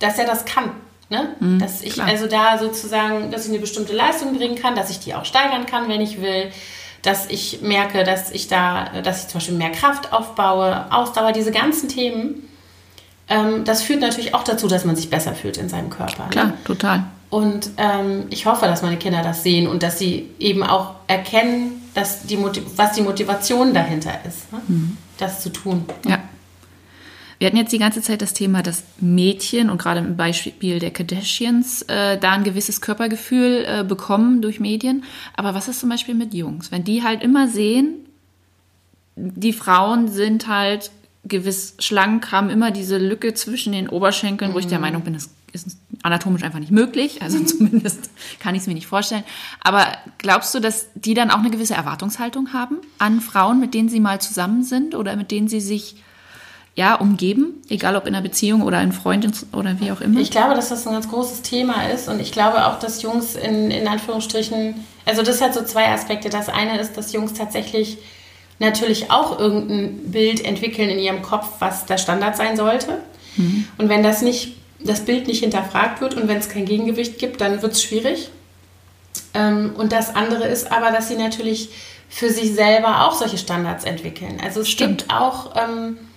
dass 0.00 0.18
er 0.18 0.26
das 0.26 0.44
kann. 0.44 0.72
Ne? 1.10 1.36
Mhm, 1.40 1.58
dass 1.58 1.82
ich 1.82 1.94
klar. 1.94 2.06
also 2.06 2.26
da 2.26 2.58
sozusagen, 2.58 3.30
dass 3.30 3.44
ich 3.46 3.50
eine 3.50 3.60
bestimmte 3.60 3.94
Leistung 3.94 4.36
bringen 4.36 4.56
kann, 4.56 4.74
dass 4.74 4.90
ich 4.90 4.98
die 4.98 5.14
auch 5.14 5.24
steigern 5.24 5.64
kann, 5.64 5.88
wenn 5.88 6.02
ich 6.02 6.20
will, 6.20 6.50
dass 7.02 7.26
ich 7.30 7.62
merke, 7.62 8.04
dass 8.04 8.30
ich 8.30 8.48
da, 8.48 8.90
dass 9.02 9.22
ich 9.22 9.28
zum 9.28 9.38
Beispiel 9.38 9.56
mehr 9.56 9.72
Kraft 9.72 10.12
aufbaue, 10.12 10.92
Ausdauer, 10.92 11.32
diese 11.32 11.50
ganzen 11.50 11.88
Themen. 11.88 12.48
Ähm, 13.28 13.64
das 13.64 13.82
führt 13.82 14.00
natürlich 14.00 14.34
auch 14.34 14.44
dazu, 14.44 14.68
dass 14.68 14.84
man 14.84 14.96
sich 14.96 15.08
besser 15.08 15.34
fühlt 15.34 15.56
in 15.56 15.68
seinem 15.68 15.88
Körper. 15.88 16.24
Ne? 16.24 16.30
Klar, 16.30 16.46
ne? 16.46 16.58
total. 16.64 17.04
Und 17.30 17.70
ähm, 17.76 18.26
ich 18.30 18.46
hoffe, 18.46 18.66
dass 18.66 18.82
meine 18.82 18.96
Kinder 18.96 19.22
das 19.22 19.42
sehen 19.42 19.66
und 19.66 19.82
dass 19.82 19.98
sie 19.98 20.30
eben 20.38 20.62
auch 20.62 20.94
erkennen, 21.06 21.88
dass 21.94 22.22
die 22.22 22.38
was 22.76 22.92
die 22.92 23.02
Motivation 23.02 23.74
dahinter 23.74 24.12
ist, 24.26 24.52
ne? 24.52 24.60
mhm. 24.66 24.96
das 25.18 25.42
zu 25.42 25.50
tun. 25.50 25.84
Ja. 26.06 26.18
Wir 27.38 27.46
hatten 27.46 27.56
jetzt 27.56 27.72
die 27.72 27.78
ganze 27.78 28.02
Zeit 28.02 28.20
das 28.20 28.34
Thema, 28.34 28.62
dass 28.62 28.82
Mädchen 29.00 29.70
und 29.70 29.78
gerade 29.78 30.00
im 30.00 30.16
Beispiel 30.16 30.80
der 30.80 30.90
Kardashians 30.90 31.82
äh, 31.82 32.18
da 32.18 32.32
ein 32.32 32.42
gewisses 32.42 32.80
Körpergefühl 32.80 33.64
äh, 33.64 33.84
bekommen 33.84 34.42
durch 34.42 34.58
Medien. 34.58 35.04
Aber 35.36 35.54
was 35.54 35.68
ist 35.68 35.80
zum 35.80 35.88
Beispiel 35.88 36.14
mit 36.14 36.34
Jungs? 36.34 36.72
Wenn 36.72 36.82
die 36.82 37.04
halt 37.04 37.22
immer 37.22 37.46
sehen, 37.46 37.94
die 39.14 39.52
Frauen 39.52 40.08
sind 40.08 40.48
halt 40.48 40.90
gewiss 41.24 41.74
schlank, 41.78 42.32
haben 42.32 42.50
immer 42.50 42.70
diese 42.70 42.98
Lücke 42.98 43.34
zwischen 43.34 43.72
den 43.72 43.88
Oberschenkeln, 43.88 44.50
mhm. 44.50 44.54
wo 44.54 44.58
ich 44.58 44.66
der 44.66 44.78
mhm. 44.78 44.82
Meinung 44.82 45.02
bin, 45.02 45.14
das 45.14 45.30
ist 45.52 45.78
anatomisch 46.02 46.42
einfach 46.42 46.58
nicht 46.58 46.72
möglich. 46.72 47.22
Also 47.22 47.38
zumindest 47.44 48.10
kann 48.40 48.56
ich 48.56 48.62
es 48.62 48.66
mir 48.66 48.74
nicht 48.74 48.86
vorstellen. 48.86 49.24
Aber 49.60 49.86
glaubst 50.18 50.54
du, 50.54 50.60
dass 50.60 50.88
die 50.94 51.14
dann 51.14 51.30
auch 51.30 51.38
eine 51.38 51.50
gewisse 51.50 51.74
Erwartungshaltung 51.74 52.52
haben 52.52 52.78
an 52.98 53.20
Frauen, 53.20 53.60
mit 53.60 53.74
denen 53.74 53.88
sie 53.88 54.00
mal 54.00 54.20
zusammen 54.20 54.64
sind 54.64 54.96
oder 54.96 55.14
mit 55.14 55.30
denen 55.30 55.48
sie 55.48 55.60
sich 55.60 55.96
ja, 56.78 56.94
umgeben, 56.94 57.60
egal 57.68 57.96
ob 57.96 58.06
in 58.06 58.14
einer 58.14 58.22
Beziehung 58.22 58.62
oder 58.62 58.80
in 58.80 58.92
Freundin 58.92 59.32
oder 59.52 59.80
wie 59.80 59.90
auch 59.90 60.00
immer? 60.00 60.20
Ich 60.20 60.30
glaube, 60.30 60.54
dass 60.54 60.68
das 60.68 60.86
ein 60.86 60.92
ganz 60.92 61.08
großes 61.08 61.42
Thema 61.42 61.88
ist 61.88 62.08
und 62.08 62.20
ich 62.20 62.30
glaube 62.30 62.64
auch, 62.66 62.78
dass 62.78 63.02
Jungs 63.02 63.34
in, 63.34 63.72
in 63.72 63.88
Anführungsstrichen, 63.88 64.74
also 65.04 65.22
das 65.22 65.40
hat 65.40 65.54
so 65.54 65.64
zwei 65.64 65.88
Aspekte. 65.88 66.28
Das 66.28 66.48
eine 66.48 66.78
ist, 66.78 66.96
dass 66.96 67.12
Jungs 67.12 67.34
tatsächlich 67.34 67.98
natürlich 68.60 69.10
auch 69.10 69.40
irgendein 69.40 70.12
Bild 70.12 70.44
entwickeln 70.44 70.88
in 70.88 71.00
ihrem 71.00 71.20
Kopf, 71.20 71.48
was 71.58 71.84
der 71.84 71.98
Standard 71.98 72.36
sein 72.36 72.56
sollte. 72.56 72.98
Mhm. 73.34 73.66
Und 73.76 73.88
wenn 73.88 74.04
das 74.04 74.22
nicht, 74.22 74.54
das 74.78 75.00
Bild 75.00 75.26
nicht 75.26 75.40
hinterfragt 75.40 76.00
wird 76.00 76.14
und 76.14 76.28
wenn 76.28 76.38
es 76.38 76.48
kein 76.48 76.64
Gegengewicht 76.64 77.18
gibt, 77.18 77.40
dann 77.40 77.60
wird 77.60 77.72
es 77.72 77.82
schwierig. 77.82 78.30
Ähm, 79.34 79.72
und 79.76 79.90
das 79.90 80.14
andere 80.14 80.46
ist 80.46 80.70
aber, 80.70 80.92
dass 80.92 81.08
sie 81.08 81.16
natürlich 81.16 81.70
für 82.08 82.30
sich 82.30 82.54
selber 82.54 83.04
auch 83.04 83.14
solche 83.14 83.36
Standards 83.36 83.82
entwickeln. 83.82 84.40
Also 84.44 84.60
es 84.60 84.68
Stimmt. 84.68 84.98
gibt 84.98 85.12
auch 85.12 85.56
ähm, 85.56 85.96
äh, 85.96 86.07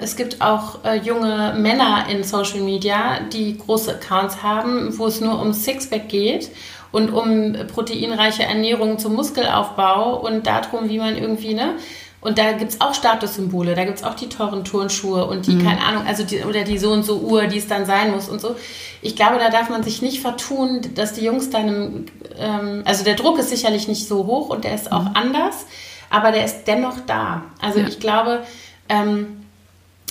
es 0.00 0.16
gibt 0.16 0.40
auch 0.40 0.84
äh, 0.84 0.96
junge 0.96 1.54
Männer 1.58 2.06
in 2.08 2.24
Social 2.24 2.60
Media, 2.60 3.20
die 3.32 3.58
große 3.58 3.92
Accounts 3.94 4.42
haben, 4.42 4.96
wo 4.98 5.06
es 5.06 5.20
nur 5.20 5.40
um 5.40 5.52
Sixpack 5.52 6.08
geht 6.08 6.50
und 6.92 7.10
um 7.10 7.54
proteinreiche 7.72 8.44
Ernährung 8.44 8.98
zum 8.98 9.14
Muskelaufbau 9.14 10.20
und 10.20 10.46
darum, 10.46 10.88
wie 10.88 10.98
man 10.98 11.16
irgendwie, 11.16 11.54
ne? 11.54 11.74
Und 12.22 12.36
da 12.36 12.52
gibt 12.52 12.72
es 12.72 12.80
auch 12.82 12.92
Statussymbole, 12.92 13.74
da 13.74 13.84
gibt 13.84 13.98
es 13.98 14.04
auch 14.04 14.14
die 14.14 14.28
teuren 14.28 14.62
Turnschuhe 14.62 15.24
und 15.24 15.46
die, 15.46 15.52
mhm. 15.52 15.64
keine 15.64 15.82
Ahnung, 15.82 16.06
also 16.06 16.22
die, 16.22 16.44
oder 16.44 16.64
die 16.64 16.76
so 16.76 16.92
und 16.92 17.02
so 17.02 17.18
Uhr, 17.18 17.46
die 17.46 17.56
es 17.56 17.66
dann 17.66 17.86
sein 17.86 18.10
muss 18.10 18.28
und 18.28 18.42
so. 18.42 18.56
Ich 19.00 19.16
glaube, 19.16 19.38
da 19.38 19.48
darf 19.48 19.70
man 19.70 19.82
sich 19.82 20.02
nicht 20.02 20.20
vertun, 20.20 20.82
dass 20.94 21.14
die 21.14 21.24
Jungs 21.24 21.48
dann, 21.48 22.06
ähm, 22.38 22.82
also 22.84 23.04
der 23.04 23.14
Druck 23.14 23.38
ist 23.38 23.48
sicherlich 23.48 23.88
nicht 23.88 24.06
so 24.06 24.26
hoch 24.26 24.50
und 24.50 24.64
der 24.64 24.74
ist 24.74 24.92
auch 24.92 25.04
mhm. 25.04 25.14
anders, 25.14 25.66
aber 26.10 26.30
der 26.30 26.44
ist 26.44 26.64
dennoch 26.64 26.96
da. 27.06 27.44
Also 27.62 27.78
ja. 27.80 27.88
ich 27.88 28.00
glaube, 28.00 28.42
ähm, 28.90 29.39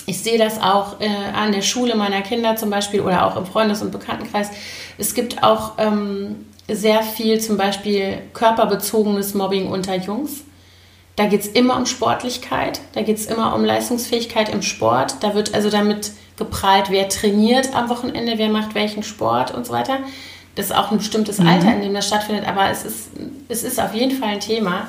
ich 0.06 0.22
sehe 0.22 0.38
das 0.38 0.60
auch 0.60 1.00
äh, 1.00 1.08
an 1.08 1.52
der 1.52 1.62
Schule 1.62 1.94
meiner 1.94 2.22
Kinder 2.22 2.56
zum 2.56 2.70
Beispiel 2.70 3.00
oder 3.00 3.26
auch 3.26 3.36
im 3.36 3.46
Freundes- 3.46 3.82
und 3.82 3.92
Bekanntenkreis. 3.92 4.50
Es 4.98 5.14
gibt 5.14 5.42
auch 5.42 5.72
ähm, 5.78 6.46
sehr 6.68 7.02
viel 7.02 7.40
zum 7.40 7.56
Beispiel 7.56 8.18
körperbezogenes 8.32 9.34
Mobbing 9.34 9.68
unter 9.68 9.96
Jungs. 9.96 10.44
Da 11.16 11.26
geht 11.26 11.40
es 11.40 11.48
immer 11.48 11.76
um 11.76 11.86
Sportlichkeit, 11.86 12.80
da 12.94 13.02
geht 13.02 13.18
es 13.18 13.26
immer 13.26 13.54
um 13.54 13.64
Leistungsfähigkeit 13.64 14.48
im 14.48 14.62
Sport. 14.62 15.16
Da 15.20 15.34
wird 15.34 15.54
also 15.54 15.68
damit 15.68 16.12
geprahlt, 16.36 16.86
wer 16.88 17.08
trainiert 17.08 17.74
am 17.74 17.88
Wochenende, 17.90 18.38
wer 18.38 18.48
macht 18.48 18.74
welchen 18.74 19.02
Sport 19.02 19.52
und 19.52 19.66
so 19.66 19.72
weiter. 19.72 19.98
Das 20.54 20.66
ist 20.66 20.72
auch 20.72 20.90
ein 20.90 20.98
bestimmtes 20.98 21.38
mhm. 21.38 21.48
Alter, 21.48 21.74
in 21.74 21.82
dem 21.82 21.94
das 21.94 22.06
stattfindet, 22.06 22.48
aber 22.48 22.70
es 22.70 22.84
ist, 22.84 23.10
es 23.48 23.62
ist 23.62 23.80
auf 23.80 23.94
jeden 23.94 24.18
Fall 24.18 24.30
ein 24.30 24.40
Thema. 24.40 24.88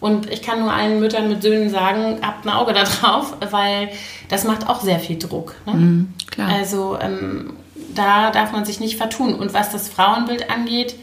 Und 0.00 0.30
ich 0.30 0.42
kann 0.42 0.60
nur 0.60 0.72
allen 0.72 1.00
Müttern 1.00 1.28
mit 1.28 1.42
Söhnen 1.42 1.70
sagen, 1.70 2.18
habt 2.22 2.44
ein 2.44 2.50
Auge 2.50 2.72
da 2.72 2.84
drauf, 2.84 3.36
weil 3.50 3.90
das 4.28 4.44
macht 4.44 4.68
auch 4.68 4.82
sehr 4.82 4.98
viel 4.98 5.18
Druck. 5.18 5.54
Ne? 5.66 5.72
Mhm, 5.72 6.14
also 6.36 6.98
ähm, 7.00 7.54
da 7.94 8.30
darf 8.30 8.52
man 8.52 8.64
sich 8.64 8.80
nicht 8.80 8.96
vertun. 8.96 9.34
Und 9.34 9.54
was 9.54 9.70
das 9.70 9.88
Frauenbild 9.88 10.50
angeht, 10.50 10.96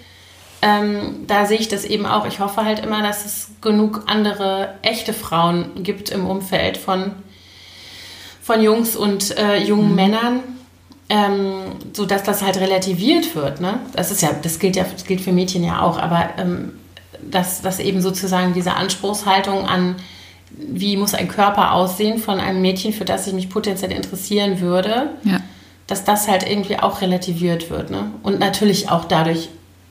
ähm, 0.62 1.26
da 1.28 1.46
sehe 1.46 1.58
ich 1.58 1.68
das 1.68 1.86
eben 1.86 2.06
auch. 2.06 2.26
Ich 2.26 2.40
hoffe 2.40 2.64
halt 2.64 2.80
immer, 2.80 3.02
dass 3.02 3.26
es 3.26 3.50
genug 3.62 4.04
andere 4.08 4.76
echte 4.84 5.14
Frauen 5.14 5.84
gibt 5.84 6.10
im 6.10 6.28
Umfeld 6.28 6.78
von, 6.78 7.14
von 8.42 8.62
Jungs 8.62 8.96
und 8.96 9.38
äh, 9.38 9.58
jungen 9.58 9.90
mhm. 9.90 9.96
Männern, 9.96 10.40
ähm, 11.10 11.64
so 11.94 12.06
dass 12.06 12.24
das 12.24 12.44
halt 12.44 12.58
relativiert 12.58 13.36
wird. 13.36 13.60
Ne? 13.60 13.80
Das 13.94 14.12
ist 14.12 14.22
ja, 14.22 14.30
das 14.40 14.60
gilt 14.60 14.76
ja, 14.76 14.84
das 14.84 15.06
gilt 15.06 15.22
für 15.22 15.32
Mädchen 15.32 15.64
ja 15.64 15.82
auch, 15.82 15.98
aber 15.98 16.30
ähm, 16.38 16.74
dass, 17.30 17.62
dass 17.62 17.80
eben 17.80 18.02
sozusagen 18.02 18.54
diese 18.54 18.74
Anspruchshaltung 18.74 19.66
an, 19.66 19.96
wie 20.52 20.98
muss 20.98 21.14
ein 21.14 21.28
Körper 21.28 21.74
aussehen 21.74 22.18
von 22.18 22.40
einem 22.40 22.62
Mädchen, 22.62 22.94
für 22.94 23.06
das 23.06 23.28
ich 23.28 23.34
mich 23.34 23.50
potenziell 23.50 23.92
interessieren 23.92 24.60
würde, 24.60 25.12
ja. 25.24 25.40
dass 25.88 26.04
das 26.04 26.28
halt 26.28 26.50
irgendwie 26.50 26.78
auch 26.78 27.02
relativiert 27.02 27.70
wird. 27.70 27.90
Ne? 27.90 28.12
Und 28.24 28.40
natürlich 28.40 28.90
auch 28.90 29.06
dadurch, 29.06 29.50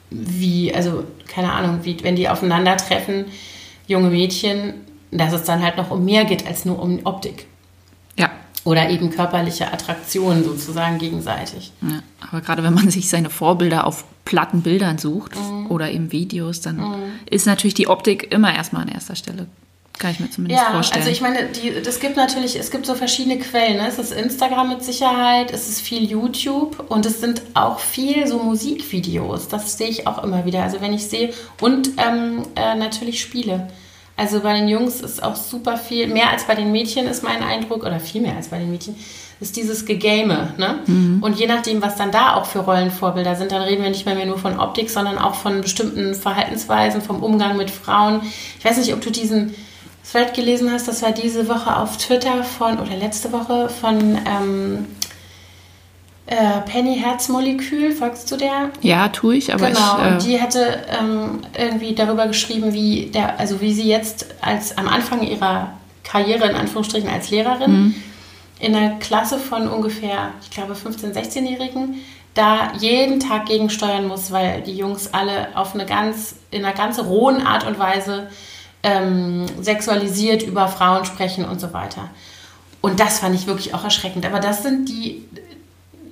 wie, 0.09 0.73
also 0.73 1.03
keine 1.27 1.51
Ahnung, 1.51 1.79
wie, 1.83 2.03
wenn 2.03 2.15
die 2.15 2.29
aufeinandertreffen, 2.29 3.25
junge 3.87 4.09
Mädchen, 4.09 4.73
dass 5.11 5.33
es 5.33 5.43
dann 5.43 5.61
halt 5.61 5.77
noch 5.77 5.91
um 5.91 6.05
mehr 6.05 6.25
geht 6.25 6.45
als 6.47 6.65
nur 6.65 6.81
um 6.81 6.99
Optik. 7.05 7.47
Ja. 8.17 8.29
Oder 8.63 8.89
eben 8.89 9.09
körperliche 9.09 9.73
Attraktionen 9.73 10.43
sozusagen 10.43 10.99
gegenseitig. 10.99 11.71
Ja, 11.81 12.03
aber 12.29 12.41
gerade 12.41 12.63
wenn 12.63 12.73
man 12.73 12.89
sich 12.91 13.09
seine 13.09 13.29
Vorbilder 13.29 13.87
auf 13.87 14.05
platten 14.25 14.61
Bildern 14.61 14.97
sucht 14.97 15.35
mhm. 15.35 15.69
oder 15.69 15.91
eben 15.91 16.11
Videos, 16.11 16.61
dann 16.61 16.77
mhm. 16.77 17.11
ist 17.29 17.45
natürlich 17.45 17.73
die 17.73 17.87
Optik 17.87 18.31
immer 18.31 18.55
erstmal 18.55 18.83
an 18.83 18.89
erster 18.89 19.15
Stelle. 19.15 19.47
Kann 19.99 20.11
ich 20.11 20.19
mir 20.19 20.31
zumindest 20.31 20.63
ja, 20.63 20.71
vorstellen. 20.71 21.01
Also 21.01 21.11
ich 21.11 21.21
meine, 21.21 21.49
es 21.85 21.99
gibt 21.99 22.15
natürlich, 22.15 22.55
es 22.57 22.71
gibt 22.71 22.87
so 22.87 22.95
verschiedene 22.95 23.37
Quellen. 23.37 23.77
Ne? 23.77 23.87
Es 23.87 23.99
ist 23.99 24.11
Instagram 24.11 24.69
mit 24.69 24.83
Sicherheit, 24.83 25.51
es 25.51 25.69
ist 25.69 25.81
viel 25.81 26.09
YouTube 26.09 26.85
und 26.89 27.05
es 27.05 27.21
sind 27.21 27.43
auch 27.53 27.77
viel 27.77 28.25
so 28.25 28.39
Musikvideos. 28.39 29.47
Das 29.47 29.77
sehe 29.77 29.89
ich 29.89 30.07
auch 30.07 30.23
immer 30.23 30.45
wieder. 30.45 30.63
Also 30.63 30.81
wenn 30.81 30.93
ich 30.93 31.05
sehe 31.05 31.33
und 31.59 31.91
ähm, 31.97 32.41
äh, 32.55 32.73
natürlich 32.75 33.21
Spiele. 33.21 33.67
Also 34.17 34.41
bei 34.41 34.53
den 34.53 34.67
Jungs 34.67 35.01
ist 35.01 35.21
auch 35.21 35.35
super 35.35 35.77
viel, 35.77 36.07
mehr 36.07 36.31
als 36.31 36.45
bei 36.45 36.55
den 36.55 36.71
Mädchen 36.71 37.07
ist 37.07 37.23
mein 37.23 37.43
Eindruck, 37.43 37.83
oder 37.83 37.99
viel 37.99 38.21
mehr 38.21 38.35
als 38.35 38.49
bei 38.49 38.59
den 38.59 38.71
Mädchen, 38.71 38.95
ist 39.41 39.57
dieses 39.57 39.85
Gegame. 39.85 40.53
Ne? 40.57 40.79
Mhm. 40.85 41.21
Und 41.21 41.37
je 41.37 41.47
nachdem, 41.47 41.81
was 41.81 41.95
dann 41.95 42.11
da 42.11 42.35
auch 42.35 42.45
für 42.45 42.59
Rollenvorbilder 42.59 43.35
sind, 43.35 43.51
dann 43.51 43.63
reden 43.63 43.81
wir 43.81 43.89
nicht 43.89 44.05
mehr 44.05 44.25
nur 44.25 44.37
von 44.37 44.59
Optik, 44.59 44.89
sondern 44.89 45.17
auch 45.17 45.33
von 45.33 45.61
bestimmten 45.61 46.13
Verhaltensweisen, 46.13 47.01
vom 47.01 47.23
Umgang 47.23 47.57
mit 47.57 47.71
Frauen. 47.71 48.21
Ich 48.59 48.63
weiß 48.63 48.77
nicht, 48.77 48.93
ob 48.93 49.01
du 49.01 49.09
diesen 49.09 49.55
Thread 50.09 50.35
gelesen 50.35 50.71
hast, 50.71 50.87
das 50.87 51.01
war 51.01 51.11
diese 51.11 51.47
Woche 51.47 51.75
auf 51.75 51.97
Twitter 51.97 52.43
von, 52.43 52.79
oder 52.79 52.95
letzte 52.95 53.31
Woche 53.31 53.69
von 53.69 54.17
ähm, 54.25 54.85
äh, 56.27 56.61
Penny 56.69 56.99
Herzmolekül, 56.99 57.93
folgst 57.93 58.31
du 58.31 58.37
der? 58.37 58.69
Ja, 58.81 59.09
tue 59.09 59.37
ich, 59.37 59.53
aber 59.53 59.67
genau. 59.67 59.97
ich. 59.97 60.03
Äh 60.03 60.11
und 60.11 60.25
die 60.25 60.41
hatte 60.41 60.83
ähm, 60.99 61.39
irgendwie 61.57 61.95
darüber 61.95 62.27
geschrieben, 62.27 62.73
wie 62.73 63.07
der, 63.07 63.39
also 63.39 63.59
wie 63.59 63.73
sie 63.73 63.87
jetzt 63.87 64.27
als 64.41 64.77
am 64.77 64.87
Anfang 64.87 65.23
ihrer 65.23 65.73
Karriere 66.03 66.47
in 66.47 66.55
Anführungsstrichen 66.55 67.09
als 67.09 67.31
Lehrerin 67.31 67.71
mhm. 67.71 67.95
In 68.61 68.75
einer 68.75 68.99
Klasse 68.99 69.39
von 69.39 69.67
ungefähr, 69.67 70.31
ich 70.41 70.51
glaube, 70.51 70.73
15-, 70.73 71.13
16-Jährigen 71.13 71.95
da 72.33 72.71
jeden 72.79 73.19
Tag 73.19 73.47
gegensteuern 73.47 74.07
muss, 74.07 74.31
weil 74.31 74.61
die 74.61 74.77
Jungs 74.77 75.13
alle 75.13 75.49
auf 75.55 75.73
eine 75.73 75.85
ganz, 75.85 76.35
in 76.51 76.63
einer 76.63 76.75
ganz 76.75 76.99
rohen 76.99 77.45
Art 77.45 77.65
und 77.65 77.77
Weise 77.77 78.29
ähm, 78.83 79.47
sexualisiert 79.59 80.43
über 80.43 80.67
Frauen 80.67 81.05
sprechen 81.05 81.43
und 81.43 81.59
so 81.59 81.73
weiter. 81.73 82.09
Und 82.79 82.99
das 82.99 83.19
fand 83.19 83.35
ich 83.35 83.47
wirklich 83.47 83.73
auch 83.73 83.83
erschreckend. 83.83 84.25
Aber 84.25 84.39
das 84.39 84.63
sind 84.63 84.87
die, 84.87 85.25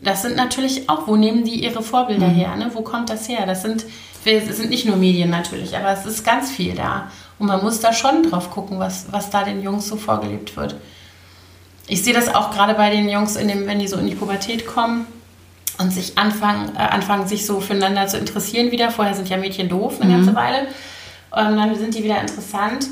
das 0.02 0.24
sind 0.24 0.36
natürlich 0.36 0.90
auch, 0.90 1.08
wo 1.08 1.16
nehmen 1.16 1.46
die 1.46 1.64
ihre 1.64 1.84
Vorbilder 1.84 2.28
mhm. 2.28 2.36
her? 2.36 2.56
Ne? 2.56 2.72
Wo 2.74 2.82
kommt 2.82 3.10
das 3.10 3.30
her? 3.30 3.46
Das 3.46 3.62
sind, 3.62 3.86
das 4.26 4.58
sind 4.58 4.70
nicht 4.70 4.86
nur 4.86 4.98
Medien 4.98 5.30
natürlich, 5.30 5.78
aber 5.78 5.92
es 5.92 6.06
ist 6.06 6.26
ganz 6.26 6.50
viel 6.50 6.76
da. 6.76 7.12
Und 7.38 7.48
man 7.48 7.64
muss 7.64 7.80
da 7.80 7.94
schon 7.94 8.24
drauf 8.24 8.52
gucken, 8.52 8.80
was, 8.80 9.06
was 9.12 9.30
da 9.30 9.44
den 9.44 9.64
Jungs 9.64 9.88
so 9.88 9.96
vorgelebt 9.96 10.58
wird. 10.58 10.76
Ich 11.90 12.04
sehe 12.04 12.14
das 12.14 12.34
auch 12.34 12.52
gerade 12.52 12.76
bei 12.76 12.92
den 12.92 13.10
Jungs, 13.10 13.36
in 13.36 13.48
dem, 13.48 13.66
wenn 13.66 13.80
die 13.80 13.88
so 13.88 13.98
in 13.98 14.08
die 14.08 14.16
Pubertät 14.16 14.68
kommen 14.68 15.08
und 15.80 15.92
sich 15.92 16.18
anfangen, 16.18 16.76
äh, 16.76 16.80
anfangen, 16.80 17.28
sich 17.28 17.46
so 17.46 17.60
füreinander 17.60 18.08
zu 18.08 18.18
interessieren 18.18 18.72
wieder. 18.72 18.92
Vorher 18.92 19.16
sind 19.16 19.28
ja 19.28 19.38
Mädchen 19.38 19.70
doof 19.70 20.00
eine 20.00 20.12
mhm. 20.12 20.18
ganze 20.18 20.36
Weile. 20.36 20.68
Und 21.32 21.58
dann 21.58 21.76
sind 21.76 21.96
die 21.96 22.04
wieder 22.04 22.22
interessant. 22.22 22.88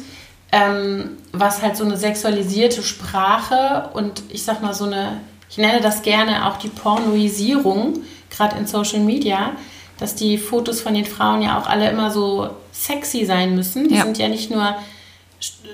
Ähm, 0.52 1.18
was 1.32 1.62
halt 1.62 1.78
so 1.78 1.84
eine 1.84 1.98
sexualisierte 1.98 2.82
Sprache 2.82 3.90
und 3.94 4.24
ich 4.30 4.44
sag 4.44 4.62
mal 4.62 4.74
so 4.74 4.86
eine, 4.86 5.20
ich 5.50 5.58
nenne 5.58 5.82
das 5.82 6.02
gerne 6.02 6.48
auch 6.48 6.58
die 6.58 6.70
Pornoisierung, 6.70 8.02
gerade 8.30 8.58
in 8.58 8.66
Social 8.66 9.02
Media, 9.02 9.52
dass 10.00 10.16
die 10.16 10.38
Fotos 10.38 10.82
von 10.82 10.94
den 10.94 11.06
Frauen 11.06 11.42
ja 11.42 11.60
auch 11.60 11.68
alle 11.68 11.90
immer 11.90 12.12
so 12.12 12.50
sexy 12.72 13.26
sein 13.26 13.56
müssen. 13.56 13.90
Die 13.90 13.96
ja. 13.96 14.04
sind 14.04 14.18
ja 14.18 14.30
nicht 14.30 14.50
nur 14.50 14.76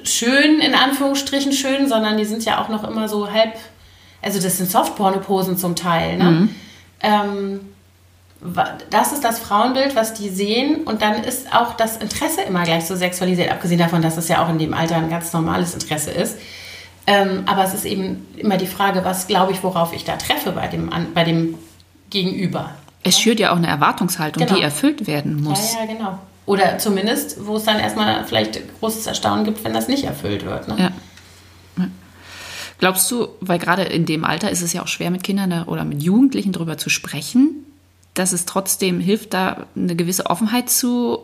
schön, 0.04 0.60
in 0.60 0.76
Anführungsstrichen 0.76 1.54
schön, 1.54 1.88
sondern 1.88 2.18
die 2.18 2.26
sind 2.26 2.46
ja 2.46 2.62
auch 2.62 2.70
noch 2.70 2.84
immer 2.84 3.08
so 3.08 3.32
halb, 3.32 3.54
also 4.22 4.40
das 4.40 4.58
sind 4.58 4.70
Softporno-Posen 4.70 5.58
zum 5.58 5.76
Teil. 5.76 6.18
Ne? 6.18 6.24
Mhm. 6.24 6.56
Ähm, 7.02 7.60
das 8.90 9.14
ist 9.14 9.24
das 9.24 9.40
Frauenbild, 9.40 9.96
was 9.96 10.14
die 10.14 10.30
sehen 10.30 10.84
und 10.84 11.02
dann 11.02 11.24
ist 11.24 11.54
auch 11.56 11.76
das 11.76 11.98
Interesse 11.98 12.42
immer 12.42 12.64
gleich 12.64 12.86
so 12.86 12.96
sexualisiert, 12.96 13.50
abgesehen 13.50 13.80
davon, 13.80 14.02
dass 14.02 14.18
es 14.18 14.28
ja 14.28 14.44
auch 14.44 14.50
in 14.50 14.60
dem 14.60 14.74
Alter 14.74 14.98
ein 14.98 15.10
ganz 15.10 15.32
normales 15.32 15.74
Interesse 15.74 16.12
ist. 16.12 16.38
Ähm, 17.06 17.44
aber 17.46 17.64
es 17.64 17.74
ist 17.74 17.86
eben 17.86 18.26
immer 18.36 18.58
die 18.58 18.68
Frage, 18.68 19.04
was 19.04 19.28
glaube 19.28 19.54
ich, 19.54 19.64
worauf 19.64 19.94
ich 19.94 20.04
da 20.04 20.16
treffe 20.18 20.52
bei 20.52 20.68
dem, 20.68 20.90
bei 21.14 21.24
dem 21.24 21.56
Gegenüber. 22.10 22.72
Es 23.04 23.20
schürt 23.20 23.40
ja 23.40 23.52
auch 23.52 23.58
eine 23.58 23.68
Erwartungshaltung, 23.68 24.46
genau. 24.46 24.58
die 24.58 24.64
erfüllt 24.64 25.08
werden 25.08 25.42
muss. 25.42 25.74
Ja, 25.74 25.82
ja, 25.82 25.94
genau. 25.94 26.20
Oder 26.46 26.78
zumindest, 26.78 27.46
wo 27.46 27.56
es 27.56 27.64
dann 27.64 27.80
erstmal 27.80 28.26
vielleicht 28.26 28.60
großes 28.80 29.08
Erstaunen 29.08 29.46
gibt, 29.46 29.64
wenn 29.64 29.74
das 29.74 29.88
nicht 29.88 30.04
erfüllt 30.04 30.46
wird. 30.46 30.68
Ne? 30.68 30.76
Ja. 30.78 30.92
Glaubst 32.84 33.10
du, 33.12 33.30
weil 33.40 33.60
gerade 33.60 33.84
in 33.84 34.06
dem 34.06 34.26
Alter 34.26 34.52
ist 34.52 34.62
es 34.62 34.74
ja 34.74 34.84
auch 34.84 34.90
schwer 34.90 35.10
mit 35.10 35.24
Kindern 35.24 35.64
oder 35.64 35.86
mit 35.86 36.04
Jugendlichen 36.04 36.52
darüber 36.52 36.78
zu 36.78 36.90
sprechen, 36.90 37.66
dass 38.14 38.34
es 38.34 38.46
trotzdem 38.46 39.00
hilft, 39.00 39.34
da 39.34 39.68
eine 39.74 39.96
gewisse 39.96 40.26
Offenheit 40.26 40.70
zu, 40.70 41.24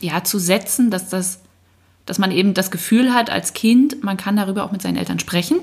ja, 0.00 0.24
zu 0.24 0.40
setzen, 0.40 0.90
dass, 0.90 1.08
das, 1.08 1.38
dass 2.04 2.18
man 2.18 2.32
eben 2.32 2.52
das 2.52 2.72
Gefühl 2.72 3.14
hat 3.14 3.30
als 3.30 3.52
Kind, 3.52 4.02
man 4.02 4.16
kann 4.16 4.34
darüber 4.34 4.64
auch 4.64 4.72
mit 4.72 4.82
seinen 4.82 4.96
Eltern 4.96 5.20
sprechen? 5.20 5.60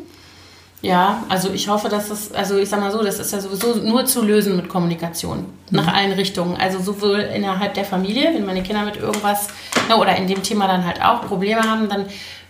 Ja, 0.86 1.24
also 1.30 1.52
ich 1.52 1.68
hoffe, 1.68 1.90
dass 1.90 2.10
das, 2.10 2.32
also 2.32 2.58
ich 2.58 2.70
sag 2.70 2.80
mal 2.80 2.92
so, 2.92 3.04
das 3.04 3.20
ist 3.20 3.34
ja 3.34 3.40
sowieso 3.40 3.74
nur 3.76 4.06
zu 4.06 4.24
lösen 4.24 4.56
mit 4.56 4.70
Kommunikation 4.70 5.40
mhm. 5.40 5.46
nach 5.72 5.92
allen 5.92 6.12
Richtungen. 6.12 6.58
Also 6.58 6.80
sowohl 6.80 7.22
innerhalb 7.22 7.74
der 7.74 7.86
Familie, 7.86 8.32
wenn 8.36 8.46
meine 8.46 8.62
Kinder 8.62 8.86
mit 8.86 8.98
irgendwas 8.98 9.48
na, 9.90 10.00
oder 10.00 10.16
in 10.16 10.28
dem 10.28 10.44
Thema 10.44 10.68
dann 10.68 10.86
halt 10.86 11.02
auch 11.02 11.26
Probleme 11.28 11.64
haben, 11.64 11.90
dann 11.90 12.06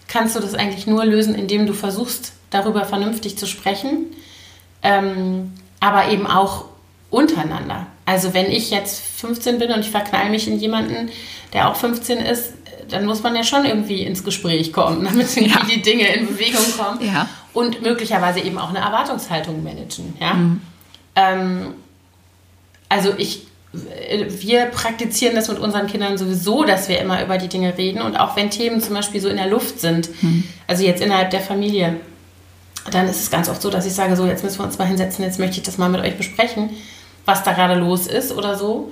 kannst 0.09 0.35
du 0.35 0.41
das 0.41 0.53
eigentlich 0.53 0.85
nur 0.85 1.05
lösen, 1.05 1.33
indem 1.33 1.65
du 1.65 1.73
versuchst, 1.73 2.33
darüber 2.49 2.83
vernünftig 2.83 3.37
zu 3.37 3.47
sprechen, 3.47 4.07
ähm, 4.83 5.53
aber 5.79 6.09
eben 6.09 6.27
auch 6.27 6.65
untereinander. 7.09 7.87
Also 8.05 8.33
wenn 8.33 8.51
ich 8.51 8.69
jetzt 8.69 9.01
15 9.17 9.59
bin 9.59 9.71
und 9.71 9.79
ich 9.79 9.91
verknall 9.91 10.29
mich 10.29 10.49
in 10.49 10.59
jemanden, 10.59 11.09
der 11.53 11.69
auch 11.69 11.77
15 11.77 12.19
ist, 12.19 12.53
dann 12.89 13.05
muss 13.05 13.23
man 13.23 13.33
ja 13.33 13.43
schon 13.43 13.63
irgendwie 13.63 14.03
ins 14.03 14.25
Gespräch 14.25 14.73
kommen, 14.73 15.05
damit 15.09 15.33
ja. 15.37 15.61
die 15.73 15.81
Dinge 15.81 16.13
in 16.13 16.27
Bewegung 16.27 16.65
kommen. 16.77 16.99
Ja. 17.01 17.27
Und 17.55 17.81
möglicherweise 17.81 18.41
eben 18.41 18.59
auch 18.59 18.69
eine 18.69 18.79
Erwartungshaltung 18.79 19.63
managen. 19.63 20.13
Ja? 20.19 20.33
Mhm. 20.35 20.61
Ähm, 21.15 21.73
also 22.89 23.13
ich, 23.17 23.47
wir 23.71 24.65
praktizieren 24.65 25.35
das 25.35 25.47
mit 25.47 25.57
unseren 25.57 25.87
Kindern 25.87 26.17
sowieso, 26.17 26.65
dass 26.65 26.87
wir 26.89 26.99
immer 26.99 27.23
über 27.23 27.37
die 27.37 27.47
Dinge 27.47 27.75
reden. 27.77 28.01
Und 28.01 28.17
auch 28.17 28.35
wenn 28.35 28.51
Themen 28.51 28.81
zum 28.81 28.93
Beispiel 28.93 29.21
so 29.21 29.29
in 29.29 29.37
der 29.37 29.47
Luft 29.47 29.79
sind, 29.79 30.09
mhm. 30.21 30.43
also 30.67 30.83
jetzt 30.83 31.01
innerhalb 31.01 31.31
der 31.31 31.41
Familie, 31.41 31.95
dann 32.91 33.07
ist 33.07 33.21
es 33.21 33.31
ganz 33.31 33.49
oft 33.49 33.61
so, 33.61 33.69
dass 33.69 33.85
ich 33.85 33.93
sage, 33.93 34.15
so 34.15 34.27
jetzt 34.27 34.43
müssen 34.43 34.59
wir 34.59 34.65
uns 34.65 34.77
mal 34.77 34.87
hinsetzen, 34.87 35.23
jetzt 35.23 35.39
möchte 35.39 35.57
ich 35.57 35.63
das 35.63 35.77
mal 35.77 35.89
mit 35.89 36.01
euch 36.01 36.17
besprechen, 36.17 36.69
was 37.25 37.43
da 37.43 37.53
gerade 37.53 37.75
los 37.75 38.05
ist 38.05 38.31
oder 38.31 38.55
so. 38.57 38.91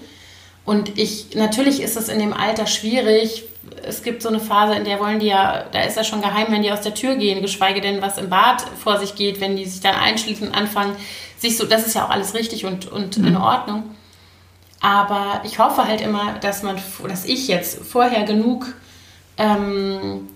Und 0.65 0.97
ich, 0.97 1.35
natürlich 1.35 1.81
ist 1.81 1.97
es 1.97 2.09
in 2.09 2.19
dem 2.19 2.33
Alter 2.33 2.67
schwierig. 2.67 3.43
Es 3.85 4.01
gibt 4.01 4.21
so 4.21 4.29
eine 4.29 4.39
Phase, 4.39 4.75
in 4.75 4.85
der 4.85 4.99
wollen 4.99 5.19
die 5.19 5.27
ja, 5.27 5.65
da 5.71 5.81
ist 5.81 5.97
ja 5.97 6.03
schon 6.03 6.21
geheim, 6.21 6.47
wenn 6.49 6.63
die 6.63 6.71
aus 6.71 6.81
der 6.81 6.93
Tür 6.93 7.15
gehen, 7.15 7.41
geschweige 7.41 7.81
denn, 7.81 8.01
was 8.01 8.17
im 8.17 8.29
Bad 8.29 8.63
vor 8.81 8.97
sich 8.99 9.15
geht, 9.15 9.41
wenn 9.41 9.57
die 9.57 9.65
sich 9.65 9.81
dann 9.81 9.95
einschließen 9.95 10.47
und 10.47 10.53
anfangen, 10.53 10.95
sich 11.37 11.57
so, 11.57 11.65
das 11.65 11.85
ist 11.85 11.95
ja 11.95 12.05
auch 12.05 12.09
alles 12.09 12.33
richtig 12.33 12.65
und, 12.65 12.89
und 12.91 13.17
mhm. 13.17 13.27
in 13.27 13.37
Ordnung. 13.37 13.83
Aber 14.79 15.41
ich 15.45 15.59
hoffe 15.59 15.87
halt 15.87 16.01
immer, 16.01 16.35
dass 16.41 16.63
man, 16.63 16.77
dass 17.07 17.25
ich 17.25 17.47
jetzt 17.47 17.85
vorher 17.85 18.23
genug 18.23 18.73
ähm, 19.37 20.27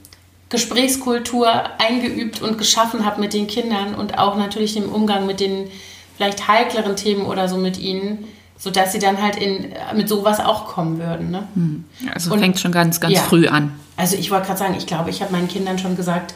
Gesprächskultur 0.49 1.49
eingeübt 1.78 2.41
und 2.41 2.57
geschaffen 2.57 3.05
habe 3.05 3.19
mit 3.19 3.34
den 3.34 3.47
Kindern 3.47 3.95
und 3.95 4.17
auch 4.17 4.38
natürlich 4.38 4.78
im 4.78 4.89
Umgang 4.89 5.25
mit 5.25 5.39
den 5.39 5.69
vielleicht 6.15 6.47
heikleren 6.47 6.95
Themen 6.95 7.25
oder 7.25 7.47
so 7.47 7.57
mit 7.57 7.78
ihnen, 7.78 8.25
sodass 8.58 8.91
sie 8.91 8.99
dann 8.99 9.22
halt 9.22 9.36
in, 9.36 9.74
mit 9.95 10.10
sowas 10.10 10.39
auch 10.39 10.68
kommen 10.68 10.99
würden. 10.99 11.32
Ne? 11.32 11.47
Hm. 11.53 11.86
Also 12.14 12.34
und, 12.34 12.39
fängt 12.39 12.60
schon 12.60 12.72
ganz, 12.72 12.99
ganz 12.99 13.14
ja. 13.14 13.22
früh 13.22 13.47
an. 13.47 13.72
Also 13.95 14.16
ich 14.16 14.32
wollte 14.32 14.47
gerade 14.47 14.60
sagen, 14.60 14.76
ich 14.78 14.88
glaube, 14.88 15.10
ich 15.10 15.22
habe 15.22 15.32
meinen 15.32 15.47
Kindern 15.47 15.80
schon 15.80 15.95
gesagt, 15.95 16.34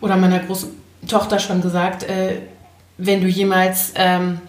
oder 0.00 0.16
meiner 0.16 0.38
großen 0.38 0.70
Tochter 1.06 1.38
schon 1.38 1.60
gesagt, 1.60 2.02
äh, 2.04 2.40
wenn 2.96 3.20
du 3.20 3.28
jemals 3.28 3.92
ähm, 3.94 4.40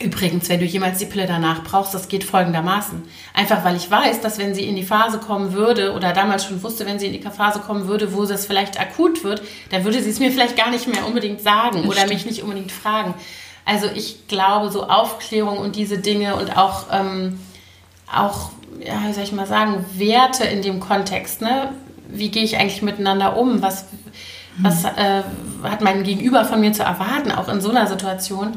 Übrigens, 0.00 0.48
wenn 0.48 0.58
du 0.58 0.66
jemals 0.66 0.98
die 0.98 1.06
Pille 1.06 1.26
danach 1.26 1.62
brauchst, 1.62 1.94
das 1.94 2.08
geht 2.08 2.24
folgendermaßen. 2.24 3.02
Einfach 3.32 3.64
weil 3.64 3.76
ich 3.76 3.88
weiß, 3.88 4.20
dass 4.22 4.38
wenn 4.38 4.52
sie 4.52 4.64
in 4.64 4.74
die 4.74 4.82
Phase 4.82 5.18
kommen 5.18 5.52
würde 5.52 5.92
oder 5.92 6.12
damals 6.12 6.44
schon 6.44 6.60
wusste, 6.64 6.84
wenn 6.84 6.98
sie 6.98 7.06
in 7.06 7.12
die 7.12 7.20
Phase 7.20 7.60
kommen 7.60 7.86
würde, 7.86 8.12
wo 8.12 8.24
es 8.24 8.44
vielleicht 8.44 8.80
akut 8.80 9.22
wird, 9.22 9.42
dann 9.70 9.84
würde 9.84 10.02
sie 10.02 10.10
es 10.10 10.18
mir 10.18 10.32
vielleicht 10.32 10.56
gar 10.56 10.70
nicht 10.70 10.88
mehr 10.88 11.06
unbedingt 11.06 11.40
sagen 11.42 11.76
das 11.76 11.86
oder 11.86 11.98
stimmt. 11.98 12.12
mich 12.12 12.26
nicht 12.26 12.42
unbedingt 12.42 12.72
fragen. 12.72 13.14
Also 13.64 13.86
ich 13.94 14.28
glaube, 14.28 14.70
so 14.70 14.88
Aufklärung 14.88 15.58
und 15.58 15.76
diese 15.76 15.98
Dinge 15.98 16.36
und 16.36 16.56
auch, 16.56 16.86
ähm, 16.92 17.40
auch 18.12 18.50
ja, 18.80 19.02
wie 19.06 19.12
soll 19.12 19.24
ich 19.24 19.32
mal 19.32 19.46
sagen, 19.46 19.84
Werte 19.94 20.44
in 20.44 20.62
dem 20.62 20.80
Kontext. 20.80 21.40
Ne? 21.40 21.72
Wie 22.08 22.30
gehe 22.30 22.44
ich 22.44 22.58
eigentlich 22.58 22.82
miteinander 22.82 23.36
um? 23.36 23.62
Was, 23.62 23.86
was 24.58 24.84
hm. 24.84 24.90
äh, 24.96 25.22
hat 25.68 25.80
mein 25.80 26.04
Gegenüber 26.04 26.44
von 26.44 26.60
mir 26.60 26.72
zu 26.72 26.82
erwarten, 26.82 27.32
auch 27.32 27.48
in 27.48 27.60
so 27.60 27.70
einer 27.70 27.86
Situation? 27.86 28.56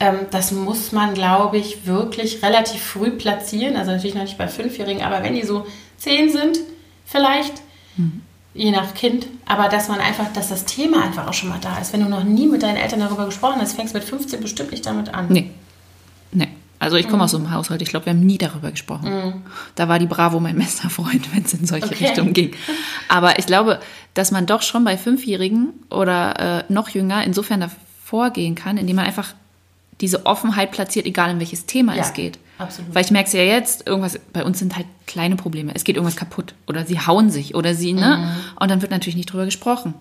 Ähm, 0.00 0.26
das 0.30 0.52
muss 0.52 0.92
man, 0.92 1.14
glaube 1.14 1.56
ich, 1.56 1.86
wirklich 1.86 2.42
relativ 2.42 2.82
früh 2.82 3.10
platzieren. 3.10 3.76
Also 3.76 3.92
natürlich 3.92 4.14
noch 4.14 4.22
nicht 4.22 4.38
bei 4.38 4.48
Fünfjährigen, 4.48 5.02
aber 5.02 5.22
wenn 5.22 5.34
die 5.34 5.44
so 5.44 5.66
zehn 5.96 6.30
sind, 6.30 6.58
vielleicht, 7.06 7.62
mhm. 7.96 8.22
Je 8.54 8.70
nach 8.70 8.94
Kind, 8.94 9.26
aber 9.46 9.68
dass 9.68 9.88
man 9.88 10.00
einfach, 10.00 10.32
dass 10.32 10.48
das 10.48 10.64
Thema 10.64 11.02
einfach 11.02 11.26
auch 11.26 11.34
schon 11.34 11.48
mal 11.48 11.58
da 11.60 11.78
ist. 11.78 11.92
Wenn 11.92 12.00
du 12.00 12.08
noch 12.08 12.24
nie 12.24 12.46
mit 12.46 12.62
deinen 12.62 12.76
Eltern 12.76 13.00
darüber 13.00 13.26
gesprochen 13.26 13.60
hast, 13.60 13.74
fängst 13.74 13.94
du 13.94 13.98
mit 13.98 14.08
15 14.08 14.40
bestimmt 14.40 14.70
nicht 14.70 14.86
damit 14.86 15.12
an. 15.12 15.26
Nee. 15.28 15.50
Nee. 16.30 16.48
Also 16.78 16.96
ich 16.96 17.06
komme 17.06 17.18
mhm. 17.18 17.22
aus 17.22 17.30
so 17.32 17.38
einem 17.38 17.50
Haushalt, 17.50 17.82
ich 17.82 17.88
glaube, 17.88 18.06
wir 18.06 18.12
haben 18.12 18.24
nie 18.24 18.38
darüber 18.38 18.70
gesprochen. 18.70 19.12
Mhm. 19.12 19.32
Da 19.74 19.88
war 19.88 19.98
die 19.98 20.06
Bravo 20.06 20.38
mein 20.38 20.56
bester 20.56 20.88
Freund, 20.88 21.28
wenn 21.34 21.42
es 21.42 21.54
in 21.54 21.66
solche 21.66 21.86
okay. 21.86 22.06
Richtungen 22.06 22.32
ging. 22.32 22.52
Aber 23.08 23.38
ich 23.38 23.46
glaube, 23.46 23.80
dass 24.14 24.30
man 24.30 24.46
doch 24.46 24.62
schon 24.62 24.84
bei 24.84 24.96
Fünfjährigen 24.96 25.72
oder 25.90 26.64
äh, 26.68 26.72
noch 26.72 26.88
jünger 26.90 27.24
insofern 27.24 27.60
davor 27.60 28.30
gehen 28.30 28.54
kann, 28.54 28.76
indem 28.76 28.96
man 28.96 29.06
einfach 29.06 29.34
diese 30.00 30.26
Offenheit 30.26 30.72
platziert, 30.72 31.06
egal 31.06 31.30
in 31.30 31.38
welches 31.38 31.66
Thema 31.66 31.94
ja, 31.94 32.02
es 32.02 32.12
geht. 32.12 32.38
Absolut. 32.58 32.94
Weil 32.94 33.04
ich 33.04 33.10
merke 33.10 33.26
es 33.26 33.32
ja 33.32 33.42
jetzt, 33.42 33.86
irgendwas, 33.86 34.18
bei 34.32 34.44
uns 34.44 34.58
sind 34.58 34.76
halt 34.76 34.86
kleine 35.06 35.36
Probleme. 35.36 35.72
Es 35.74 35.84
geht 35.84 35.96
irgendwas 35.96 36.16
kaputt 36.16 36.54
oder 36.66 36.84
sie 36.84 37.00
hauen 37.00 37.30
sich 37.30 37.54
oder 37.54 37.74
sie, 37.74 37.92
ne? 37.92 38.18
Mhm. 38.18 38.60
Und 38.60 38.70
dann 38.70 38.82
wird 38.82 38.90
natürlich 38.90 39.16
nicht 39.16 39.32
drüber 39.32 39.44
gesprochen. 39.44 39.94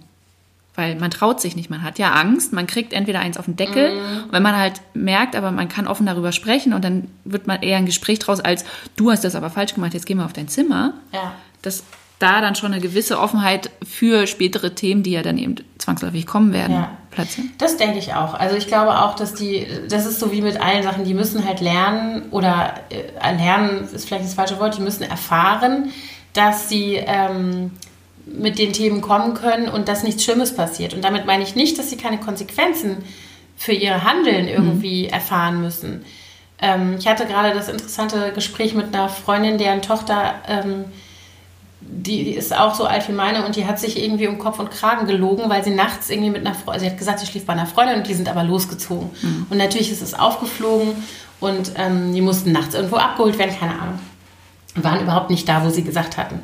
Weil 0.76 0.96
man 0.96 1.12
traut 1.12 1.40
sich 1.40 1.56
nicht, 1.56 1.70
man 1.70 1.84
hat 1.84 2.00
ja 2.00 2.14
Angst, 2.14 2.52
man 2.52 2.66
kriegt 2.66 2.94
entweder 2.94 3.20
eins 3.20 3.38
auf 3.38 3.46
den 3.46 3.56
Deckel, 3.56 3.94
mhm. 3.94 4.24
wenn 4.32 4.42
man 4.42 4.58
halt 4.58 4.82
merkt, 4.96 5.36
aber 5.36 5.52
man 5.52 5.70
kann 5.70 5.86
offen 5.86 6.08
darüber 6.08 6.32
sprechen 6.32 6.74
und 6.74 6.84
dann 6.84 7.10
wird 7.26 7.46
man 7.46 7.62
eher 7.62 7.78
ein 7.78 7.86
Gespräch 7.86 8.18
draus 8.18 8.40
als, 8.40 8.66
du 8.96 9.12
hast 9.12 9.24
das 9.24 9.36
aber 9.36 9.52
falsch 9.52 9.76
gemacht, 9.76 9.94
jetzt 9.94 10.08
gehen 10.08 10.18
wir 10.18 10.26
auf 10.26 10.34
dein 10.34 10.48
Zimmer. 10.48 10.96
Ja. 11.12 11.34
Das 11.62 11.84
da 12.20 12.42
dann 12.42 12.56
schon 12.56 12.72
eine 12.72 12.82
gewisse 12.82 13.20
Offenheit 13.20 13.70
für 13.84 14.28
spätere 14.28 14.76
Themen, 14.76 15.04
die 15.04 15.12
ja 15.12 15.22
dann 15.22 15.38
eben 15.38 15.56
zwangsläufig 15.78 16.26
kommen 16.26 16.54
werden, 16.54 16.76
ja. 16.76 16.98
platzieren? 17.12 17.52
Das 17.58 17.78
denke 17.78 18.00
ich 18.00 18.14
auch. 18.14 18.34
Also 18.34 18.56
ich 18.56 18.68
glaube 18.68 19.00
auch, 19.02 19.16
dass 19.16 19.34
die, 19.34 19.68
das 19.90 20.06
ist 20.06 20.20
so 20.20 20.32
wie 20.32 20.42
mit 20.42 20.60
allen 20.62 20.84
Sachen, 20.84 21.04
die 21.04 21.14
müssen 21.14 21.46
halt 21.46 21.60
lernen 21.60 22.24
oder 22.32 22.76
äh, 22.90 23.36
lernen 23.36 23.88
ist 23.94 24.08
vielleicht 24.08 24.26
das 24.26 24.36
falsche 24.36 24.60
Wort, 24.60 24.78
die 24.78 24.82
müssen 24.82 25.04
erfahren, 25.04 25.92
dass 26.34 26.70
sie 26.70 26.96
ähm, 26.96 27.72
mit 28.26 28.58
den 28.58 28.74
Themen 28.74 29.02
kommen 29.02 29.34
können 29.34 29.68
und 29.68 29.88
dass 29.88 30.04
nichts 30.04 30.24
Schlimmes 30.24 30.56
passiert. 30.56 30.94
Und 30.94 31.04
damit 31.04 31.26
meine 31.26 31.44
ich 31.44 31.56
nicht, 31.56 31.78
dass 31.78 31.90
sie 31.90 31.98
keine 31.98 32.20
Konsequenzen 32.20 33.04
für 33.58 33.74
ihr 33.74 34.04
Handeln 34.04 34.48
irgendwie 34.48 35.04
mhm. 35.04 35.10
erfahren 35.10 35.62
müssen. 35.62 36.06
Ähm, 36.60 36.96
ich 36.98 37.08
hatte 37.08 37.26
gerade 37.26 37.54
das 37.54 37.68
interessante 37.68 38.32
Gespräch 38.34 38.74
mit 38.74 38.96
einer 38.96 39.10
Freundin, 39.10 39.58
deren 39.58 39.82
Tochter 39.82 40.36
ähm, 40.48 40.86
die, 41.90 42.32
ist 42.32 42.56
auch 42.56 42.76
so 42.76 42.86
alt 42.86 43.08
wie 43.08 43.14
meine 43.14 43.46
und 43.46 43.56
die 43.56 43.66
hat 43.66 43.80
sich 43.80 44.02
irgendwie 44.02 44.28
um 44.28 44.38
Kopf 44.38 44.60
und 44.60 44.72
Kragen 44.72 45.08
gelogen, 45.08 45.50
weil 45.50 45.64
sie 45.64 45.72
nachts 45.72 46.10
irgendwie 46.10 46.32
mit 46.32 46.46
einer 46.46 46.56
Freundin, 46.56 46.82
sie 46.82 46.90
hat 46.90 46.98
gesagt, 46.98 47.20
sie 47.20 47.26
schlief 47.26 47.46
bei 47.46 47.54
einer 47.54 47.66
Freundin 47.66 47.98
und 47.98 48.08
die 48.08 48.14
sind 48.14 48.30
aber 48.30 48.44
losgezogen. 48.44 49.10
Mhm. 49.22 49.48
Und 49.50 49.58
natürlich 49.58 49.92
ist 49.92 50.02
es 50.02 50.14
aufgeflogen 50.14 50.96
und 51.40 51.74
ähm, 51.76 52.14
die 52.14 52.22
mussten 52.22 52.52
nachts 52.52 52.76
irgendwo 52.76 52.98
abgeholt 52.98 53.38
werden, 53.38 53.56
keine 53.58 53.80
Ahnung. 53.80 54.00
Waren 54.76 55.02
überhaupt 55.02 55.30
nicht 55.30 55.48
da, 55.48 55.64
wo 55.64 55.70
sie 55.70 55.84
gesagt 55.84 56.18
hatten. 56.18 56.40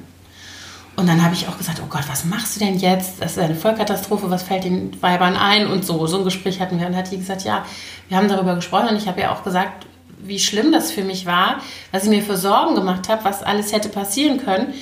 Und 0.95 1.07
dann 1.07 1.23
habe 1.23 1.33
ich 1.33 1.47
auch 1.47 1.57
gesagt, 1.57 1.81
oh 1.81 1.87
Gott, 1.89 2.03
was 2.09 2.25
machst 2.25 2.55
du 2.55 2.59
denn 2.59 2.77
jetzt? 2.77 3.21
Das 3.21 3.31
ist 3.31 3.39
eine 3.39 3.55
Vollkatastrophe, 3.55 4.29
was 4.29 4.43
fällt 4.43 4.65
den 4.65 5.01
Weibern 5.01 5.37
ein 5.37 5.67
und 5.67 5.85
so. 5.85 6.05
So 6.07 6.17
ein 6.17 6.23
Gespräch 6.25 6.59
hatten 6.59 6.77
wir. 6.77 6.87
Und 6.87 6.91
dann 6.91 6.99
hat 6.99 7.11
die 7.11 7.17
gesagt, 7.17 7.45
ja, 7.45 7.65
wir 8.09 8.17
haben 8.17 8.27
darüber 8.27 8.55
gesprochen 8.55 8.89
und 8.89 8.97
ich 8.97 9.07
habe 9.07 9.21
ja 9.21 9.33
auch 9.33 9.43
gesagt, 9.43 9.85
wie 10.21 10.39
schlimm 10.39 10.73
das 10.73 10.91
für 10.91 11.03
mich 11.03 11.25
war, 11.25 11.61
was 11.93 12.03
ich 12.03 12.09
mir 12.09 12.21
für 12.21 12.35
Sorgen 12.35 12.75
gemacht 12.75 13.07
habe, 13.07 13.23
was 13.23 13.43
alles 13.43 13.71
hätte 13.71 13.87
passieren 13.87 14.43
können. 14.43 14.73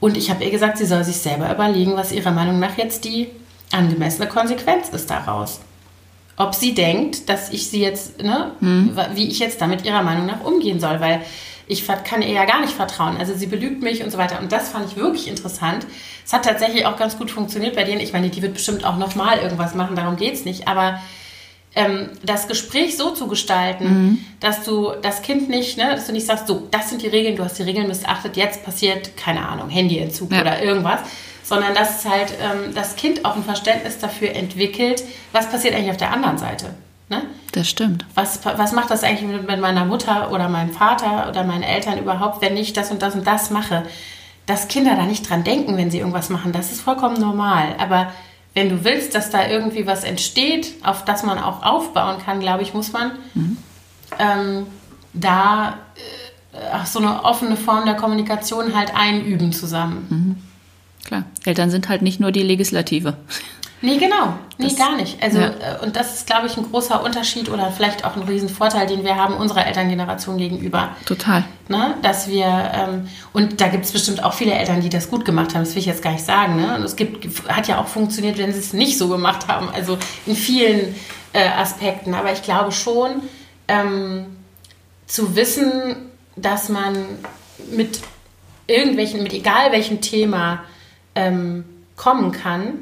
Und 0.00 0.16
ich 0.16 0.30
habe 0.30 0.44
ihr 0.44 0.50
gesagt, 0.50 0.78
sie 0.78 0.86
soll 0.86 1.04
sich 1.04 1.16
selber 1.16 1.52
überlegen, 1.52 1.96
was 1.96 2.12
ihrer 2.12 2.30
Meinung 2.30 2.58
nach 2.60 2.76
jetzt 2.78 3.04
die 3.04 3.28
angemessene 3.72 4.28
Konsequenz 4.28 4.88
ist 4.90 5.10
daraus. 5.10 5.60
Ob 6.36 6.54
sie 6.54 6.72
denkt, 6.72 7.28
dass 7.28 7.50
ich 7.50 7.68
sie 7.68 7.80
jetzt, 7.80 8.22
ne, 8.22 8.52
hm. 8.60 8.96
wie 9.14 9.28
ich 9.28 9.40
jetzt 9.40 9.60
damit 9.60 9.84
ihrer 9.84 10.02
Meinung 10.02 10.26
nach 10.26 10.44
umgehen 10.44 10.78
soll, 10.78 11.00
weil 11.00 11.22
ich 11.66 11.86
kann 11.86 12.22
ihr 12.22 12.32
ja 12.32 12.44
gar 12.44 12.60
nicht 12.60 12.72
vertrauen. 12.72 13.16
Also 13.18 13.34
sie 13.34 13.46
belügt 13.46 13.82
mich 13.82 14.02
und 14.02 14.10
so 14.10 14.18
weiter. 14.18 14.40
Und 14.40 14.52
das 14.52 14.70
fand 14.70 14.90
ich 14.90 14.96
wirklich 14.96 15.28
interessant. 15.28 15.86
Es 16.24 16.32
hat 16.32 16.44
tatsächlich 16.44 16.86
auch 16.86 16.96
ganz 16.96 17.18
gut 17.18 17.30
funktioniert 17.30 17.76
bei 17.76 17.84
denen. 17.84 18.00
Ich 18.00 18.12
meine, 18.12 18.30
die 18.30 18.40
wird 18.40 18.54
bestimmt 18.54 18.84
auch 18.84 18.96
nochmal 18.96 19.38
irgendwas 19.38 19.74
machen, 19.74 19.96
darum 19.96 20.16
geht 20.16 20.34
es 20.34 20.44
nicht. 20.44 20.66
Aber 20.68 21.00
ähm, 21.78 22.08
das 22.24 22.48
Gespräch 22.48 22.96
so 22.96 23.10
zu 23.10 23.28
gestalten, 23.28 23.84
mhm. 23.84 24.24
dass 24.40 24.64
du 24.64 24.92
das 25.00 25.22
Kind 25.22 25.48
nicht, 25.48 25.78
ne, 25.78 25.94
dass 25.94 26.06
du 26.06 26.12
nicht 26.12 26.26
sagst, 26.26 26.48
so, 26.48 26.66
das 26.72 26.90
sind 26.90 27.02
die 27.02 27.06
Regeln, 27.06 27.36
du 27.36 27.44
hast 27.44 27.58
die 27.58 27.62
Regeln 27.62 27.86
missachtet, 27.86 28.36
jetzt 28.36 28.64
passiert, 28.64 29.16
keine 29.16 29.48
Ahnung, 29.48 29.70
Handyentzug 29.70 30.32
ja. 30.32 30.40
oder 30.40 30.60
irgendwas, 30.60 31.00
sondern 31.44 31.74
dass 31.74 32.00
es 32.00 32.10
halt 32.10 32.34
ähm, 32.42 32.74
das 32.74 32.96
Kind 32.96 33.24
auch 33.24 33.36
ein 33.36 33.44
Verständnis 33.44 33.98
dafür 33.98 34.34
entwickelt, 34.34 35.04
was 35.30 35.48
passiert 35.48 35.74
eigentlich 35.74 35.90
auf 35.90 35.96
der 35.96 36.12
anderen 36.12 36.36
Seite. 36.36 36.74
Ne? 37.08 37.22
Das 37.52 37.68
stimmt. 37.68 38.04
Was, 38.14 38.40
was 38.44 38.72
macht 38.72 38.90
das 38.90 39.04
eigentlich 39.04 39.30
mit, 39.30 39.46
mit 39.46 39.60
meiner 39.60 39.84
Mutter 39.84 40.32
oder 40.32 40.48
meinem 40.48 40.72
Vater 40.72 41.28
oder 41.28 41.44
meinen 41.44 41.62
Eltern 41.62 41.96
überhaupt, 41.98 42.42
wenn 42.42 42.56
ich 42.56 42.72
das 42.72 42.90
und 42.90 43.02
das 43.02 43.14
und 43.14 43.26
das 43.26 43.50
mache? 43.50 43.84
Dass 44.46 44.66
Kinder 44.66 44.96
da 44.96 45.04
nicht 45.04 45.28
dran 45.30 45.44
denken, 45.44 45.76
wenn 45.76 45.90
sie 45.90 45.98
irgendwas 45.98 46.28
machen, 46.28 46.52
das 46.52 46.72
ist 46.72 46.80
vollkommen 46.80 47.20
normal. 47.20 47.76
Aber 47.78 48.12
wenn 48.54 48.68
du 48.68 48.84
willst, 48.84 49.14
dass 49.14 49.30
da 49.30 49.46
irgendwie 49.46 49.86
was 49.86 50.04
entsteht, 50.04 50.74
auf 50.82 51.04
das 51.04 51.22
man 51.22 51.38
auch 51.38 51.62
aufbauen 51.62 52.18
kann, 52.24 52.40
glaube 52.40 52.62
ich, 52.62 52.74
muss 52.74 52.92
man 52.92 53.12
mhm. 53.34 53.56
ähm, 54.18 54.66
da 55.12 55.78
äh, 56.52 56.86
so 56.86 56.98
eine 56.98 57.24
offene 57.24 57.56
Form 57.56 57.84
der 57.84 57.94
Kommunikation 57.94 58.74
halt 58.74 58.94
einüben 58.94 59.52
zusammen. 59.52 60.06
Mhm. 60.08 60.36
Klar, 61.04 61.24
Eltern 61.44 61.70
sind 61.70 61.88
halt 61.88 62.02
nicht 62.02 62.20
nur 62.20 62.32
die 62.32 62.42
Legislative. 62.42 63.16
Nee, 63.80 63.96
genau. 63.96 64.34
Nee, 64.56 64.68
das, 64.68 64.76
gar 64.76 64.96
nicht. 64.96 65.22
Also, 65.22 65.38
ja. 65.38 65.48
Äh, 65.48 65.84
und 65.84 65.94
das 65.94 66.14
ist, 66.14 66.26
glaube 66.26 66.46
ich, 66.46 66.56
ein 66.56 66.68
großer 66.68 67.02
Unterschied 67.04 67.48
oder 67.48 67.70
vielleicht 67.70 68.04
auch 68.04 68.16
ein 68.16 68.22
Riesenvorteil, 68.22 68.86
den 68.86 69.04
wir 69.04 69.16
haben 69.16 69.34
unserer 69.34 69.66
Elterngeneration 69.66 70.36
gegenüber. 70.36 70.90
Total. 71.04 71.44
Ne? 71.68 71.94
Dass 72.02 72.28
wir, 72.28 72.46
ähm, 72.74 73.08
und 73.32 73.60
da 73.60 73.68
gibt 73.68 73.84
es 73.84 73.92
bestimmt 73.92 74.24
auch 74.24 74.34
viele 74.34 74.52
Eltern, 74.52 74.80
die 74.80 74.88
das 74.88 75.10
gut 75.10 75.24
gemacht 75.24 75.54
haben, 75.54 75.62
das 75.62 75.74
will 75.74 75.80
ich 75.80 75.86
jetzt 75.86 76.02
gar 76.02 76.12
nicht 76.12 76.24
sagen. 76.24 76.56
Ne? 76.56 76.74
Und 76.74 76.82
es 76.82 76.96
gibt, 76.96 77.48
hat 77.48 77.68
ja 77.68 77.80
auch 77.80 77.86
funktioniert, 77.86 78.38
wenn 78.38 78.52
sie 78.52 78.58
es 78.58 78.72
nicht 78.72 78.98
so 78.98 79.08
gemacht 79.08 79.46
haben. 79.46 79.68
Also 79.70 79.96
in 80.26 80.34
vielen 80.34 80.96
äh, 81.32 81.48
Aspekten. 81.48 82.14
Aber 82.14 82.32
ich 82.32 82.42
glaube 82.42 82.72
schon, 82.72 83.22
ähm, 83.68 84.26
zu 85.06 85.36
wissen, 85.36 85.96
dass 86.36 86.68
man 86.68 86.96
mit 87.70 88.00
irgendwelchen, 88.66 89.22
mit 89.22 89.32
egal 89.32 89.72
welchem 89.72 90.00
Thema 90.00 90.64
ähm, 91.14 91.64
kommen 91.96 92.32
kann, 92.32 92.74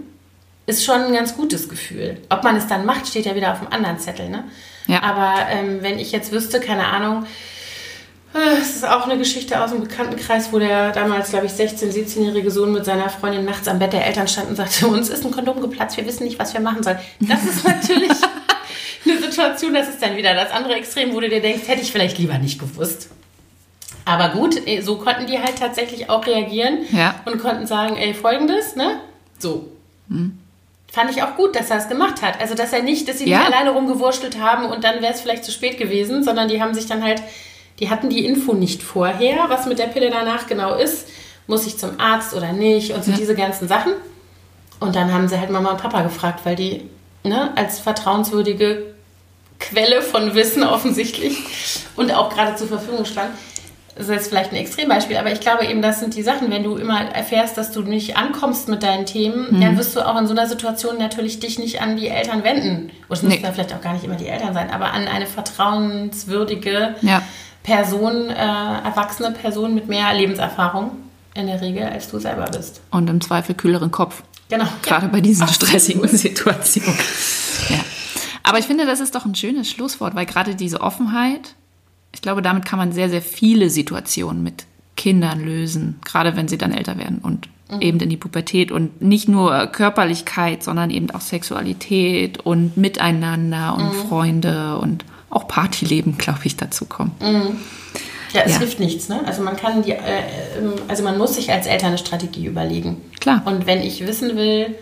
ist 0.67 0.85
schon 0.85 1.01
ein 1.01 1.13
ganz 1.13 1.37
gutes 1.37 1.69
Gefühl. 1.69 2.19
Ob 2.29 2.43
man 2.43 2.57
es 2.57 2.67
dann 2.67 2.85
macht, 2.85 3.07
steht 3.07 3.25
ja 3.25 3.35
wieder 3.35 3.53
auf 3.53 3.61
dem 3.61 3.73
anderen 3.73 3.99
Zettel. 3.99 4.29
Ne? 4.29 4.45
Ja. 4.89 5.03
Aber 5.03 5.49
ähm, 5.49 5.79
wenn 5.81 5.99
ich 5.99 6.13
jetzt 6.13 6.33
wüsste, 6.33 6.61
keine 6.61 6.87
Ahnung, 6.87 7.25
äh, 8.35 8.61
es 8.61 8.77
ist 8.77 8.89
auch 8.89 9.05
eine 9.05 9.17
Geschichte 9.17 9.63
aus 9.63 9.71
dem 9.71 9.81
Bekanntenkreis, 9.81 10.53
wo 10.53 10.59
der 10.59 10.91
damals, 10.91 11.31
glaube 11.31 11.47
ich, 11.47 11.53
16-, 11.53 11.93
17-jährige 11.93 12.51
Sohn 12.51 12.73
mit 12.73 12.85
seiner 12.85 13.09
Freundin 13.09 13.45
nachts 13.45 13.69
am 13.69 13.79
Bett 13.79 13.93
der 13.93 14.05
Eltern 14.07 14.27
stand 14.27 14.49
und 14.49 14.57
sagte, 14.57 14.87
uns 14.89 15.09
ist 15.09 15.25
ein 15.25 15.31
Kondom 15.31 15.61
geplatzt, 15.61 15.97
wir 15.97 16.07
wissen 16.07 16.25
nicht, 16.25 16.39
was 16.39 16.53
wir 16.53 16.61
machen 16.61 16.83
sollen. 16.83 16.99
Das 17.21 17.45
ist 17.45 17.65
natürlich 17.65 18.11
eine 19.05 19.19
Situation, 19.23 19.73
das 19.73 19.89
ist 19.89 20.03
dann 20.03 20.17
wieder 20.17 20.35
das 20.35 20.51
andere 20.51 20.75
Extrem, 20.75 21.15
wo 21.15 21.21
du 21.21 21.29
dir 21.29 21.41
denkst, 21.41 21.69
hätte 21.69 21.83
ich 21.83 21.93
vielleicht 21.93 22.19
lieber 22.19 22.39
nicht 22.39 22.59
gewusst. 22.59 23.11
Aber 24.05 24.29
gut, 24.29 24.67
eh, 24.67 24.81
so 24.81 24.99
konnten 24.99 25.27
die 25.27 25.39
halt 25.39 25.59
tatsächlich 25.59 26.11
auch 26.11 26.27
reagieren 26.27 26.79
ja. 26.93 27.17
und 27.25 27.41
konnten 27.41 27.67
sagen, 27.67 27.97
ey, 27.97 28.15
folgendes, 28.15 28.77
ne? 28.77 29.01
So. 29.39 29.69
Hm 30.09 30.39
fand 30.91 31.11
ich 31.11 31.23
auch 31.23 31.37
gut, 31.37 31.57
dass 31.57 31.71
er 31.71 31.79
es 31.79 31.89
gemacht 31.89 32.23
hat. 32.23 32.41
Also, 32.41 32.55
dass 32.55 32.73
er 32.73 32.83
nicht, 32.83 33.09
dass 33.09 33.19
sie 33.19 33.29
ja. 33.29 33.39
nicht 33.39 33.49
alleine 33.49 33.71
rumgewurschtelt 33.71 34.41
haben 34.41 34.67
und 34.67 34.85
dann 34.85 35.03
wäre 35.03 35.13
es 35.13 35.21
vielleicht 35.21 35.45
zu 35.45 35.53
spät 35.53 35.79
gewesen, 35.79 36.25
sondern 36.25 36.49
die 36.49 36.63
haben 36.63 36.75
sich 36.75 36.87
dann 36.87 37.03
halt, 37.03 37.23
die 37.79 37.91
hatten 37.91 38.09
die 38.09 38.25
Info 38.25 38.55
nicht 38.55 38.83
vorher, 38.83 39.45
was 39.49 39.67
mit 39.67 39.79
der 39.79 39.87
Pille 39.87 40.11
danach 40.11 40.47
genau 40.47 40.75
ist. 40.75 41.09
Muss 41.47 41.67
ich 41.67 41.79
zum 41.79 42.01
Arzt 42.01 42.35
oder 42.35 42.53
nicht 42.53 42.93
und 42.93 43.05
so 43.05 43.13
ja. 43.13 43.17
diese 43.17 43.35
ganzen 43.35 43.69
Sachen. 43.69 43.93
Und 44.81 44.97
dann 44.97 45.13
haben 45.13 45.29
sie 45.29 45.39
halt 45.39 45.51
Mama 45.51 45.71
und 45.71 45.81
Papa 45.81 46.03
gefragt, 46.03 46.41
weil 46.45 46.57
die 46.57 46.83
ne, 47.23 47.53
als 47.57 47.79
vertrauenswürdige 47.79 48.95
Quelle 49.59 50.03
von 50.03 50.35
Wissen 50.35 50.65
offensichtlich 50.65 51.39
und 51.97 52.13
auch 52.13 52.31
gerade 52.35 52.57
zur 52.57 52.69
Verfügung 52.69 53.05
stand, 53.05 53.31
das 53.97 54.09
ist 54.09 54.15
jetzt 54.15 54.29
vielleicht 54.29 54.53
ein 54.53 54.57
Extrembeispiel, 54.57 55.17
aber 55.17 55.33
ich 55.33 55.41
glaube 55.41 55.65
eben, 55.65 55.81
das 55.81 56.01
sind 56.01 56.15
die 56.15 56.23
Sachen, 56.23 56.51
wenn 56.51 56.63
du 56.63 56.77
immer 56.77 57.01
erfährst, 57.01 57.57
dass 57.57 57.73
du 57.73 57.81
nicht 57.81 58.17
ankommst 58.19 58.69
mit 58.69 58.83
deinen 58.83 59.07
Themen, 59.07 59.47
mhm. 59.51 59.61
dann 59.63 59.79
wirst 59.79 59.97
du 59.97 60.07
auch 60.07 60.21
in 60.21 60.27
so 60.27 60.35
einer 60.35 60.47
Situation 60.47 60.99
natürlich 60.99 61.41
dich 61.41 61.59
nicht 61.59 61.81
an 61.81 61.97
die 61.97 62.09
Eltern 62.09 62.45
wenden. 62.45 62.91
Und 63.09 63.17
es 63.17 63.23
nee. 63.23 63.31
müssen 63.31 63.45
ja 63.45 63.53
vielleicht 63.53 63.75
auch 63.75 63.81
gar 63.81 63.95
nicht 63.95 64.05
immer 64.05 64.17
die 64.17 64.27
Eltern 64.27 64.53
sein, 64.53 64.71
aber 64.71 64.93
an 64.93 65.09
eine 65.09 65.27
vertrauenswürdige 65.27 66.95
ja. 67.01 67.23
Person, 67.63 68.29
äh, 68.29 68.35
erwachsene 68.35 69.31
Person 69.31 69.75
mit 69.75 69.89
mehr 69.89 70.13
Lebenserfahrung 70.13 70.91
in 71.35 71.47
der 71.47 71.63
Regel, 71.63 71.85
als 71.85 72.11
du 72.11 72.19
selber 72.19 72.45
bist. 72.45 72.83
Und 72.91 73.09
im 73.09 73.23
Zweifel 73.23 73.55
kühleren 73.55 73.91
Kopf. 73.91 74.23
Genau. 74.51 74.67
Gerade 74.83 75.07
ja. 75.07 75.13
bei 75.13 75.23
diesen 75.23 75.49
stressigen 75.49 76.07
Situationen. 76.17 76.99
Ja. 77.71 77.79
Aber 78.43 78.59
ich 78.59 78.67
finde, 78.67 78.85
das 78.85 79.01
ist 79.01 79.15
doch 79.15 79.25
ein 79.25 79.35
schönes 79.35 79.71
Schlusswort, 79.71 80.15
weil 80.15 80.27
gerade 80.27 80.55
diese 80.55 80.83
Offenheit, 80.83 81.55
ich 82.13 82.23
glaube, 82.23 82.43
damit 82.43 82.65
kann 82.65 82.79
man 82.79 82.93
sehr, 82.93 83.11
sehr 83.11 83.23
viele 83.23 83.71
Situationen 83.71 84.43
mit 84.43 84.65
Kindern 84.97 85.45
lösen, 85.45 86.01
gerade 86.05 86.37
wenn 86.37 86.49
sie 86.49 86.59
dann 86.59 86.73
älter 86.73 86.99
werden 86.99 87.19
und 87.19 87.49
mhm. 87.71 87.83
eben 87.83 88.01
in 88.01 88.09
die 88.09 88.17
Pubertät 88.17 88.73
und 88.73 89.03
nicht 89.03 89.29
nur 89.29 89.67
Körperlichkeit, 89.67 90.63
sondern 90.63 90.91
eben 90.91 91.11
auch 91.11 91.21
Sexualität 91.21 92.39
und 92.39 92.77
Miteinander 92.77 93.77
und 93.77 93.93
mhm. 93.93 94.09
Freunde 94.09 94.79
und 94.79 95.05
auch 95.31 95.47
Partyleben, 95.47 96.19
glaube 96.19 96.41
ich, 96.45 96.57
dazu 96.57 96.87
kommen. 96.87 97.13
Mhm. 97.21 97.57
Ja, 98.33 98.43
es 98.45 98.53
ja. 98.53 98.59
hilft 98.59 98.81
nichts, 98.81 99.09
ne? 99.09 99.23
Also 99.25 99.43
man 99.43 99.57
kann 99.57 99.83
die, 99.83 99.93
äh, 99.93 99.99
ähm, 100.59 100.75
also 100.89 101.03
man 101.05 101.17
muss 101.17 101.37
sich 101.37 101.53
als 101.53 101.67
Eltern 101.67 101.89
eine 101.89 101.99
Strategie 101.99 102.47
überlegen. 102.47 103.01
Klar. 103.21 103.43
Und 103.45 103.67
wenn 103.67 103.81
ich 103.81 104.07
wissen 104.07 104.37
will, 104.37 104.75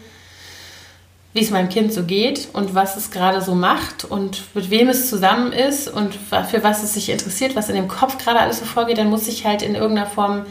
wie 1.34 1.40
es 1.40 1.50
meinem 1.50 1.68
Kind 1.68 1.92
so 1.92 2.04
geht 2.04 2.48
und 2.52 2.74
was 2.74 2.96
es 2.96 3.10
gerade 3.10 3.42
so 3.42 3.56
macht 3.56 4.04
und 4.04 4.42
mit 4.54 4.70
wem 4.70 4.88
es 4.88 5.10
zusammen 5.10 5.52
ist 5.52 5.88
und 5.88 6.14
für 6.14 6.62
was 6.62 6.84
es 6.84 6.94
sich 6.94 7.10
interessiert, 7.10 7.56
was 7.56 7.68
in 7.68 7.74
dem 7.74 7.88
Kopf 7.88 8.18
gerade 8.18 8.38
alles 8.38 8.60
so 8.60 8.64
vorgeht, 8.64 8.98
dann 8.98 9.10
muss 9.10 9.26
ich 9.26 9.44
halt 9.44 9.62
in 9.62 9.74
irgendeiner 9.74 10.06
Form 10.06 10.46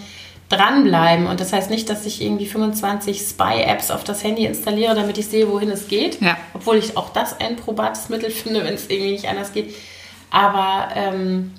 dranbleiben. 0.50 1.28
Und 1.28 1.40
das 1.40 1.54
heißt 1.54 1.70
nicht, 1.70 1.90
dass 1.90 2.06
ich 2.06 2.22
irgendwie 2.22 2.46
25 2.46 3.22
Spy-Apps 3.22 3.92
auf 3.92 4.04
das 4.04 4.26
Handy 4.26 4.46
installiere, 4.46 4.94
damit 4.94 5.18
ich 5.18 5.28
sehe, 5.28 5.50
wohin 5.50 5.70
es 5.70 5.88
geht. 5.88 6.22
Ja. 6.22 6.38
Obwohl 6.54 6.76
ich 6.76 6.98
auch 6.98 7.10
das 7.14 7.40
ein 7.40 7.56
probates 7.56 8.10
Mittel 8.10 8.30
finde, 8.32 8.66
wenn 8.66 8.74
es 8.74 8.90
irgendwie 8.90 9.12
nicht 9.12 9.30
anders 9.30 9.54
geht. 9.54 9.74
Aber, 10.32 10.90
ähm, 10.96 11.54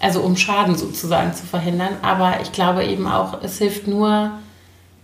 also 0.00 0.22
um 0.22 0.36
Schaden 0.36 0.76
sozusagen 0.76 1.34
zu 1.34 1.44
verhindern. 1.44 1.96
Aber 2.00 2.38
ich 2.42 2.52
glaube 2.52 2.84
eben 2.84 3.06
auch, 3.06 3.42
es 3.42 3.58
hilft 3.58 3.86
nur, 3.86 4.32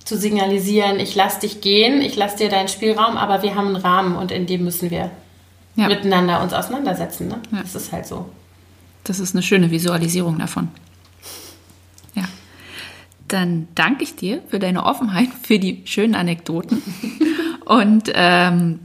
zu 0.09 0.17
signalisieren, 0.17 1.01
ich 1.01 1.15
lasse 1.15 1.41
dich 1.41 1.61
gehen, 1.61 2.01
ich 2.01 2.17
lasse 2.17 2.39
dir 2.39 2.49
deinen 2.49 2.69
Spielraum, 2.69 3.19
aber 3.19 3.43
wir 3.43 3.55
haben 3.55 3.67
einen 3.67 3.77
Rahmen 3.77 4.17
und 4.17 4.33
in 4.33 4.47
dem 4.47 4.65
müssen 4.65 4.91
wir 4.91 5.11
ja. 5.77 5.87
miteinander 5.87 6.43
uns 6.43 6.55
auseinandersetzen. 6.55 7.29
Ne? 7.29 7.39
Ja. 7.53 7.61
Das 7.61 7.75
ist 7.75 7.93
halt 7.93 8.07
so. 8.07 8.27
Das 9.05 9.21
ist 9.21 9.35
eine 9.35 9.43
schöne 9.43 9.71
Visualisierung 9.71 10.39
davon. 10.39 10.69
Ja. 12.15 12.25
Dann 13.29 13.69
danke 13.75 14.03
ich 14.03 14.17
dir 14.17 14.41
für 14.49 14.59
deine 14.59 14.87
Offenheit, 14.87 15.29
für 15.43 15.59
die 15.59 15.83
schönen 15.85 16.15
Anekdoten 16.15 16.83
und 17.67 18.11
ähm, 18.15 18.81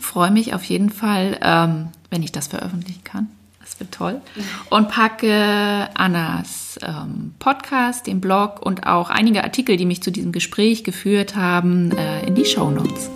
freue 0.00 0.32
mich 0.32 0.52
auf 0.52 0.64
jeden 0.64 0.90
Fall, 0.90 1.38
ähm, 1.42 1.90
wenn 2.10 2.24
ich 2.24 2.32
das 2.32 2.48
veröffentlichen 2.48 3.04
kann. 3.04 3.28
Das 3.72 3.80
wird 3.80 3.92
toll. 3.92 4.20
Und 4.68 4.88
packe 4.88 5.88
Annas 5.94 6.78
ähm, 6.82 7.32
Podcast, 7.38 8.06
den 8.06 8.20
Blog 8.20 8.60
und 8.60 8.86
auch 8.86 9.08
einige 9.08 9.44
Artikel, 9.44 9.78
die 9.78 9.86
mich 9.86 10.02
zu 10.02 10.10
diesem 10.10 10.30
Gespräch 10.30 10.84
geführt 10.84 11.36
haben, 11.36 11.90
äh, 11.92 12.26
in 12.26 12.34
die 12.34 12.44
Show 12.44 12.70
Notes. 12.70 13.08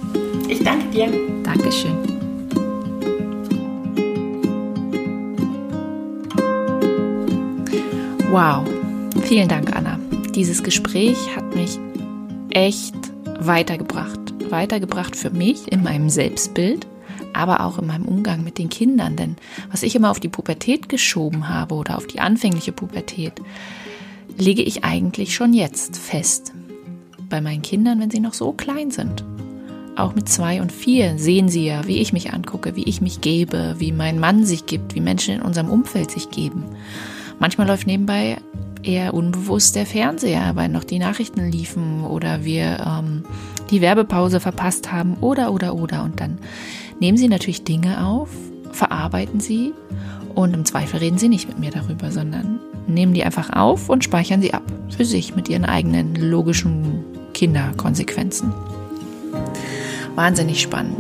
Ich 0.49 0.63
danke 0.65 0.87
dir. 0.87 1.13
Dankeschön. 1.43 1.95
Wow. 8.31 8.67
Vielen 9.25 9.49
Dank, 9.49 9.77
Anna. 9.77 9.99
Dieses 10.35 10.63
Gespräch 10.63 11.19
hat 11.37 11.55
mich 11.55 11.79
echt 12.49 12.95
weitergebracht. 13.41 14.21
Weitergebracht 14.49 15.17
für 15.17 15.31
mich 15.31 15.71
in 15.71 15.83
meinem 15.83 16.09
Selbstbild 16.09 16.87
aber 17.37 17.61
auch 17.61 17.78
in 17.78 17.87
meinem 17.87 18.07
Umgang 18.07 18.43
mit 18.43 18.59
den 18.59 18.68
Kindern. 18.68 19.16
Denn 19.16 19.37
was 19.70 19.82
ich 19.82 19.95
immer 19.95 20.11
auf 20.11 20.20
die 20.20 20.28
Pubertät 20.28 20.89
geschoben 20.89 21.49
habe 21.49 21.74
oder 21.74 21.97
auf 21.97 22.07
die 22.07 22.20
anfängliche 22.20 22.72
Pubertät, 22.72 23.34
lege 24.39 24.62
ich 24.62 24.84
eigentlich 24.84 25.34
schon 25.34 25.53
jetzt 25.53 25.97
fest. 25.97 26.53
bei 27.28 27.41
meinen 27.41 27.62
Kindern, 27.62 27.99
wenn 27.99 28.11
sie 28.11 28.20
noch 28.20 28.34
so 28.34 28.53
klein 28.53 28.93
sind. 28.93 29.24
Auch 29.97 30.14
mit 30.14 30.28
zwei 30.28 30.61
und 30.61 30.70
vier 30.70 31.18
sehen 31.18 31.49
sie 31.49 31.66
ja, 31.66 31.87
wie 31.89 31.99
ich 31.99 32.12
mich 32.12 32.32
angucke, 32.32 32.76
wie 32.76 32.84
ich 32.84 33.01
mich 33.01 33.20
gebe, 33.20 33.74
wie 33.78 33.91
mein 33.91 34.20
Mann 34.20 34.45
sich 34.45 34.66
gibt, 34.66 34.95
wie 34.95 35.01
Menschen 35.01 35.34
in 35.34 35.43
unserem 35.43 35.68
Umfeld 35.68 36.12
sich 36.12 36.30
geben. 36.30 36.64
Manchmal 37.41 37.66
läuft 37.66 37.87
nebenbei 37.87 38.37
eher 38.82 39.14
unbewusst 39.14 39.74
der 39.74 39.87
Fernseher, 39.87 40.55
weil 40.55 40.68
noch 40.68 40.84
die 40.84 40.99
Nachrichten 40.99 41.51
liefen 41.51 42.05
oder 42.05 42.45
wir 42.45 42.78
ähm, 42.87 43.24
die 43.70 43.80
Werbepause 43.80 44.39
verpasst 44.39 44.93
haben 44.93 45.14
oder 45.20 45.53
oder 45.53 45.74
oder. 45.74 46.05
Und 46.05 46.20
dann 46.20 46.39
nehmen 47.01 47.18
sie 47.18 47.28
natürlich 47.28 47.64
Dinge 47.64 48.07
auf, 48.07 48.30
verarbeiten 48.72 49.40
sie 49.40 49.72
und 50.34 50.55
im 50.55 50.64
Zweifel 50.64 50.99
reden 50.99 51.18
sie 51.18 51.28
nicht 51.28 51.49
mit 51.49 51.59
mir 51.59 51.70
darüber, 51.70 52.11
sondern 52.11 52.61
nehmen 52.86 53.14
die 53.14 53.24
einfach 53.24 53.51
auf 53.51 53.88
und 53.88 54.05
speichern 54.05 54.40
sie 54.40 54.55
ab 54.55 54.62
für 54.97 55.05
sich 55.05 55.34
mit 55.34 55.49
ihren 55.49 55.64
eigenen 55.64 56.14
logischen 56.14 57.05
Kinderkonsequenzen. 57.34 58.53
Wahnsinnig 60.14 60.62
spannend. 60.62 60.97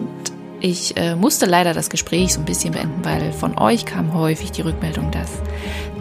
Ich 0.60 0.96
äh, 0.96 1.16
musste 1.16 1.46
leider 1.46 1.74
das 1.74 1.90
Gespräch 1.90 2.32
so 2.32 2.40
ein 2.40 2.46
bisschen 2.46 2.72
beenden, 2.72 3.04
weil 3.04 3.32
von 3.32 3.58
euch 3.58 3.84
kam 3.84 4.14
häufig 4.14 4.52
die 4.52 4.62
Rückmeldung, 4.62 5.10
dass 5.10 5.30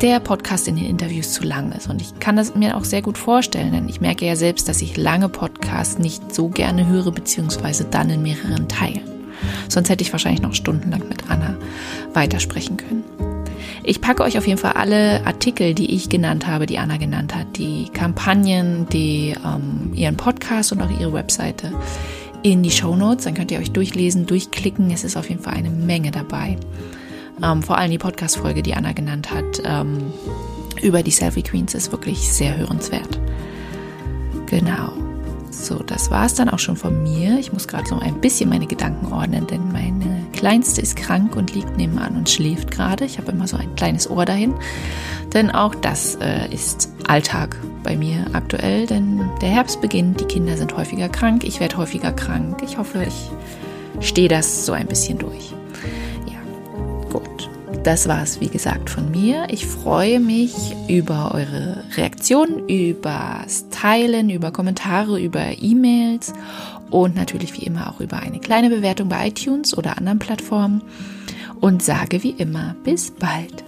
der 0.01 0.19
Podcast 0.19 0.67
in 0.67 0.75
den 0.75 0.85
Interviews 0.85 1.33
zu 1.33 1.43
lang 1.43 1.71
ist. 1.73 1.89
Und 1.89 2.01
ich 2.01 2.19
kann 2.19 2.37
das 2.37 2.55
mir 2.55 2.77
auch 2.77 2.85
sehr 2.85 3.01
gut 3.01 3.17
vorstellen, 3.17 3.73
denn 3.73 3.89
ich 3.89 4.01
merke 4.01 4.25
ja 4.25 4.35
selbst, 4.35 4.67
dass 4.69 4.81
ich 4.81 4.97
lange 4.97 5.29
Podcasts 5.29 5.99
nicht 5.99 6.33
so 6.33 6.47
gerne 6.49 6.87
höre, 6.87 7.11
beziehungsweise 7.11 7.85
dann 7.85 8.09
in 8.09 8.21
mehreren 8.21 8.67
Teilen. 8.67 9.14
Sonst 9.69 9.89
hätte 9.89 10.03
ich 10.03 10.11
wahrscheinlich 10.11 10.41
noch 10.41 10.53
stundenlang 10.53 11.07
mit 11.07 11.29
Anna 11.29 11.57
weitersprechen 12.13 12.77
können. 12.77 13.03
Ich 13.83 14.01
packe 14.01 14.23
euch 14.23 14.37
auf 14.37 14.47
jeden 14.47 14.57
Fall 14.57 14.73
alle 14.73 15.25
Artikel, 15.25 15.75
die 15.75 15.93
ich 15.93 16.09
genannt 16.09 16.47
habe, 16.47 16.65
die 16.65 16.79
Anna 16.79 16.97
genannt 16.97 17.35
hat, 17.35 17.57
die 17.57 17.89
Kampagnen, 17.93 18.87
die 18.89 19.35
ähm, 19.45 19.91
ihren 19.93 20.17
Podcast 20.17 20.71
und 20.71 20.81
auch 20.81 20.89
ihre 20.99 21.13
Webseite 21.13 21.71
in 22.41 22.63
die 22.63 22.71
Show 22.71 22.95
Notes. 22.95 23.25
Dann 23.25 23.35
könnt 23.35 23.51
ihr 23.51 23.59
euch 23.59 23.71
durchlesen, 23.71 24.25
durchklicken. 24.25 24.89
Es 24.89 25.03
ist 25.03 25.17
auf 25.17 25.29
jeden 25.29 25.41
Fall 25.41 25.53
eine 25.53 25.69
Menge 25.69 26.09
dabei. 26.09 26.57
Ähm, 27.43 27.61
vor 27.61 27.77
allem 27.77 27.91
die 27.91 27.97
Podcast-Folge, 27.99 28.63
die 28.63 28.73
Anna 28.73 28.93
genannt 28.93 29.31
hat, 29.31 29.61
ähm, 29.63 30.11
über 30.81 31.03
die 31.03 31.11
Selfie 31.11 31.43
Queens 31.43 31.73
ist 31.73 31.91
wirklich 31.91 32.19
sehr 32.31 32.57
hörenswert. 32.57 33.19
Genau. 34.47 35.04
So, 35.63 35.79
das 35.79 36.11
war 36.11 36.25
es 36.25 36.35
dann 36.35 36.49
auch 36.49 36.59
schon 36.59 36.75
von 36.75 37.01
mir. 37.01 37.39
Ich 37.39 37.53
muss 37.53 37.67
gerade 37.67 37.87
so 37.87 37.97
ein 37.97 38.21
bisschen 38.21 38.49
meine 38.49 38.67
Gedanken 38.67 39.11
ordnen, 39.11 39.47
denn 39.47 39.71
meine 39.71 40.27
Kleinste 40.33 40.81
ist 40.81 40.95
krank 40.95 41.35
und 41.35 41.55
liegt 41.55 41.77
nebenan 41.77 42.17
und 42.17 42.29
schläft 42.29 42.71
gerade. 42.71 43.05
Ich 43.05 43.17
habe 43.17 43.31
immer 43.31 43.47
so 43.47 43.57
ein 43.57 43.73
kleines 43.75 44.09
Ohr 44.09 44.25
dahin, 44.25 44.53
denn 45.33 45.49
auch 45.49 45.73
das 45.73 46.15
äh, 46.21 46.53
ist 46.53 46.89
Alltag 47.07 47.57
bei 47.83 47.95
mir 47.95 48.25
aktuell, 48.33 48.85
denn 48.85 49.29
der 49.41 49.49
Herbst 49.49 49.81
beginnt, 49.81 50.19
die 50.19 50.25
Kinder 50.25 50.57
sind 50.57 50.75
häufiger 50.75 51.09
krank, 51.09 51.43
ich 51.43 51.59
werde 51.59 51.77
häufiger 51.77 52.11
krank. 52.11 52.61
Ich 52.63 52.77
hoffe, 52.77 53.03
ich 53.03 53.31
stehe 54.05 54.27
das 54.27 54.65
so 54.65 54.73
ein 54.73 54.87
bisschen 54.87 55.17
durch. 55.17 55.54
Das 57.85 58.07
war 58.07 58.23
es, 58.23 58.41
wie 58.41 58.47
gesagt, 58.47 58.89
von 58.89 59.11
mir. 59.11 59.45
Ich 59.51 59.67
freue 59.67 60.19
mich 60.19 60.55
über 60.87 61.35
eure 61.35 61.83
Reaktionen, 61.95 62.67
über 62.67 63.45
Teilen, 63.69 64.31
über 64.31 64.49
Kommentare, 64.49 65.21
über 65.21 65.61
E-Mails 65.61 66.33
und 66.89 67.15
natürlich 67.15 67.53
wie 67.53 67.63
immer 67.63 67.91
auch 67.91 67.99
über 67.99 68.17
eine 68.17 68.39
kleine 68.39 68.71
Bewertung 68.71 69.09
bei 69.09 69.27
iTunes 69.27 69.77
oder 69.77 69.99
anderen 69.99 70.17
Plattformen. 70.17 70.81
Und 71.61 71.83
sage 71.83 72.23
wie 72.23 72.31
immer, 72.31 72.75
bis 72.83 73.11
bald. 73.11 73.63